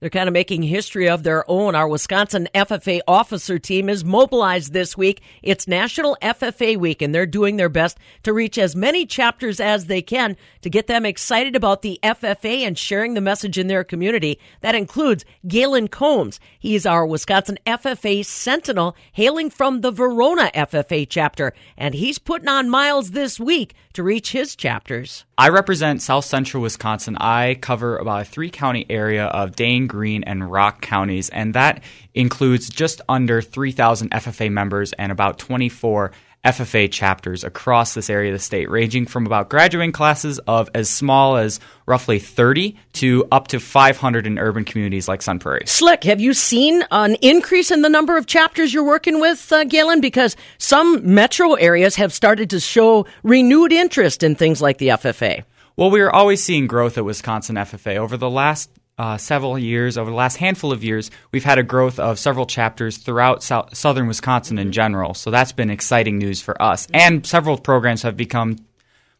They're 0.00 0.08
kind 0.08 0.28
of 0.28 0.32
making 0.32 0.62
history 0.62 1.10
of 1.10 1.24
their 1.24 1.44
own. 1.46 1.74
Our 1.74 1.86
Wisconsin 1.86 2.48
FFA 2.54 3.00
officer 3.06 3.58
team 3.58 3.90
is 3.90 4.02
mobilized 4.02 4.72
this 4.72 4.96
week. 4.96 5.20
It's 5.42 5.68
National 5.68 6.16
FFA 6.22 6.78
Week, 6.78 7.02
and 7.02 7.14
they're 7.14 7.26
doing 7.26 7.58
their 7.58 7.68
best 7.68 7.98
to 8.22 8.32
reach 8.32 8.56
as 8.56 8.74
many 8.74 9.04
chapters 9.04 9.60
as 9.60 9.86
they 9.86 10.00
can 10.00 10.38
to 10.62 10.70
get 10.70 10.86
them 10.86 11.04
excited 11.04 11.54
about 11.54 11.82
the 11.82 12.00
FFA 12.02 12.60
and 12.66 12.78
sharing 12.78 13.12
the 13.12 13.20
message 13.20 13.58
in 13.58 13.66
their 13.66 13.84
community. 13.84 14.38
That 14.62 14.74
includes 14.74 15.26
Galen 15.46 15.88
Combs. 15.88 16.40
He's 16.58 16.86
our 16.86 17.06
Wisconsin 17.06 17.58
FFA 17.66 18.24
Sentinel, 18.24 18.96
hailing 19.12 19.50
from 19.50 19.82
the 19.82 19.90
Verona 19.90 20.50
FFA 20.54 21.06
chapter, 21.10 21.52
and 21.76 21.94
he's 21.94 22.18
putting 22.18 22.48
on 22.48 22.70
miles 22.70 23.10
this 23.10 23.38
week 23.38 23.74
to 23.92 24.02
reach 24.02 24.32
his 24.32 24.56
chapters. 24.56 25.26
I 25.40 25.48
represent 25.48 26.02
South 26.02 26.26
Central 26.26 26.62
Wisconsin. 26.62 27.16
I 27.16 27.56
cover 27.62 27.96
about 27.96 28.20
a 28.20 28.24
three 28.26 28.50
county 28.50 28.84
area 28.90 29.24
of 29.24 29.56
Dane, 29.56 29.86
Green, 29.86 30.22
and 30.24 30.52
Rock 30.52 30.82
counties, 30.82 31.30
and 31.30 31.54
that 31.54 31.82
includes 32.12 32.68
just 32.68 33.00
under 33.08 33.40
3,000 33.40 34.10
FFA 34.10 34.52
members 34.52 34.92
and 34.92 35.10
about 35.10 35.38
24 35.38 36.12
FFA 36.44 36.90
chapters 36.90 37.44
across 37.44 37.92
this 37.92 38.08
area 38.08 38.32
of 38.32 38.38
the 38.38 38.42
state, 38.42 38.70
ranging 38.70 39.04
from 39.04 39.26
about 39.26 39.50
graduating 39.50 39.92
classes 39.92 40.38
of 40.40 40.70
as 40.74 40.88
small 40.88 41.36
as 41.36 41.60
roughly 41.84 42.18
30 42.18 42.76
to 42.94 43.26
up 43.30 43.48
to 43.48 43.60
500 43.60 44.26
in 44.26 44.38
urban 44.38 44.64
communities 44.64 45.06
like 45.06 45.20
Sun 45.20 45.38
Prairie. 45.38 45.66
Slick, 45.66 46.04
have 46.04 46.20
you 46.20 46.32
seen 46.32 46.82
an 46.90 47.16
increase 47.16 47.70
in 47.70 47.82
the 47.82 47.90
number 47.90 48.16
of 48.16 48.26
chapters 48.26 48.72
you're 48.72 48.84
working 48.84 49.20
with, 49.20 49.52
uh, 49.52 49.64
Galen? 49.64 50.00
Because 50.00 50.34
some 50.56 51.14
metro 51.14 51.54
areas 51.54 51.96
have 51.96 52.12
started 52.12 52.48
to 52.50 52.60
show 52.60 53.06
renewed 53.22 53.72
interest 53.72 54.22
in 54.22 54.34
things 54.34 54.62
like 54.62 54.78
the 54.78 54.88
FFA. 54.88 55.44
Well, 55.76 55.90
we 55.90 56.00
are 56.00 56.10
always 56.10 56.42
seeing 56.42 56.66
growth 56.66 56.96
at 56.96 57.04
Wisconsin 57.04 57.56
FFA. 57.56 57.96
Over 57.96 58.16
the 58.16 58.30
last 58.30 58.70
uh, 59.00 59.16
several 59.16 59.58
years, 59.58 59.96
over 59.96 60.10
the 60.10 60.16
last 60.16 60.36
handful 60.36 60.72
of 60.72 60.84
years, 60.84 61.10
we've 61.32 61.42
had 61.42 61.58
a 61.58 61.62
growth 61.62 61.98
of 61.98 62.18
several 62.18 62.44
chapters 62.44 62.98
throughout 62.98 63.42
sou- 63.42 63.64
southern 63.72 64.06
Wisconsin 64.06 64.58
in 64.58 64.72
general. 64.72 65.14
So 65.14 65.30
that's 65.30 65.52
been 65.52 65.70
exciting 65.70 66.18
news 66.18 66.42
for 66.42 66.60
us. 66.60 66.86
And 66.92 67.26
several 67.26 67.56
programs 67.56 68.02
have 68.02 68.14
become 68.14 68.58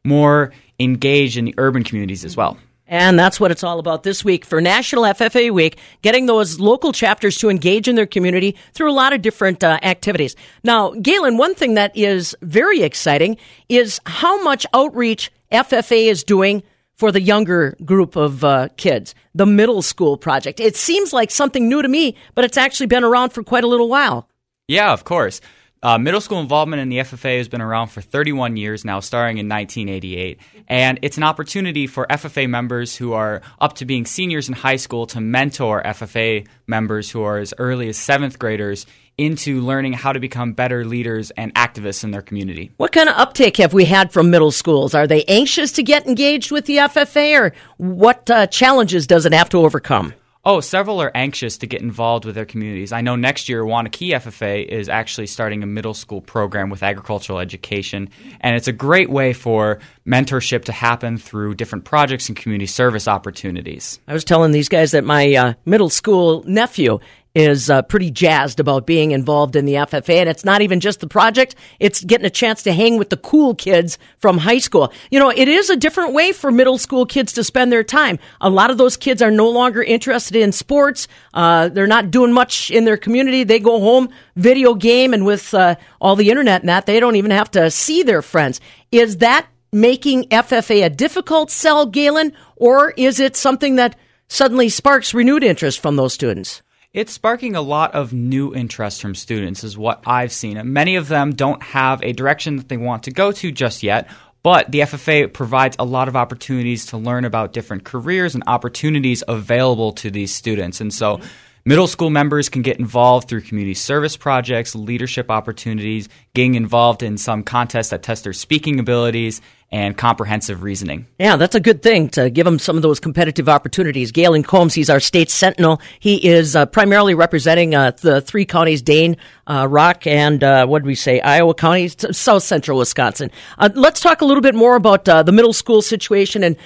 more 0.04 0.52
engaged 0.78 1.38
in 1.38 1.46
the 1.46 1.54
urban 1.56 1.82
communities 1.82 2.26
as 2.26 2.36
well. 2.36 2.58
And 2.88 3.18
that's 3.18 3.40
what 3.40 3.50
it's 3.50 3.64
all 3.64 3.78
about 3.78 4.02
this 4.02 4.22
week 4.22 4.44
for 4.44 4.60
National 4.60 5.04
FFA 5.04 5.50
Week, 5.50 5.78
getting 6.02 6.26
those 6.26 6.60
local 6.60 6.92
chapters 6.92 7.38
to 7.38 7.48
engage 7.48 7.88
in 7.88 7.94
their 7.94 8.04
community 8.04 8.56
through 8.74 8.90
a 8.90 8.92
lot 8.92 9.14
of 9.14 9.22
different 9.22 9.64
uh, 9.64 9.78
activities. 9.82 10.36
Now, 10.62 10.90
Galen, 10.90 11.38
one 11.38 11.54
thing 11.54 11.72
that 11.74 11.96
is 11.96 12.36
very 12.42 12.82
exciting 12.82 13.38
is 13.70 13.98
how 14.04 14.42
much 14.42 14.66
outreach 14.74 15.32
FFA 15.50 16.10
is 16.10 16.22
doing 16.22 16.62
for 17.00 17.10
the 17.10 17.20
younger 17.20 17.74
group 17.82 18.14
of 18.14 18.44
uh, 18.44 18.68
kids, 18.76 19.14
the 19.34 19.46
middle 19.46 19.80
school 19.80 20.18
project. 20.18 20.60
It 20.60 20.76
seems 20.76 21.14
like 21.14 21.30
something 21.30 21.66
new 21.66 21.80
to 21.80 21.88
me, 21.88 22.14
but 22.34 22.44
it's 22.44 22.58
actually 22.58 22.88
been 22.88 23.04
around 23.04 23.30
for 23.30 23.42
quite 23.42 23.64
a 23.64 23.66
little 23.66 23.88
while. 23.88 24.28
Yeah, 24.68 24.92
of 24.92 25.04
course. 25.04 25.40
Uh, 25.82 25.96
middle 25.96 26.20
school 26.20 26.40
involvement 26.40 26.82
in 26.82 26.90
the 26.90 26.98
FFA 26.98 27.38
has 27.38 27.48
been 27.48 27.62
around 27.62 27.88
for 27.88 28.02
31 28.02 28.58
years 28.58 28.84
now, 28.84 29.00
starting 29.00 29.38
in 29.38 29.48
1988. 29.48 30.38
And 30.68 30.98
it's 31.00 31.16
an 31.16 31.22
opportunity 31.22 31.86
for 31.86 32.06
FFA 32.10 32.46
members 32.50 32.94
who 32.94 33.14
are 33.14 33.40
up 33.62 33.76
to 33.76 33.86
being 33.86 34.04
seniors 34.04 34.48
in 34.48 34.54
high 34.54 34.76
school 34.76 35.06
to 35.06 35.22
mentor 35.22 35.82
FFA 35.82 36.46
members 36.66 37.10
who 37.10 37.22
are 37.22 37.38
as 37.38 37.54
early 37.56 37.88
as 37.88 37.96
seventh 37.96 38.38
graders 38.38 38.84
into 39.20 39.60
learning 39.60 39.92
how 39.92 40.12
to 40.12 40.18
become 40.18 40.54
better 40.54 40.82
leaders 40.84 41.30
and 41.32 41.54
activists 41.54 42.02
in 42.02 42.10
their 42.10 42.22
community. 42.22 42.72
What 42.78 42.90
kind 42.90 43.08
of 43.08 43.16
uptake 43.16 43.58
have 43.58 43.74
we 43.74 43.84
had 43.84 44.12
from 44.12 44.30
middle 44.30 44.50
schools? 44.50 44.94
Are 44.94 45.06
they 45.06 45.24
anxious 45.24 45.72
to 45.72 45.82
get 45.82 46.06
engaged 46.06 46.50
with 46.50 46.64
the 46.64 46.78
FFA, 46.78 47.38
or 47.38 47.52
what 47.76 48.30
uh, 48.30 48.46
challenges 48.46 49.06
does 49.06 49.26
it 49.26 49.34
have 49.34 49.50
to 49.50 49.58
overcome? 49.58 50.14
Oh, 50.42 50.60
several 50.60 51.02
are 51.02 51.12
anxious 51.14 51.58
to 51.58 51.66
get 51.66 51.82
involved 51.82 52.24
with 52.24 52.34
their 52.34 52.46
communities. 52.46 52.92
I 52.92 53.02
know 53.02 53.14
next 53.14 53.50
year 53.50 53.62
Waunakee 53.62 54.12
FFA 54.12 54.64
is 54.66 54.88
actually 54.88 55.26
starting 55.26 55.62
a 55.62 55.66
middle 55.66 55.92
school 55.92 56.22
program 56.22 56.70
with 56.70 56.82
agricultural 56.82 57.40
education, 57.40 58.08
and 58.40 58.56
it's 58.56 58.66
a 58.66 58.72
great 58.72 59.10
way 59.10 59.34
for 59.34 59.80
mentorship 60.06 60.64
to 60.64 60.72
happen 60.72 61.18
through 61.18 61.56
different 61.56 61.84
projects 61.84 62.28
and 62.28 62.38
community 62.38 62.64
service 62.64 63.06
opportunities. 63.06 64.00
I 64.08 64.14
was 64.14 64.24
telling 64.24 64.52
these 64.52 64.70
guys 64.70 64.92
that 64.92 65.04
my 65.04 65.34
uh, 65.34 65.52
middle 65.66 65.90
school 65.90 66.42
nephew 66.46 67.00
is 67.34 67.70
uh, 67.70 67.82
pretty 67.82 68.10
jazzed 68.10 68.58
about 68.58 68.86
being 68.86 69.12
involved 69.12 69.54
in 69.54 69.64
the 69.64 69.74
FFA. 69.74 70.16
And 70.16 70.28
it's 70.28 70.44
not 70.44 70.62
even 70.62 70.80
just 70.80 71.00
the 71.00 71.06
project, 71.06 71.54
it's 71.78 72.02
getting 72.02 72.26
a 72.26 72.30
chance 72.30 72.62
to 72.64 72.72
hang 72.72 72.98
with 72.98 73.10
the 73.10 73.16
cool 73.16 73.54
kids 73.54 73.98
from 74.18 74.38
high 74.38 74.58
school. 74.58 74.92
You 75.10 75.20
know, 75.20 75.30
it 75.30 75.48
is 75.48 75.70
a 75.70 75.76
different 75.76 76.12
way 76.12 76.32
for 76.32 76.50
middle 76.50 76.78
school 76.78 77.06
kids 77.06 77.32
to 77.34 77.44
spend 77.44 77.72
their 77.72 77.84
time. 77.84 78.18
A 78.40 78.50
lot 78.50 78.70
of 78.70 78.78
those 78.78 78.96
kids 78.96 79.22
are 79.22 79.30
no 79.30 79.48
longer 79.48 79.82
interested 79.82 80.36
in 80.36 80.52
sports. 80.52 81.06
Uh, 81.32 81.68
they're 81.68 81.86
not 81.86 82.10
doing 82.10 82.32
much 82.32 82.70
in 82.70 82.84
their 82.84 82.96
community. 82.96 83.44
They 83.44 83.60
go 83.60 83.80
home, 83.80 84.08
video 84.36 84.74
game, 84.74 85.14
and 85.14 85.24
with 85.24 85.54
uh, 85.54 85.76
all 86.00 86.16
the 86.16 86.30
internet 86.30 86.62
and 86.62 86.68
that, 86.68 86.86
they 86.86 87.00
don't 87.00 87.16
even 87.16 87.30
have 87.30 87.50
to 87.52 87.70
see 87.70 88.02
their 88.02 88.22
friends. 88.22 88.60
Is 88.90 89.18
that 89.18 89.46
making 89.72 90.24
FFA 90.24 90.86
a 90.86 90.90
difficult 90.90 91.50
sell, 91.50 91.86
Galen, 91.86 92.32
or 92.56 92.90
is 92.96 93.20
it 93.20 93.36
something 93.36 93.76
that 93.76 93.96
suddenly 94.28 94.68
sparks 94.68 95.14
renewed 95.14 95.44
interest 95.44 95.78
from 95.80 95.96
those 95.96 96.12
students? 96.12 96.62
It's 96.92 97.12
sparking 97.12 97.54
a 97.54 97.60
lot 97.60 97.94
of 97.94 98.12
new 98.12 98.52
interest 98.52 99.00
from 99.00 99.14
students, 99.14 99.62
is 99.62 99.78
what 99.78 100.02
I've 100.08 100.32
seen. 100.32 100.72
Many 100.72 100.96
of 100.96 101.06
them 101.06 101.30
don't 101.30 101.62
have 101.62 102.02
a 102.02 102.12
direction 102.12 102.56
that 102.56 102.68
they 102.68 102.76
want 102.76 103.04
to 103.04 103.12
go 103.12 103.30
to 103.30 103.52
just 103.52 103.84
yet. 103.84 104.10
But 104.42 104.72
the 104.72 104.80
FFA 104.80 105.32
provides 105.32 105.76
a 105.78 105.84
lot 105.84 106.08
of 106.08 106.16
opportunities 106.16 106.86
to 106.86 106.96
learn 106.96 107.24
about 107.24 107.52
different 107.52 107.84
careers 107.84 108.34
and 108.34 108.42
opportunities 108.48 109.22
available 109.28 109.92
to 109.92 110.10
these 110.10 110.34
students. 110.34 110.80
And 110.80 110.92
so 110.92 111.20
Middle 111.66 111.86
school 111.86 112.08
members 112.08 112.48
can 112.48 112.62
get 112.62 112.78
involved 112.78 113.28
through 113.28 113.42
community 113.42 113.74
service 113.74 114.16
projects, 114.16 114.74
leadership 114.74 115.30
opportunities, 115.30 116.08
getting 116.32 116.54
involved 116.54 117.02
in 117.02 117.18
some 117.18 117.42
contests 117.42 117.90
that 117.90 118.02
test 118.02 118.24
their 118.24 118.32
speaking 118.32 118.80
abilities, 118.80 119.42
and 119.72 119.96
comprehensive 119.96 120.64
reasoning. 120.64 121.06
Yeah, 121.18 121.36
that's 121.36 121.54
a 121.54 121.60
good 121.60 121.80
thing 121.80 122.08
to 122.10 122.28
give 122.28 122.44
them 122.44 122.58
some 122.58 122.74
of 122.74 122.82
those 122.82 122.98
competitive 122.98 123.48
opportunities. 123.48 124.10
Galen 124.10 124.42
Combs, 124.42 124.74
he's 124.74 124.90
our 124.90 124.98
state 124.98 125.30
sentinel. 125.30 125.80
He 126.00 126.26
is 126.26 126.56
uh, 126.56 126.66
primarily 126.66 127.14
representing 127.14 127.76
uh, 127.76 127.92
the 127.92 128.20
three 128.20 128.44
counties, 128.44 128.82
Dane, 128.82 129.16
uh, 129.46 129.68
Rock, 129.70 130.08
and 130.08 130.42
uh, 130.42 130.66
what 130.66 130.80
did 130.80 130.86
we 130.86 130.96
say, 130.96 131.20
Iowa 131.20 131.54
County, 131.54 131.88
south 131.88 132.42
central 132.42 132.78
Wisconsin. 132.78 133.30
Uh, 133.58 133.70
let's 133.74 134.00
talk 134.00 134.22
a 134.22 134.24
little 134.24 134.42
bit 134.42 134.56
more 134.56 134.74
about 134.74 135.08
uh, 135.08 135.22
the 135.22 135.32
middle 135.32 135.52
school 135.52 135.82
situation 135.82 136.42
and, 136.42 136.56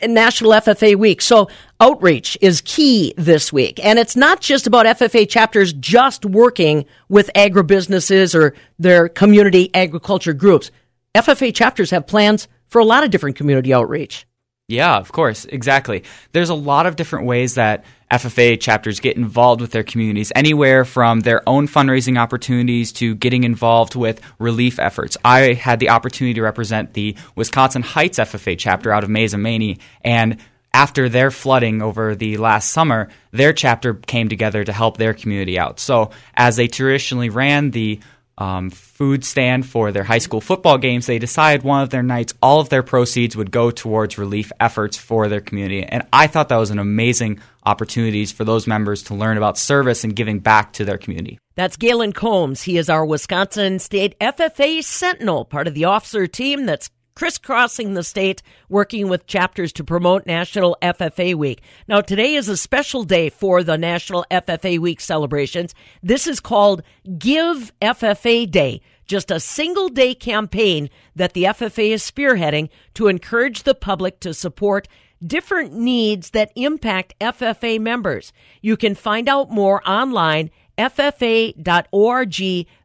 and 0.00 0.14
National 0.14 0.52
FFA 0.52 0.96
Week. 0.96 1.20
So, 1.20 1.48
outreach 1.80 2.38
is 2.40 2.62
key 2.62 3.12
this 3.18 3.52
week. 3.52 3.84
And 3.84 3.98
it's 3.98 4.16
not 4.16 4.40
just 4.40 4.66
about 4.66 4.86
FFA 4.86 5.28
chapters 5.28 5.74
just 5.74 6.24
working 6.24 6.86
with 7.10 7.30
agribusinesses 7.34 8.34
or 8.34 8.54
their 8.78 9.10
community 9.10 9.70
agriculture 9.74 10.32
groups. 10.32 10.70
FFA 11.14 11.54
chapters 11.54 11.90
have 11.90 12.06
plans 12.06 12.48
for 12.68 12.80
a 12.80 12.84
lot 12.84 13.04
of 13.04 13.10
different 13.10 13.36
community 13.36 13.72
outreach. 13.72 14.26
Yeah, 14.66 14.96
of 14.96 15.12
course, 15.12 15.44
exactly. 15.44 16.04
There's 16.32 16.48
a 16.48 16.54
lot 16.54 16.86
of 16.86 16.96
different 16.96 17.26
ways 17.26 17.56
that 17.56 17.84
FFA 18.10 18.58
chapters 18.58 18.98
get 18.98 19.16
involved 19.16 19.60
with 19.60 19.72
their 19.72 19.82
communities, 19.82 20.32
anywhere 20.34 20.86
from 20.86 21.20
their 21.20 21.46
own 21.46 21.68
fundraising 21.68 22.18
opportunities 22.18 22.92
to 22.92 23.14
getting 23.14 23.44
involved 23.44 23.94
with 23.94 24.22
relief 24.38 24.78
efforts. 24.78 25.18
I 25.22 25.52
had 25.52 25.80
the 25.80 25.90
opportunity 25.90 26.34
to 26.34 26.42
represent 26.42 26.94
the 26.94 27.14
Wisconsin 27.36 27.82
Heights 27.82 28.18
FFA 28.18 28.56
chapter 28.58 28.90
out 28.90 29.04
of 29.04 29.10
Mazomanie, 29.10 29.80
and 30.00 30.38
after 30.72 31.08
their 31.08 31.30
flooding 31.30 31.82
over 31.82 32.14
the 32.14 32.36
last 32.38 32.70
summer, 32.70 33.08
their 33.32 33.52
chapter 33.52 33.94
came 33.94 34.28
together 34.28 34.64
to 34.64 34.72
help 34.72 34.96
their 34.96 35.14
community 35.14 35.58
out. 35.58 35.78
So, 35.78 36.10
as 36.34 36.56
they 36.56 36.68
traditionally 36.68 37.28
ran 37.28 37.70
the 37.70 38.00
um, 38.38 38.70
food 38.70 39.24
stand 39.24 39.66
for 39.66 39.92
their 39.92 40.04
high 40.04 40.18
school 40.18 40.40
football 40.40 40.78
games, 40.78 41.06
they 41.06 41.18
decided 41.18 41.62
one 41.62 41.82
of 41.82 41.90
their 41.90 42.02
nights, 42.02 42.34
all 42.42 42.60
of 42.60 42.68
their 42.68 42.82
proceeds 42.82 43.36
would 43.36 43.50
go 43.50 43.70
towards 43.70 44.18
relief 44.18 44.50
efforts 44.60 44.96
for 44.96 45.28
their 45.28 45.40
community. 45.40 45.82
And 45.82 46.04
I 46.12 46.26
thought 46.26 46.48
that 46.48 46.56
was 46.56 46.70
an 46.70 46.78
amazing 46.78 47.40
opportunity 47.64 48.24
for 48.26 48.44
those 48.44 48.66
members 48.66 49.02
to 49.04 49.14
learn 49.14 49.36
about 49.36 49.56
service 49.56 50.04
and 50.04 50.14
giving 50.14 50.38
back 50.38 50.72
to 50.74 50.84
their 50.84 50.98
community. 50.98 51.38
That's 51.54 51.76
Galen 51.76 52.12
Combs. 52.12 52.62
He 52.62 52.78
is 52.78 52.90
our 52.90 53.06
Wisconsin 53.06 53.78
State 53.78 54.18
FFA 54.18 54.82
Sentinel, 54.82 55.44
part 55.44 55.68
of 55.68 55.74
the 55.74 55.84
officer 55.84 56.26
team 56.26 56.66
that's 56.66 56.90
crisscrossing 57.14 57.94
the 57.94 58.02
state, 58.02 58.42
working 58.68 59.08
with 59.08 59.26
chapters 59.26 59.72
to 59.74 59.84
promote 59.84 60.26
National 60.26 60.76
FFA 60.82 61.34
Week. 61.34 61.62
Now, 61.86 62.00
today 62.00 62.34
is 62.34 62.48
a 62.48 62.56
special 62.56 63.04
day 63.04 63.28
for 63.30 63.62
the 63.62 63.78
National 63.78 64.26
FFA 64.30 64.78
Week 64.78 65.00
celebrations. 65.00 65.74
This 66.02 66.26
is 66.26 66.40
called 66.40 66.82
Give 67.18 67.72
FFA 67.80 68.50
Day, 68.50 68.80
just 69.06 69.30
a 69.30 69.40
single 69.40 69.88
day 69.88 70.14
campaign 70.14 70.90
that 71.14 71.34
the 71.34 71.44
FFA 71.44 71.90
is 71.90 72.08
spearheading 72.08 72.68
to 72.94 73.08
encourage 73.08 73.62
the 73.62 73.74
public 73.74 74.20
to 74.20 74.34
support 74.34 74.88
different 75.24 75.72
needs 75.72 76.30
that 76.30 76.52
impact 76.54 77.14
FFA 77.20 77.80
members. 77.80 78.32
You 78.60 78.76
can 78.76 78.94
find 78.94 79.28
out 79.28 79.50
more 79.50 79.88
online 79.88 80.50
ffa.org 80.76 81.54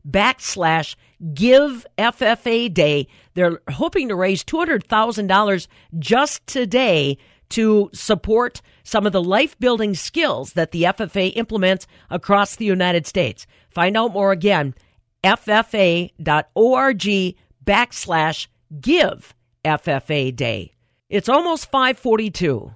backslash 0.07 0.95
give 1.33 1.85
FFA 1.97 2.73
day. 2.73 3.07
They're 3.33 3.61
hoping 3.69 4.07
to 4.09 4.15
raise 4.15 4.43
$200,000 4.43 5.67
just 5.97 6.45
today 6.47 7.17
to 7.49 7.89
support 7.93 8.61
some 8.83 9.05
of 9.05 9.13
the 9.13 9.23
life 9.23 9.57
building 9.59 9.95
skills 9.95 10.53
that 10.53 10.71
the 10.71 10.83
FFA 10.83 11.35
implements 11.35 11.87
across 12.09 12.55
the 12.55 12.65
United 12.65 13.07
States. 13.07 13.47
Find 13.69 13.97
out 13.97 14.13
more 14.13 14.31
again, 14.31 14.75
ffa.org 15.23 16.13
backslash 17.65 18.47
give 18.79 19.35
FFA 19.65 20.35
day. 20.35 20.71
It's 21.09 21.29
almost 21.29 21.71
542. 21.71 22.75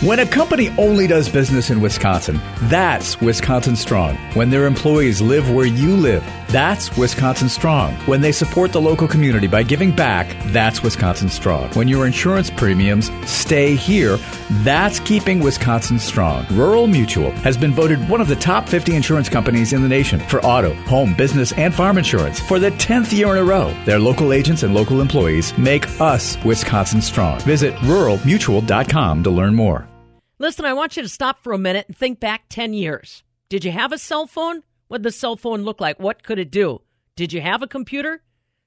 When 0.00 0.18
a 0.18 0.26
company 0.26 0.68
only 0.78 1.06
does 1.06 1.28
business 1.28 1.70
in 1.70 1.80
Wisconsin, 1.80 2.40
that's 2.62 3.20
Wisconsin 3.20 3.76
Strong. 3.76 4.16
When 4.34 4.50
their 4.50 4.66
employees 4.66 5.20
live 5.22 5.48
where 5.48 5.64
you 5.64 5.96
live, 5.96 6.24
that's 6.48 6.94
Wisconsin 6.98 7.48
Strong. 7.48 7.94
When 8.06 8.20
they 8.20 8.32
support 8.32 8.72
the 8.72 8.80
local 8.80 9.06
community 9.06 9.46
by 9.46 9.62
giving 9.62 9.94
back, 9.94 10.26
that's 10.46 10.82
Wisconsin 10.82 11.28
Strong. 11.28 11.70
When 11.74 11.86
your 11.86 12.04
insurance 12.04 12.50
premiums 12.50 13.12
stay 13.30 13.76
here, 13.76 14.18
that's 14.64 14.98
keeping 14.98 15.38
Wisconsin 15.38 16.00
strong. 16.00 16.46
Rural 16.50 16.88
Mutual 16.88 17.30
has 17.42 17.56
been 17.56 17.72
voted 17.72 18.08
one 18.08 18.20
of 18.20 18.26
the 18.26 18.34
top 18.34 18.68
50 18.68 18.96
insurance 18.96 19.28
companies 19.28 19.72
in 19.72 19.82
the 19.82 19.88
nation 19.88 20.18
for 20.18 20.44
auto, 20.44 20.74
home, 20.90 21.14
business, 21.14 21.52
and 21.52 21.72
farm 21.72 21.96
insurance 21.96 22.40
for 22.40 22.58
the 22.58 22.72
10th 22.72 23.12
year 23.12 23.28
in 23.28 23.38
a 23.38 23.44
row. 23.44 23.72
Their 23.84 24.00
local 24.00 24.32
agents 24.32 24.64
and 24.64 24.74
local 24.74 25.00
employees 25.00 25.56
make 25.56 25.88
us 26.00 26.42
Wisconsin 26.44 27.00
strong. 27.02 27.38
Visit 27.42 27.72
ruralmutual.com 27.76 29.22
to 29.22 29.30
learn 29.30 29.54
more. 29.54 29.81
Listen, 30.42 30.64
I 30.64 30.72
want 30.72 30.96
you 30.96 31.04
to 31.04 31.08
stop 31.08 31.38
for 31.38 31.52
a 31.52 31.58
minute 31.58 31.86
and 31.86 31.96
think 31.96 32.18
back 32.18 32.46
10 32.48 32.74
years. 32.74 33.22
Did 33.48 33.64
you 33.64 33.70
have 33.70 33.92
a 33.92 33.96
cell 33.96 34.26
phone? 34.26 34.64
What 34.88 34.98
did 34.98 35.04
the 35.04 35.12
cell 35.12 35.36
phone 35.36 35.62
look 35.62 35.80
like? 35.80 36.00
What 36.00 36.24
could 36.24 36.40
it 36.40 36.50
do? 36.50 36.82
Did 37.14 37.32
you 37.32 37.40
have 37.40 37.62
a 37.62 37.68
computer? 37.68 38.24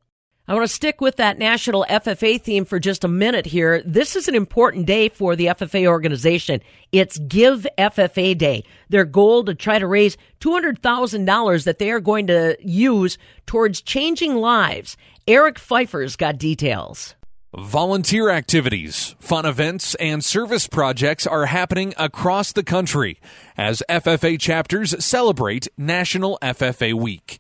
I 0.51 0.55
want 0.55 0.67
to 0.67 0.75
stick 0.75 1.01
with 1.01 1.15
that 1.15 1.39
national 1.39 1.87
FFA 1.89 2.41
theme 2.41 2.65
for 2.65 2.81
just 2.81 3.05
a 3.05 3.09
minute 3.09 3.47
here. 3.47 3.85
This 3.87 4.17
is 4.17 4.27
an 4.27 4.35
important 4.35 4.85
day 4.85 5.09
for 5.09 5.37
the 5.37 5.47
FFA 5.47 5.87
organization. 5.87 6.61
It's 6.91 7.19
Give 7.19 7.65
FFA 7.79 8.37
Day. 8.37 8.65
Their 8.89 9.05
goal 9.05 9.45
to 9.45 9.55
try 9.55 9.79
to 9.79 9.87
raise 9.87 10.17
$200,000 10.41 11.65
that 11.65 11.79
they 11.79 11.93
are 11.93 12.01
going 12.01 12.27
to 12.27 12.57
use 12.59 13.17
towards 13.47 13.81
changing 13.81 14.35
lives. 14.35 14.97
Eric 15.29 15.57
Pfeiffer's 15.57 16.17
got 16.17 16.37
details. 16.37 17.15
Volunteer 17.57 18.29
activities, 18.29 19.15
fun 19.21 19.47
events, 19.47 19.95
and 19.97 20.25
service 20.25 20.67
projects 20.67 21.29
are 21.29 21.47
happening 21.47 21.95
across 21.97 22.51
the 22.51 22.65
country 22.65 23.21
as 23.57 23.85
FFA 23.89 24.37
chapters 24.41 25.05
celebrate 25.05 25.69
National 25.79 26.41
FFA 26.43 26.93
Week. 26.93 27.39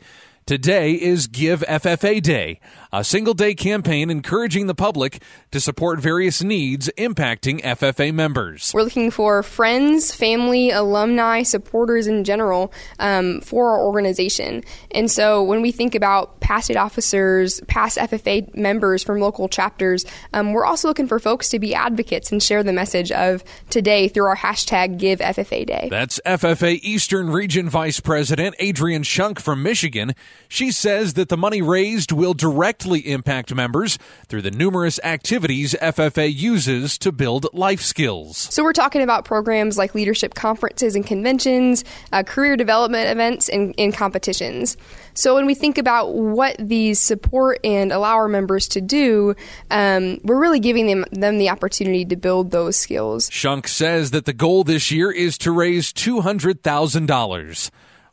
Today 0.50 0.94
is 0.94 1.28
Give 1.28 1.60
FFA 1.60 2.20
Day, 2.20 2.58
a 2.92 3.04
single 3.04 3.34
day 3.34 3.54
campaign 3.54 4.10
encouraging 4.10 4.66
the 4.66 4.74
public 4.74 5.22
to 5.52 5.60
support 5.60 6.00
various 6.00 6.42
needs 6.42 6.90
impacting 6.98 7.60
FFA 7.62 8.12
members. 8.12 8.72
We're 8.74 8.82
looking 8.82 9.10
for 9.10 9.42
friends, 9.42 10.12
family, 10.14 10.70
alumni, 10.70 11.42
supporters 11.42 12.06
in 12.06 12.24
general 12.24 12.72
um, 12.98 13.40
for 13.42 13.70
our 13.70 13.80
organization. 13.80 14.64
And 14.90 15.10
so 15.10 15.42
when 15.42 15.62
we 15.62 15.72
think 15.72 15.94
about 15.94 16.40
past 16.40 16.66
state 16.66 16.76
officers, 16.76 17.60
past 17.68 17.96
FFA 17.96 18.54
members 18.56 19.04
from 19.04 19.20
local 19.20 19.48
chapters, 19.48 20.04
um, 20.32 20.52
we're 20.52 20.64
also 20.64 20.88
looking 20.88 21.06
for 21.06 21.18
folks 21.18 21.48
to 21.50 21.58
be 21.58 21.74
advocates 21.74 22.32
and 22.32 22.42
share 22.42 22.62
the 22.62 22.72
message 22.72 23.12
of 23.12 23.44
today 23.70 24.08
through 24.08 24.26
our 24.26 24.36
hashtag 24.36 24.98
Give 24.98 25.20
FFA 25.20 25.66
Day. 25.66 25.88
That's 25.90 26.20
FFA 26.26 26.80
Eastern 26.82 27.30
Region 27.30 27.68
Vice 27.68 28.00
President 28.00 28.56
Adrian 28.58 29.02
Shunk 29.02 29.40
from 29.40 29.62
Michigan. 29.62 30.14
She 30.48 30.72
says 30.72 31.14
that 31.14 31.28
the 31.28 31.36
money 31.36 31.62
raised 31.62 32.12
will 32.12 32.34
directly 32.80 33.12
impact 33.12 33.54
members 33.54 33.98
through 34.26 34.40
the 34.42 34.50
numerous 34.50 34.98
activities 35.04 35.74
FFA 35.82 36.32
uses 36.34 36.96
to 36.98 37.12
build 37.12 37.46
life 37.52 37.82
skills. 37.82 38.38
So 38.38 38.62
we're 38.62 38.72
talking 38.72 39.02
about 39.02 39.24
programs 39.24 39.76
like 39.76 39.94
leadership 39.94 40.34
conferences 40.34 40.94
and 40.94 41.06
conventions, 41.06 41.84
uh, 42.12 42.22
career 42.22 42.56
development 42.56 43.10
events, 43.10 43.48
and, 43.50 43.74
and 43.76 43.92
competitions. 43.92 44.78
So 45.12 45.34
when 45.34 45.44
we 45.44 45.54
think 45.54 45.76
about 45.76 46.14
what 46.14 46.56
these 46.58 46.98
support 46.98 47.60
and 47.64 47.92
allow 47.92 48.14
our 48.14 48.28
members 48.28 48.66
to 48.68 48.80
do, 48.80 49.34
um, 49.70 50.18
we're 50.24 50.40
really 50.40 50.60
giving 50.60 50.86
them, 50.86 51.04
them 51.12 51.36
the 51.36 51.50
opportunity 51.50 52.06
to 52.06 52.16
build 52.16 52.50
those 52.50 52.76
skills. 52.76 53.28
Shunk 53.30 53.68
says 53.68 54.12
that 54.12 54.24
the 54.24 54.32
goal 54.32 54.64
this 54.64 54.90
year 54.90 55.10
is 55.10 55.36
to 55.38 55.52
raise 55.52 55.92
$200,000. 55.92 57.70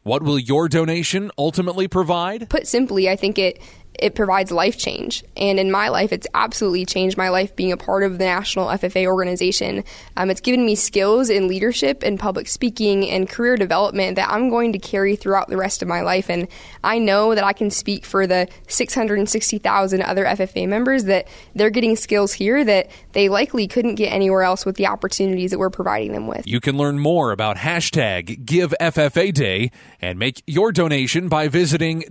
What 0.07 0.23
will 0.23 0.39
your 0.39 0.69
donation 0.69 1.31
ultimately 1.37 1.89
provide? 1.89 2.49
Put 2.49 2.65
simply, 2.65 3.09
I 3.09 3.17
think 3.17 3.37
it 3.37 3.61
it 3.99 4.15
provides 4.15 4.51
life 4.51 4.77
change. 4.77 5.23
And 5.35 5.59
in 5.59 5.71
my 5.71 5.89
life, 5.89 6.11
it's 6.11 6.27
absolutely 6.33 6.85
changed 6.85 7.17
my 7.17 7.29
life 7.29 7.55
being 7.55 7.71
a 7.71 7.77
part 7.77 8.03
of 8.03 8.17
the 8.17 8.25
National 8.25 8.67
FFA 8.67 9.05
organization. 9.05 9.83
Um, 10.15 10.29
it's 10.29 10.41
given 10.41 10.65
me 10.65 10.75
skills 10.75 11.29
in 11.29 11.47
leadership 11.47 12.03
and 12.03 12.19
public 12.19 12.47
speaking 12.47 13.09
and 13.09 13.29
career 13.29 13.55
development 13.57 14.15
that 14.15 14.29
I'm 14.29 14.49
going 14.49 14.73
to 14.73 14.79
carry 14.79 15.15
throughout 15.15 15.47
the 15.47 15.57
rest 15.57 15.81
of 15.81 15.87
my 15.87 16.01
life. 16.01 16.29
And 16.29 16.47
I 16.83 16.99
know 16.99 17.33
that 17.35 17.43
I 17.43 17.53
can 17.53 17.71
speak 17.71 18.05
for 18.05 18.27
the 18.27 18.47
660,000 18.67 20.01
other 20.01 20.25
FFA 20.25 20.67
members 20.67 21.05
that 21.05 21.27
they're 21.55 21.69
getting 21.69 21.95
skills 21.95 22.33
here 22.33 22.63
that 22.63 22.89
they 23.13 23.29
likely 23.29 23.67
couldn't 23.67 23.95
get 23.95 24.11
anywhere 24.11 24.43
else 24.43 24.65
with 24.65 24.75
the 24.75 24.87
opportunities 24.87 25.51
that 25.51 25.59
we're 25.59 25.69
providing 25.69 26.13
them 26.13 26.27
with. 26.27 26.45
You 26.45 26.59
can 26.59 26.77
learn 26.77 26.99
more 26.99 27.31
about 27.31 27.57
hashtag 27.57 28.45
GiveFFA 28.45 29.33
Day 29.33 29.71
and 30.01 30.19
make 30.19 30.43
your 30.45 30.71
donation 30.71 31.29
by 31.29 31.47
visiting 31.47 32.03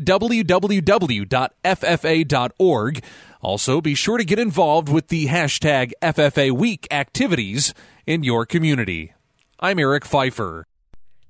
www.ffa.org. 1.81 3.03
Also, 3.43 3.81
be 3.81 3.95
sure 3.95 4.19
to 4.19 4.25
get 4.25 4.39
involved 4.39 4.89
with 4.89 5.09
the 5.09 5.27
hashtag 5.27 5.93
FFA 6.03 6.51
Week 6.51 6.87
activities 6.91 7.75
in 8.07 8.25
your 8.25 8.45
community. 8.47 9.13
I'm 9.61 9.79
Eric 9.79 10.05
Pfeiffer. 10.05 10.67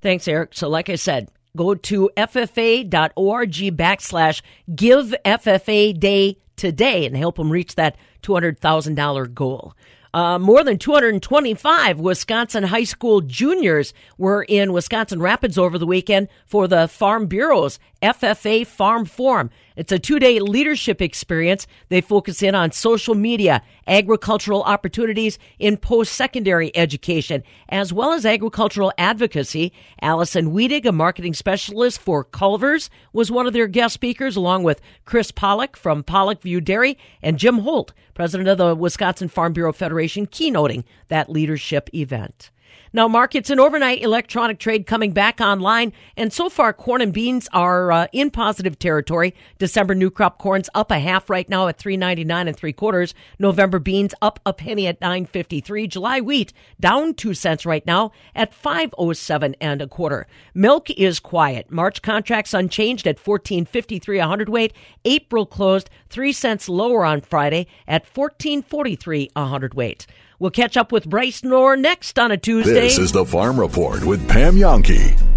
Thanks, 0.01 0.27
Eric. 0.27 0.51
So, 0.53 0.69
like 0.69 0.89
I 0.89 0.95
said, 0.95 1.29
go 1.55 1.75
to 1.75 2.09
ffa.org 2.17 3.51
backslash 3.51 4.41
give 4.73 5.13
FFA 5.25 5.99
day 5.99 6.37
today 6.55 7.05
and 7.05 7.15
help 7.15 7.37
them 7.37 7.51
reach 7.51 7.75
that 7.75 7.97
$200,000 8.23 9.33
goal. 9.33 9.73
Uh, 10.13 10.39
more 10.39 10.63
than 10.63 10.77
225 10.77 11.99
Wisconsin 11.99 12.63
high 12.63 12.85
school 12.85 13.21
juniors 13.21 13.93
were 14.17 14.43
in 14.43 14.73
Wisconsin 14.73 15.21
Rapids 15.21 15.57
over 15.57 15.77
the 15.77 15.85
weekend 15.85 16.29
for 16.45 16.67
the 16.67 16.87
Farm 16.87 17.27
Bureau's 17.27 17.77
FFA 18.01 18.65
Farm 18.65 19.05
Forum. 19.05 19.49
It's 19.75 19.91
a 19.91 19.99
two 19.99 20.19
day 20.19 20.39
leadership 20.39 21.01
experience. 21.01 21.67
They 21.89 22.01
focus 22.01 22.41
in 22.41 22.55
on 22.55 22.71
social 22.71 23.15
media, 23.15 23.61
agricultural 23.87 24.63
opportunities 24.63 25.37
in 25.59 25.77
post 25.77 26.13
secondary 26.13 26.75
education, 26.75 27.43
as 27.69 27.93
well 27.93 28.13
as 28.13 28.25
agricultural 28.25 28.91
advocacy. 28.97 29.71
Allison 30.01 30.51
Weedig, 30.51 30.85
a 30.85 30.91
marketing 30.91 31.33
specialist 31.33 31.99
for 31.99 32.23
Culver's, 32.23 32.89
was 33.13 33.31
one 33.31 33.47
of 33.47 33.53
their 33.53 33.67
guest 33.67 33.93
speakers, 33.93 34.35
along 34.35 34.63
with 34.63 34.81
Chris 35.05 35.31
Pollock 35.31 35.77
from 35.77 36.03
Pollock 36.03 36.41
View 36.41 36.61
Dairy 36.61 36.97
and 37.21 37.37
Jim 37.37 37.61
Holte, 37.61 37.91
president 38.13 38.49
of 38.49 38.57
the 38.57 38.75
Wisconsin 38.75 39.27
Farm 39.27 39.53
Bureau 39.53 39.73
Federation, 39.73 40.27
keynoting 40.27 40.83
that 41.07 41.29
leadership 41.29 41.89
event. 41.93 42.51
Now, 42.93 43.07
markets 43.07 43.49
and 43.49 43.59
overnight 43.59 44.01
electronic 44.01 44.59
trade 44.59 44.87
coming 44.87 45.11
back 45.11 45.41
online, 45.41 45.91
and 46.15 46.31
so 46.31 46.49
far 46.49 46.71
corn 46.71 47.01
and 47.01 47.13
beans 47.13 47.49
are 47.51 47.91
uh, 47.91 48.07
in 48.13 48.31
positive 48.31 48.79
territory. 48.79 49.35
December 49.59 49.93
new 49.93 50.09
crop 50.09 50.39
corn's 50.39 50.69
up 50.73 50.89
a 50.89 50.97
half 50.97 51.29
right 51.29 51.47
now 51.49 51.67
at 51.67 51.77
three 51.77 51.97
ninety 51.97 52.23
nine 52.23 52.47
and 52.47 52.55
three 52.55 52.73
quarters. 52.73 53.13
November 53.39 53.77
beans 53.77 54.13
up 54.21 54.39
a 54.45 54.53
penny 54.53 54.87
at 54.87 55.01
nine 55.01 55.25
fifty 55.25 55.59
three. 55.59 55.85
July 55.85 56.21
wheat 56.21 56.53
down 56.79 57.13
two 57.13 57.33
cents 57.33 57.65
right 57.65 57.85
now 57.85 58.11
at 58.33 58.53
five 58.53 58.95
oh 58.97 59.11
seven 59.13 59.55
and 59.59 59.81
a 59.81 59.87
quarter. 59.87 60.25
Milk 60.53 60.89
is 60.91 61.19
quiet. 61.19 61.69
March 61.69 62.01
contracts 62.01 62.53
unchanged 62.53 63.05
at 63.05 63.19
fourteen 63.19 63.65
fifty 63.65 63.99
three 63.99 64.19
a 64.19 64.27
hundredweight. 64.27 64.73
April 65.03 65.45
closed 65.45 65.89
three 66.09 66.31
cents 66.31 66.69
lower 66.69 67.03
on 67.05 67.21
Friday 67.21 67.67
at 67.87 68.07
fourteen 68.07 68.61
forty 68.61 68.95
three 68.95 69.29
a 69.35 69.45
hundredweight. 69.45 70.07
We'll 70.39 70.51
catch 70.51 70.77
up 70.77 70.91
with 70.91 71.09
Bryce 71.09 71.43
Knorr 71.43 71.77
next 71.77 72.19
on 72.19 72.31
a 72.31 72.37
Tuesday. 72.37 72.73
This 72.73 72.99
is 72.99 73.11
the 73.11 73.25
Farm 73.25 73.59
Report 73.59 74.03
with 74.03 74.27
Pam 74.29 74.55
Jahnke. 74.55 75.36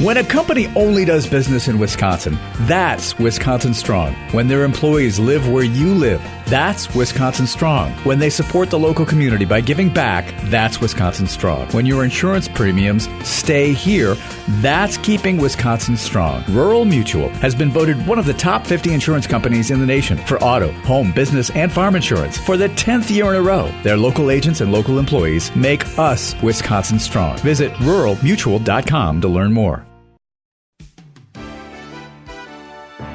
When 0.00 0.16
a 0.16 0.24
company 0.24 0.66
only 0.76 1.04
does 1.04 1.26
business 1.28 1.68
in 1.68 1.78
Wisconsin, 1.78 2.38
that's 2.60 3.18
Wisconsin 3.18 3.74
Strong. 3.74 4.14
When 4.32 4.48
their 4.48 4.64
employees 4.64 5.18
live 5.18 5.46
where 5.46 5.62
you 5.62 5.94
live, 5.94 6.22
that's 6.46 6.94
Wisconsin 6.94 7.46
Strong. 7.46 7.92
When 8.04 8.18
they 8.18 8.30
support 8.30 8.70
the 8.70 8.78
local 8.78 9.04
community 9.04 9.44
by 9.44 9.60
giving 9.60 9.92
back, 9.92 10.34
that's 10.44 10.80
Wisconsin 10.80 11.26
Strong. 11.26 11.68
When 11.72 11.84
your 11.84 12.02
insurance 12.02 12.48
premiums 12.48 13.10
stay 13.28 13.74
here, 13.74 14.16
that's 14.62 14.96
keeping 14.96 15.36
Wisconsin 15.36 15.98
strong. 15.98 16.44
Rural 16.48 16.86
Mutual 16.86 17.28
has 17.40 17.54
been 17.54 17.70
voted 17.70 18.06
one 18.06 18.18
of 18.18 18.24
the 18.24 18.32
top 18.32 18.66
50 18.66 18.94
insurance 18.94 19.26
companies 19.26 19.70
in 19.70 19.80
the 19.80 19.86
nation 19.86 20.16
for 20.16 20.42
auto, 20.42 20.72
home, 20.88 21.12
business, 21.12 21.50
and 21.50 21.70
farm 21.70 21.94
insurance 21.94 22.38
for 22.38 22.56
the 22.56 22.70
10th 22.70 23.10
year 23.10 23.26
in 23.26 23.36
a 23.36 23.42
row. 23.42 23.70
Their 23.82 23.98
local 23.98 24.30
agents 24.30 24.62
and 24.62 24.72
local 24.72 24.98
employees 24.98 25.54
make 25.54 25.86
us 25.98 26.34
Wisconsin 26.40 26.98
strong. 26.98 27.36
Visit 27.40 27.70
ruralmutual.com 27.74 29.20
to 29.20 29.28
learn 29.28 29.52
more. 29.52 29.84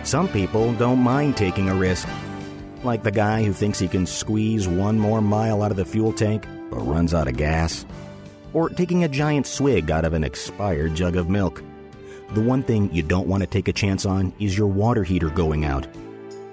Some 0.05 0.27
people 0.27 0.71
don't 0.73 0.99
mind 0.99 1.35
taking 1.35 1.67
a 1.67 1.73
risk. 1.73 2.07
Like 2.83 3.01
the 3.01 3.09
guy 3.09 3.43
who 3.43 3.53
thinks 3.53 3.79
he 3.79 3.87
can 3.87 4.05
squeeze 4.05 4.67
one 4.67 4.99
more 4.99 5.19
mile 5.19 5.63
out 5.63 5.71
of 5.71 5.77
the 5.77 5.83
fuel 5.83 6.13
tank 6.13 6.45
but 6.69 6.81
runs 6.81 7.15
out 7.15 7.27
of 7.27 7.37
gas. 7.37 7.87
Or 8.53 8.69
taking 8.69 9.03
a 9.03 9.09
giant 9.09 9.47
swig 9.47 9.89
out 9.89 10.05
of 10.05 10.13
an 10.13 10.23
expired 10.23 10.93
jug 10.93 11.15
of 11.15 11.27
milk. 11.27 11.63
The 12.35 12.41
one 12.41 12.61
thing 12.61 12.93
you 12.93 13.01
don't 13.01 13.27
want 13.27 13.41
to 13.41 13.47
take 13.47 13.67
a 13.67 13.73
chance 13.73 14.05
on 14.05 14.31
is 14.39 14.55
your 14.55 14.67
water 14.67 15.03
heater 15.03 15.31
going 15.31 15.65
out. 15.65 15.87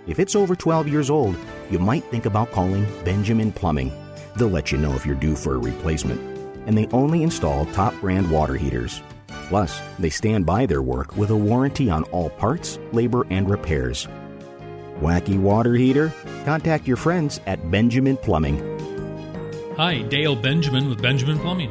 If 0.07 0.19
it's 0.19 0.35
over 0.35 0.57
12 0.57 0.89
years 0.89 1.11
old, 1.11 1.37
you 1.71 1.79
might 1.79 2.05
think 2.05 2.25
about 2.25 2.53
calling 2.53 2.87
Benjamin 3.05 3.53
Plumbing. 3.53 3.93
They'll 4.35 4.49
let 4.49 4.73
you 4.73 4.79
know 4.79 4.95
if 4.95 5.05
you're 5.05 5.15
due 5.15 5.37
for 5.37 5.57
a 5.57 5.59
replacement. 5.59 6.19
And 6.67 6.77
they 6.77 6.87
only 6.87 7.23
install 7.23 7.67
top 7.67 7.93
brand 8.01 8.31
water 8.31 8.55
heaters. 8.55 9.03
Plus, 9.53 9.83
they 9.99 10.09
stand 10.09 10.47
by 10.47 10.65
their 10.65 10.81
work 10.81 11.15
with 11.15 11.29
a 11.29 11.37
warranty 11.37 11.91
on 11.91 12.05
all 12.05 12.31
parts, 12.31 12.79
labor, 12.91 13.27
and 13.29 13.51
repairs. 13.51 14.09
Wacky 15.03 15.39
water 15.39 15.75
heater? 15.75 16.11
Contact 16.47 16.89
your 16.89 16.97
friends 16.97 17.39
at 17.45 17.71
Benjamin 17.71 18.17
Plumbing. 18.17 18.57
Hi, 19.77 20.01
Dale 20.09 20.37
Benjamin 20.37 20.89
with 20.89 21.03
Benjamin 21.03 21.39
Plumbing. 21.39 21.69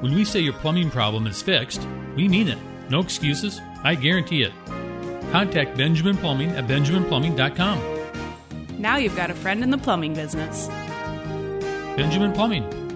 When 0.00 0.12
we 0.12 0.24
say 0.24 0.40
your 0.40 0.54
plumbing 0.54 0.90
problem 0.90 1.28
is 1.28 1.40
fixed, 1.40 1.86
we 2.16 2.26
mean 2.26 2.48
it. 2.48 2.58
No 2.90 2.98
excuses. 2.98 3.60
I 3.84 3.94
guarantee 3.94 4.42
it. 4.42 4.52
Contact 5.30 5.78
Benjamin 5.78 6.16
Plumbing 6.16 6.50
at 6.50 6.66
benjaminplumbing.com. 6.66 7.80
Now 8.76 8.96
you've 8.96 9.14
got 9.14 9.30
a 9.30 9.36
friend 9.36 9.62
in 9.62 9.70
the 9.70 9.78
plumbing 9.78 10.14
business. 10.14 10.66
Benjamin 11.96 12.32
Plumbing. 12.32 12.87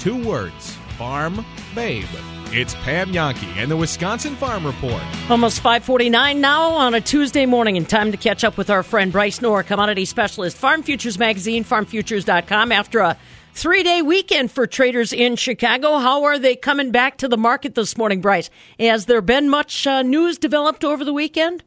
Two 0.00 0.26
words 0.26 0.76
Farm 0.96 1.44
Babe. 1.74 2.06
It's 2.46 2.74
Pam 2.76 3.12
Jahnke 3.12 3.44
and 3.56 3.70
the 3.70 3.76
Wisconsin 3.76 4.34
Farm 4.34 4.64
Report. 4.66 5.02
Almost 5.28 5.60
549 5.60 6.40
now 6.40 6.70
on 6.70 6.94
a 6.94 7.02
Tuesday 7.02 7.44
morning, 7.44 7.76
and 7.76 7.86
time 7.86 8.10
to 8.10 8.16
catch 8.16 8.42
up 8.42 8.56
with 8.56 8.70
our 8.70 8.82
friend 8.82 9.12
Bryce 9.12 9.42
Knorr, 9.42 9.62
commodity 9.62 10.06
specialist, 10.06 10.56
Farm 10.56 10.82
Futures 10.82 11.18
Magazine, 11.18 11.64
farmfutures.com. 11.64 12.72
After 12.72 13.00
a 13.00 13.18
three 13.52 13.82
day 13.82 14.00
weekend 14.00 14.50
for 14.50 14.66
traders 14.66 15.12
in 15.12 15.36
Chicago, 15.36 15.98
how 15.98 16.24
are 16.24 16.38
they 16.38 16.56
coming 16.56 16.90
back 16.92 17.18
to 17.18 17.28
the 17.28 17.36
market 17.36 17.74
this 17.74 17.98
morning, 17.98 18.22
Bryce? 18.22 18.48
Has 18.78 19.04
there 19.04 19.20
been 19.20 19.50
much 19.50 19.86
uh, 19.86 20.00
news 20.00 20.38
developed 20.38 20.82
over 20.82 21.04
the 21.04 21.12
weekend? 21.12 21.62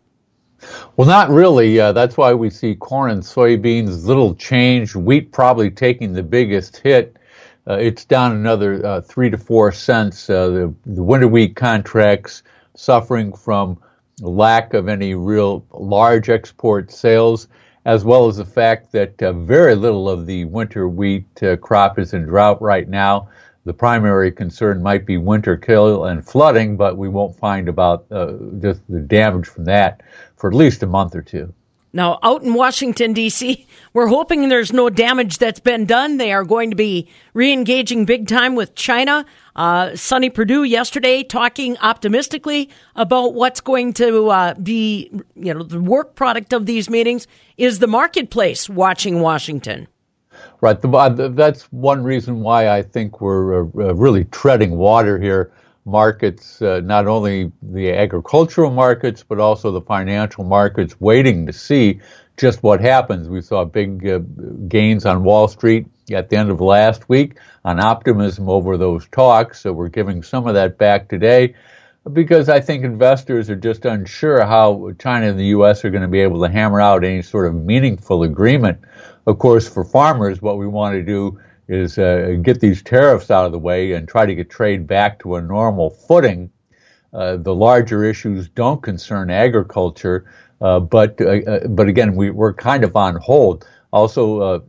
Well, 0.97 1.07
not 1.07 1.29
really. 1.29 1.79
Uh, 1.79 1.91
that's 1.91 2.17
why 2.17 2.33
we 2.33 2.49
see 2.49 2.73
corn 2.73 3.11
and 3.11 3.21
soybeans 3.21 4.07
little 4.07 4.33
change. 4.33 4.95
Wheat 4.95 5.31
probably 5.31 5.69
taking 5.69 6.13
the 6.13 6.23
biggest 6.23 6.77
hit. 6.77 7.15
Uh, 7.67 7.75
it's 7.75 8.03
down 8.03 8.33
another 8.33 8.85
uh, 8.85 9.01
three 9.01 9.29
to 9.29 9.37
four 9.37 9.71
cents. 9.71 10.29
Uh, 10.29 10.49
the, 10.49 10.73
the 10.85 11.03
winter 11.03 11.27
wheat 11.27 11.55
contracts 11.55 12.43
suffering 12.75 13.33
from 13.33 13.79
lack 14.19 14.73
of 14.73 14.87
any 14.87 15.15
real 15.15 15.65
large 15.71 16.29
export 16.29 16.91
sales, 16.91 17.47
as 17.85 18.03
well 18.03 18.27
as 18.27 18.37
the 18.37 18.45
fact 18.45 18.91
that 18.91 19.21
uh, 19.21 19.31
very 19.33 19.75
little 19.75 20.09
of 20.09 20.25
the 20.25 20.45
winter 20.45 20.87
wheat 20.89 21.25
uh, 21.41 21.55
crop 21.57 21.99
is 21.99 22.13
in 22.13 22.23
drought 22.23 22.61
right 22.61 22.89
now. 22.89 23.29
The 23.65 23.73
primary 23.73 24.31
concern 24.31 24.83
might 24.83 25.05
be 25.05 25.17
winter 25.17 25.55
kill 25.55 26.05
and 26.05 26.25
flooding, 26.25 26.75
but 26.75 26.97
we 26.97 27.07
won't 27.07 27.37
find 27.37 27.69
about 27.69 28.05
uh, 28.11 28.33
just 28.59 28.81
the 28.89 28.99
damage 28.99 29.47
from 29.47 29.63
that 29.65 30.01
for 30.35 30.49
at 30.49 30.55
least 30.55 30.83
a 30.83 30.87
month 30.87 31.15
or 31.15 31.21
two. 31.21 31.53
Now, 31.95 32.17
out 32.23 32.41
in 32.41 32.55
Washington, 32.55 33.13
D.C., 33.13 33.67
we're 33.93 34.07
hoping 34.07 34.49
there's 34.49 34.73
no 34.73 34.89
damage 34.89 35.37
that's 35.37 35.59
been 35.59 35.85
done. 35.85 36.17
They 36.17 36.33
are 36.33 36.43
going 36.43 36.71
to 36.71 36.75
be 36.75 37.07
re 37.35 37.53
engaging 37.53 38.05
big 38.05 38.27
time 38.27 38.55
with 38.55 38.73
China. 38.73 39.27
Uh, 39.55 39.95
Sonny 39.95 40.31
Perdue 40.31 40.63
yesterday 40.63 41.21
talking 41.21 41.77
optimistically 41.77 42.71
about 42.95 43.35
what's 43.35 43.61
going 43.61 43.93
to 43.93 44.29
uh, 44.29 44.55
be, 44.55 45.11
you 45.35 45.53
know, 45.53 45.61
the 45.61 45.79
work 45.79 46.15
product 46.15 46.51
of 46.51 46.65
these 46.65 46.89
meetings 46.89 47.27
is 47.57 47.77
the 47.77 47.85
marketplace 47.85 48.67
watching 48.67 49.21
Washington. 49.21 49.87
Right. 50.61 50.81
The, 50.81 51.31
that's 51.35 51.71
one 51.71 52.03
reason 52.03 52.39
why 52.39 52.69
I 52.69 52.81
think 52.81 53.21
we're 53.21 53.59
uh, 53.59 53.93
really 53.93 54.23
treading 54.25 54.77
water 54.77 55.19
here 55.19 55.51
markets, 55.85 56.61
uh, 56.61 56.81
not 56.83 57.07
only 57.07 57.51
the 57.61 57.91
agricultural 57.91 58.71
markets, 58.71 59.23
but 59.27 59.39
also 59.39 59.71
the 59.71 59.81
financial 59.81 60.43
markets, 60.43 60.99
waiting 60.99 61.45
to 61.45 61.53
see 61.53 61.99
just 62.37 62.63
what 62.63 62.81
happens. 62.81 63.29
We 63.29 63.41
saw 63.41 63.65
big 63.65 64.07
uh, 64.07 64.19
gains 64.67 65.05
on 65.05 65.23
Wall 65.23 65.47
Street 65.47 65.87
at 66.11 66.29
the 66.29 66.37
end 66.37 66.49
of 66.49 66.61
last 66.61 67.07
week 67.09 67.37
on 67.65 67.79
optimism 67.79 68.49
over 68.49 68.77
those 68.77 69.07
talks. 69.07 69.61
So 69.61 69.73
we're 69.73 69.89
giving 69.89 70.23
some 70.23 70.47
of 70.47 70.53
that 70.55 70.77
back 70.77 71.09
today 71.09 71.55
because 72.11 72.49
I 72.49 72.59
think 72.59 72.83
investors 72.83 73.49
are 73.49 73.55
just 73.55 73.85
unsure 73.85 74.45
how 74.45 74.91
China 74.99 75.27
and 75.27 75.39
the 75.39 75.45
U.S. 75.47 75.85
are 75.85 75.89
going 75.89 76.01
to 76.01 76.07
be 76.09 76.19
able 76.19 76.41
to 76.41 76.51
hammer 76.51 76.81
out 76.81 77.03
any 77.03 77.21
sort 77.21 77.47
of 77.47 77.55
meaningful 77.55 78.23
agreement. 78.23 78.79
Of 79.25 79.39
course, 79.39 79.69
for 79.69 79.85
farmers, 79.85 80.41
what 80.41 80.57
we 80.57 80.67
want 80.67 80.95
to 80.95 81.03
do 81.03 81.39
is 81.67 81.97
uh, 81.97 82.35
get 82.41 82.59
these 82.59 82.81
tariffs 82.81 83.31
out 83.31 83.45
of 83.45 83.51
the 83.51 83.59
way 83.59 83.93
and 83.93 84.07
try 84.07 84.25
to 84.25 84.35
get 84.35 84.49
trade 84.49 84.85
back 84.87 85.19
to 85.19 85.35
a 85.35 85.41
normal 85.41 85.89
footing. 85.89 86.49
Uh, 87.13 87.37
the 87.37 87.53
larger 87.53 88.03
issues 88.03 88.49
don't 88.49 88.81
concern 88.81 89.29
agriculture, 89.29 90.25
uh, 90.61 90.79
but 90.79 91.19
uh, 91.21 91.41
uh, 91.45 91.67
but 91.67 91.87
again, 91.87 92.15
we, 92.15 92.31
we're 92.31 92.53
kind 92.53 92.83
of 92.83 92.95
on 92.95 93.15
hold. 93.17 93.67
Also, 93.91 94.39
uh, 94.39 94.59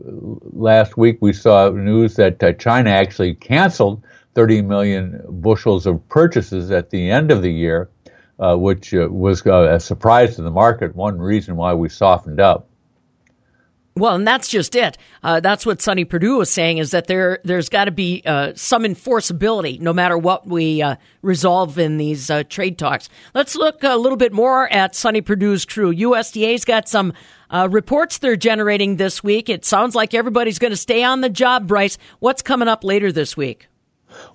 last 0.53 0.99
week 0.99 1.16
we 1.22 1.32
saw 1.32 1.70
news 1.70 2.16
that 2.16 2.59
China 2.59 2.90
actually 2.90 3.34
canceled 3.34 4.03
30 4.34 4.61
million 4.62 5.22
bushels 5.28 5.86
of 5.86 6.07
purchases 6.11 6.70
at 6.70 6.90
the 6.90 7.11
end 7.11 7.30
of 7.30 7.40
the 7.40 7.51
year, 7.51 7.88
which 8.38 8.92
was 8.92 9.40
a 9.47 9.80
surprise 9.80 10.36
to 10.36 10.42
the 10.42 10.51
market. 10.51 10.95
One 10.95 11.18
reason 11.18 11.57
why 11.57 11.72
we 11.72 11.88
softened 11.88 12.38
up. 12.38 12.68
Well, 13.97 14.16
and 14.16 14.26
that's 14.26 14.49
just 14.49 14.74
it. 14.74 14.99
Uh, 15.22 15.38
that's 15.38 15.64
what 15.64 15.80
Sonny 15.80 16.05
Perdue 16.05 16.38
was 16.38 16.51
saying 16.51 16.78
is 16.78 16.90
that 16.90 17.07
there 17.07 17.38
there's 17.45 17.68
got 17.68 17.84
to 17.84 17.92
be 17.92 18.22
uh, 18.26 18.53
some 18.57 18.82
enforceability 18.82 19.78
no 19.78 19.92
matter 19.92 20.18
what 20.18 20.49
we 20.49 20.82
uh, 20.82 20.97
resolve 21.22 21.78
in 21.78 21.97
these 21.97 22.28
uh, 22.28 22.42
trade 22.42 22.76
talks. 22.76 23.09
Let's 23.34 23.55
look 23.55 23.84
a 23.84 23.97
little 23.97 24.18
bit 24.18 24.32
more 24.32 24.68
at 24.72 24.97
Sonny 24.97 25.20
Perdue's 25.20 25.64
crew. 25.64 25.95
USDA's 25.95 26.64
got 26.64 26.88
some 26.88 27.12
uh, 27.51 27.68
reports 27.70 28.18
they're 28.18 28.34
generating 28.34 28.97
this 28.97 29.22
week. 29.22 29.49
It 29.49 29.64
sounds 29.64 29.95
like 29.95 30.12
everybody's 30.12 30.59
going 30.59 30.72
to 30.72 30.76
stay 30.76 31.05
on 31.05 31.20
the 31.20 31.28
job. 31.30 31.68
Bryce, 31.68 31.97
what's 32.18 32.42
coming 32.42 32.66
up 32.66 32.82
later 32.82 33.12
this 33.12 33.36
week? 33.36 33.68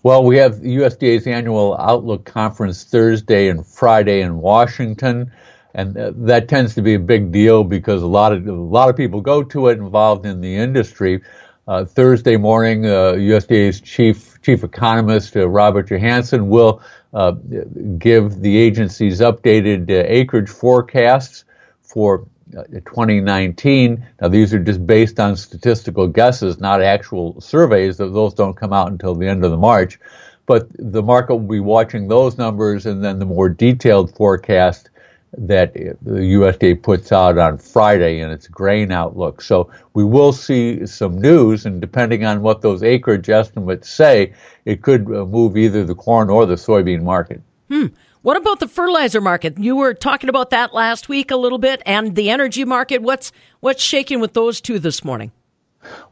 Well, 0.04 0.24
we 0.24 0.38
have 0.38 0.56
USDA's 0.56 1.28
annual 1.28 1.76
Outlook 1.78 2.24
conference 2.24 2.86
Thursday 2.86 3.50
and 3.50 3.66
Friday 3.66 4.22
in 4.22 4.38
Washington 4.38 5.32
and 5.80 6.28
that 6.28 6.48
tends 6.48 6.76
to 6.76 6.82
be 6.82 6.96
a 6.96 7.00
big 7.00 7.32
deal 7.32 7.64
because 7.64 8.02
a 8.02 8.08
lot 8.08 8.34
of 8.34 8.46
a 8.48 8.52
lot 8.52 8.90
of 8.90 8.98
people 8.98 9.22
go 9.22 9.44
to 9.44 9.68
it 9.68 9.78
involved 9.78 10.26
in 10.26 10.42
the 10.42 10.56
industry. 10.56 11.22
Uh, 11.68 11.86
Thursday 11.86 12.36
morning, 12.36 12.86
uh, 12.86 13.14
USDA's 13.14 13.80
chief 13.80 14.42
chief 14.42 14.64
economist 14.64 15.36
uh, 15.36 15.48
Robert 15.48 15.90
Johansson 15.90 16.50
will 16.50 16.82
uh, 17.14 17.32
give 17.98 18.42
the 18.42 18.58
agency's 18.58 19.20
updated 19.22 19.90
uh, 19.90 20.04
acreage 20.08 20.50
forecasts 20.50 21.46
for 21.82 22.28
uh, 22.58 22.64
2019. 22.64 24.06
Now, 24.22 24.28
these 24.28 24.54
are 24.54 24.60
just 24.60 24.86
based 24.86 25.20
on 25.20 25.36
statistical 25.38 26.08
guesses, 26.08 26.60
not 26.60 26.82
actual 26.82 27.40
surveys. 27.40 27.98
Those 27.98 28.34
don't 28.34 28.56
come 28.56 28.74
out 28.74 28.92
until 28.92 29.16
the 29.16 29.28
end 29.28 29.46
of 29.46 29.52
the 29.52 29.58
March. 29.58 30.00
But 30.46 30.68
the 30.74 31.04
market 31.04 31.36
will 31.36 31.48
be 31.48 31.60
watching 31.60 32.08
those 32.08 32.38
numbers 32.40 32.88
and 32.88 33.04
then 33.04 33.20
the 33.20 33.26
more 33.26 33.50
detailed 33.50 34.16
forecast 34.16 34.90
that 35.38 35.74
the 35.74 35.96
USDA 36.02 36.82
puts 36.82 37.12
out 37.12 37.38
on 37.38 37.58
Friday 37.58 38.20
in 38.20 38.32
its 38.32 38.48
grain 38.48 38.92
outlook. 38.92 39.42
So 39.42 39.70
we 39.94 40.04
will 40.04 40.34
see 40.34 40.86
some 40.86 41.20
news, 41.20 41.66
and 41.66 41.80
depending 41.80 42.26
on 42.26 42.42
what 42.42 42.62
those 42.62 42.82
acreage 42.82 43.30
estimates 43.30 43.90
say, 43.90 44.34
it 44.66 44.82
could 44.82 45.06
uh, 45.08 45.26
move 45.26 45.56
either 45.56 45.84
the 45.86 45.96
corn 45.96 46.30
or 46.30 46.46
the 46.46 46.56
soybean 46.56 47.04
market. 47.04 47.42
Hmm. 47.70 47.88
What 48.22 48.36
about 48.36 48.60
the 48.60 48.68
fertilizer 48.68 49.22
market? 49.22 49.58
You 49.58 49.78
were 49.78 49.94
talking 49.94 50.30
about 50.30 50.50
that 50.50 50.74
last 50.74 51.08
week 51.08 51.32
a 51.32 51.38
little 51.38 51.58
bit, 51.58 51.82
and 51.86 52.16
the 52.16 52.30
energy 52.30 52.66
market. 52.66 53.02
What's 53.02 53.32
what's 53.62 53.82
shaking 53.82 54.20
with 54.20 54.34
those 54.34 54.60
two 54.60 54.78
this 54.78 55.06
morning? 55.06 55.32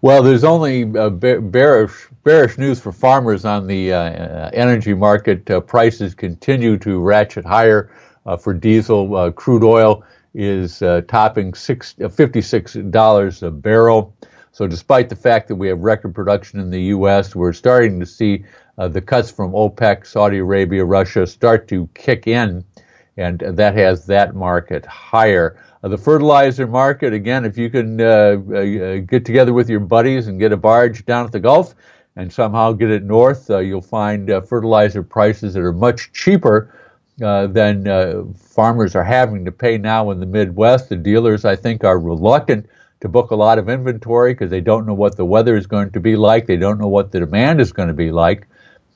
Well, 0.01 0.23
there's 0.23 0.45
only 0.45 0.83
uh, 0.97 1.09
bearish 1.09 2.07
bearish 2.23 2.57
news 2.57 2.79
for 2.79 2.93
farmers 2.93 3.43
on 3.43 3.67
the 3.67 3.91
uh, 3.91 4.49
energy 4.53 4.93
market. 4.93 5.49
Uh, 5.49 5.59
prices 5.59 6.15
continue 6.15 6.77
to 6.77 6.99
ratchet 6.99 7.43
higher 7.43 7.91
for 8.35 8.53
diesel. 8.53 9.15
Uh, 9.15 9.31
crude 9.31 9.63
oil 9.63 10.03
is 10.33 10.81
uh, 10.81 11.01
topping 11.07 11.53
six, 11.53 11.95
$56 11.97 13.43
a 13.43 13.51
barrel. 13.51 14.13
So, 14.51 14.67
despite 14.67 15.09
the 15.09 15.15
fact 15.15 15.47
that 15.47 15.55
we 15.55 15.67
have 15.67 15.79
record 15.79 16.13
production 16.13 16.59
in 16.59 16.69
the 16.69 16.81
U.S., 16.83 17.35
we're 17.35 17.53
starting 17.53 17.99
to 17.99 18.05
see 18.05 18.43
uh, 18.77 18.87
the 18.87 19.01
cuts 19.01 19.31
from 19.31 19.51
OPEC, 19.51 20.05
Saudi 20.05 20.39
Arabia, 20.39 20.83
Russia 20.83 21.25
start 21.25 21.67
to 21.69 21.87
kick 21.93 22.27
in, 22.27 22.65
and 23.17 23.39
that 23.39 23.75
has 23.75 24.05
that 24.07 24.35
market 24.35 24.85
higher. 24.85 25.63
Uh, 25.83 25.89
the 25.89 25.97
fertilizer 25.97 26.67
market, 26.67 27.13
again, 27.13 27.45
if 27.45 27.57
you 27.57 27.69
can 27.69 28.01
uh, 28.01 28.35
get 29.07 29.25
together 29.25 29.53
with 29.53 29.69
your 29.69 29.79
buddies 29.79 30.27
and 30.27 30.39
get 30.39 30.51
a 30.51 30.57
barge 30.57 31.05
down 31.05 31.25
at 31.25 31.31
the 31.31 31.39
Gulf 31.39 31.75
and 32.15 32.33
somehow 32.33 32.71
get 32.73 32.89
it 32.89 33.03
north, 33.03 33.49
you'll 33.49 33.81
find 33.81 34.27
fertilizer 34.47 35.03
prices 35.03 35.53
that 35.53 35.61
are 35.61 35.71
much 35.71 36.11
cheaper 36.13 36.73
uh, 37.21 37.47
than 37.47 37.87
uh, 37.87 38.23
farmers 38.35 38.95
are 38.95 39.03
having 39.03 39.43
to 39.43 39.51
pay 39.51 39.77
now 39.77 40.11
in 40.11 40.19
the 40.19 40.25
Midwest. 40.25 40.89
The 40.89 40.95
dealers, 40.95 41.45
I 41.45 41.55
think, 41.55 41.83
are 41.83 41.99
reluctant 41.99 42.67
to 42.99 43.09
book 43.09 43.31
a 43.31 43.35
lot 43.35 43.57
of 43.57 43.69
inventory 43.69 44.33
because 44.33 44.51
they 44.51 44.61
don't 44.61 44.85
know 44.85 44.93
what 44.93 45.17
the 45.17 45.25
weather 45.25 45.55
is 45.55 45.65
going 45.65 45.89
to 45.91 45.99
be 45.99 46.15
like. 46.15 46.45
They 46.45 46.57
don't 46.57 46.79
know 46.79 46.87
what 46.87 47.11
the 47.11 47.19
demand 47.19 47.59
is 47.59 47.71
going 47.71 47.87
to 47.87 47.93
be 47.93 48.11
like. 48.11 48.47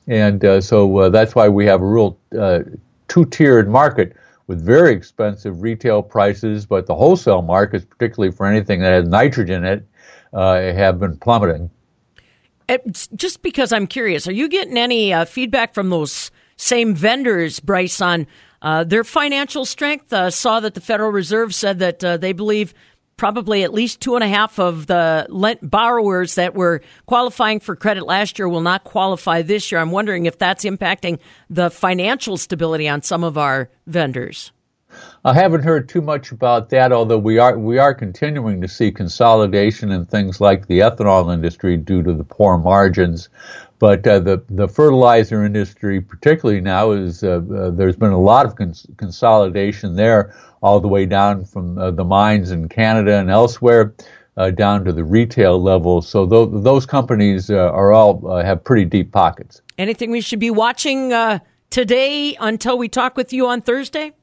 And 0.06 0.44
uh, 0.44 0.60
so 0.60 0.98
uh, 0.98 1.08
that's 1.08 1.34
why 1.34 1.48
we 1.48 1.66
have 1.66 1.82
a 1.82 1.86
real 1.86 2.16
uh, 2.38 2.60
two 3.08 3.24
tiered 3.24 3.68
market 3.68 4.16
with 4.46 4.64
very 4.64 4.92
expensive 4.92 5.62
retail 5.62 6.00
prices, 6.00 6.64
but 6.64 6.86
the 6.86 6.94
wholesale 6.94 7.42
markets, 7.42 7.84
particularly 7.84 8.32
for 8.32 8.46
anything 8.46 8.80
that 8.82 8.92
has 8.92 9.08
nitrogen 9.08 9.64
in 9.64 9.78
it, 9.78 9.86
have 10.32 11.00
been 11.00 11.16
plummeting. 11.16 11.70
Just 13.16 13.42
because 13.42 13.72
I'm 13.72 13.86
curious, 13.86 14.28
are 14.28 14.32
you 14.32 14.48
getting 14.48 14.76
any 14.76 15.12
feedback 15.26 15.74
from 15.74 15.90
those? 15.90 16.30
Same 16.62 16.94
vendors, 16.94 17.58
Bryce, 17.60 18.00
on 18.00 18.26
uh, 18.62 18.84
their 18.84 19.04
financial 19.04 19.64
strength. 19.64 20.12
Uh, 20.12 20.30
saw 20.30 20.60
that 20.60 20.74
the 20.74 20.80
Federal 20.80 21.10
Reserve 21.10 21.54
said 21.54 21.80
that 21.80 22.04
uh, 22.04 22.16
they 22.16 22.32
believe 22.32 22.72
probably 23.16 23.62
at 23.64 23.74
least 23.74 24.00
two 24.00 24.14
and 24.14 24.24
a 24.24 24.28
half 24.28 24.58
of 24.58 24.86
the 24.86 25.26
lent 25.28 25.58
borrowers 25.68 26.36
that 26.36 26.54
were 26.54 26.80
qualifying 27.06 27.60
for 27.60 27.76
credit 27.76 28.04
last 28.04 28.38
year 28.38 28.48
will 28.48 28.60
not 28.60 28.84
qualify 28.84 29.42
this 29.42 29.70
year. 29.70 29.80
I'm 29.80 29.90
wondering 29.90 30.26
if 30.26 30.38
that's 30.38 30.64
impacting 30.64 31.18
the 31.50 31.70
financial 31.70 32.36
stability 32.36 32.88
on 32.88 33.02
some 33.02 33.22
of 33.24 33.36
our 33.36 33.68
vendors. 33.86 34.52
I 35.24 35.34
haven't 35.34 35.62
heard 35.62 35.88
too 35.88 36.00
much 36.00 36.32
about 36.32 36.70
that, 36.70 36.90
although 36.90 37.18
we 37.18 37.38
are 37.38 37.56
we 37.56 37.78
are 37.78 37.94
continuing 37.94 38.60
to 38.60 38.66
see 38.66 38.90
consolidation 38.90 39.92
in 39.92 40.04
things 40.04 40.40
like 40.40 40.66
the 40.66 40.80
ethanol 40.80 41.32
industry 41.32 41.76
due 41.76 42.02
to 42.02 42.12
the 42.12 42.24
poor 42.24 42.58
margins. 42.58 43.28
But 43.78 44.04
uh, 44.04 44.18
the 44.18 44.42
the 44.50 44.66
fertilizer 44.66 45.44
industry, 45.44 46.00
particularly 46.00 46.60
now, 46.60 46.90
is 46.90 47.22
uh, 47.22 47.40
uh, 47.54 47.70
there's 47.70 47.94
been 47.94 48.10
a 48.10 48.20
lot 48.20 48.46
of 48.46 48.56
cons- 48.56 48.86
consolidation 48.96 49.94
there, 49.94 50.34
all 50.60 50.80
the 50.80 50.88
way 50.88 51.06
down 51.06 51.44
from 51.44 51.78
uh, 51.78 51.92
the 51.92 52.04
mines 52.04 52.50
in 52.50 52.68
Canada 52.68 53.14
and 53.14 53.30
elsewhere, 53.30 53.94
uh, 54.36 54.50
down 54.50 54.84
to 54.84 54.92
the 54.92 55.04
retail 55.04 55.62
level. 55.62 56.02
So 56.02 56.26
th- 56.26 56.64
those 56.64 56.84
companies 56.84 57.48
uh, 57.48 57.70
are 57.70 57.92
all 57.92 58.42
have 58.42 58.64
pretty 58.64 58.86
deep 58.86 59.12
pockets. 59.12 59.62
Anything 59.78 60.10
we 60.10 60.20
should 60.20 60.40
be 60.40 60.50
watching 60.50 61.12
today 61.70 62.36
until 62.40 62.76
we 62.76 62.88
talk 62.88 63.16
with 63.16 63.32
you 63.32 63.46
on 63.46 63.60
Thursday? 63.60 64.14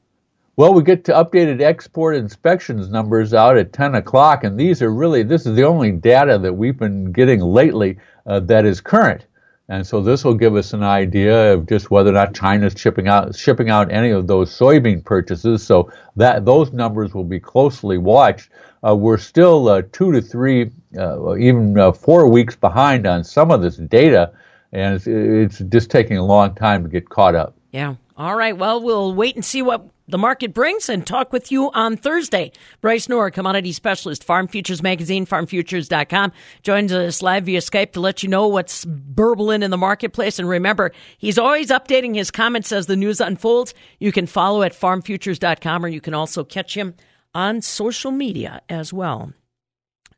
Well, 0.56 0.74
we 0.74 0.82
get 0.82 1.04
to 1.04 1.12
updated 1.12 1.62
export 1.62 2.16
inspections 2.16 2.90
numbers 2.90 3.32
out 3.32 3.56
at 3.56 3.72
10 3.72 3.94
o'clock, 3.94 4.44
and 4.44 4.58
these 4.58 4.82
are 4.82 4.92
really, 4.92 5.22
this 5.22 5.46
is 5.46 5.56
the 5.56 5.64
only 5.64 5.92
data 5.92 6.38
that 6.38 6.52
we've 6.52 6.76
been 6.76 7.12
getting 7.12 7.40
lately 7.40 7.98
uh, 8.26 8.40
that 8.40 8.66
is 8.66 8.80
current. 8.80 9.26
And 9.70 9.86
so 9.86 10.00
this 10.00 10.24
will 10.24 10.34
give 10.34 10.56
us 10.56 10.72
an 10.72 10.82
idea 10.82 11.54
of 11.54 11.68
just 11.68 11.92
whether 11.92 12.10
or 12.10 12.14
not 12.14 12.34
China's 12.34 12.74
shipping 12.76 13.06
out 13.06 13.36
shipping 13.36 13.70
out 13.70 13.92
any 13.92 14.10
of 14.10 14.26
those 14.26 14.50
soybean 14.50 15.04
purchases. 15.04 15.64
So 15.64 15.92
that 16.16 16.44
those 16.44 16.72
numbers 16.72 17.14
will 17.14 17.24
be 17.24 17.38
closely 17.38 17.96
watched. 17.96 18.50
Uh, 18.86 18.96
we're 18.96 19.16
still 19.16 19.68
uh, 19.68 19.82
two 19.92 20.10
to 20.10 20.20
three, 20.20 20.72
uh, 20.98 21.36
even 21.36 21.78
uh, 21.78 21.92
four 21.92 22.26
weeks 22.26 22.56
behind 22.56 23.06
on 23.06 23.22
some 23.22 23.52
of 23.52 23.62
this 23.62 23.76
data, 23.76 24.32
and 24.72 24.96
it's, 24.96 25.06
it's 25.06 25.58
just 25.72 25.88
taking 25.88 26.16
a 26.16 26.24
long 26.24 26.52
time 26.56 26.82
to 26.82 26.88
get 26.88 27.08
caught 27.08 27.36
up. 27.36 27.54
Yeah. 27.70 27.94
All 28.16 28.34
right. 28.34 28.56
Well, 28.56 28.82
we'll 28.82 29.14
wait 29.14 29.36
and 29.36 29.44
see 29.44 29.62
what 29.62 29.86
the 30.10 30.18
market 30.18 30.52
brings 30.52 30.88
and 30.88 31.06
talk 31.06 31.32
with 31.32 31.52
you 31.52 31.70
on 31.72 31.96
Thursday. 31.96 32.52
Bryce 32.80 33.08
Knorr, 33.08 33.30
commodity 33.30 33.72
specialist, 33.72 34.24
Farm 34.24 34.48
Futures 34.48 34.82
Magazine, 34.82 35.26
farmfutures.com, 35.26 36.32
joins 36.62 36.92
us 36.92 37.22
live 37.22 37.46
via 37.46 37.60
Skype 37.60 37.92
to 37.92 38.00
let 38.00 38.22
you 38.22 38.28
know 38.28 38.48
what's 38.48 38.84
burbling 38.84 39.62
in 39.62 39.70
the 39.70 39.76
marketplace. 39.76 40.38
And 40.38 40.48
remember, 40.48 40.92
he's 41.18 41.38
always 41.38 41.70
updating 41.70 42.14
his 42.14 42.30
comments 42.30 42.72
as 42.72 42.86
the 42.86 42.96
news 42.96 43.20
unfolds. 43.20 43.74
You 43.98 44.12
can 44.12 44.26
follow 44.26 44.62
at 44.62 44.72
farmfutures.com 44.72 45.84
or 45.84 45.88
you 45.88 46.00
can 46.00 46.14
also 46.14 46.44
catch 46.44 46.76
him 46.76 46.94
on 47.34 47.62
social 47.62 48.10
media 48.10 48.62
as 48.68 48.92
well. 48.92 49.32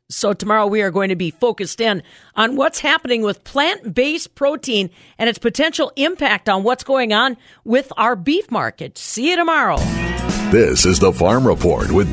So, 0.09 0.33
tomorrow 0.33 0.67
we 0.67 0.81
are 0.81 0.91
going 0.91 1.09
to 1.09 1.15
be 1.15 1.31
focused 1.31 1.79
in 1.79 2.03
on 2.35 2.55
what's 2.55 2.79
happening 2.79 3.21
with 3.21 3.43
plant 3.43 3.93
based 3.93 4.35
protein 4.35 4.89
and 5.17 5.29
its 5.29 5.39
potential 5.39 5.91
impact 5.95 6.49
on 6.49 6.63
what's 6.63 6.83
going 6.83 7.13
on 7.13 7.37
with 7.63 7.91
our 7.97 8.15
beef 8.15 8.51
market. 8.51 8.97
See 8.97 9.29
you 9.29 9.35
tomorrow. 9.35 9.77
This 10.51 10.85
is 10.85 10.99
the 10.99 11.11
Farm 11.11 11.47
Report 11.47 11.91
with 11.91 12.11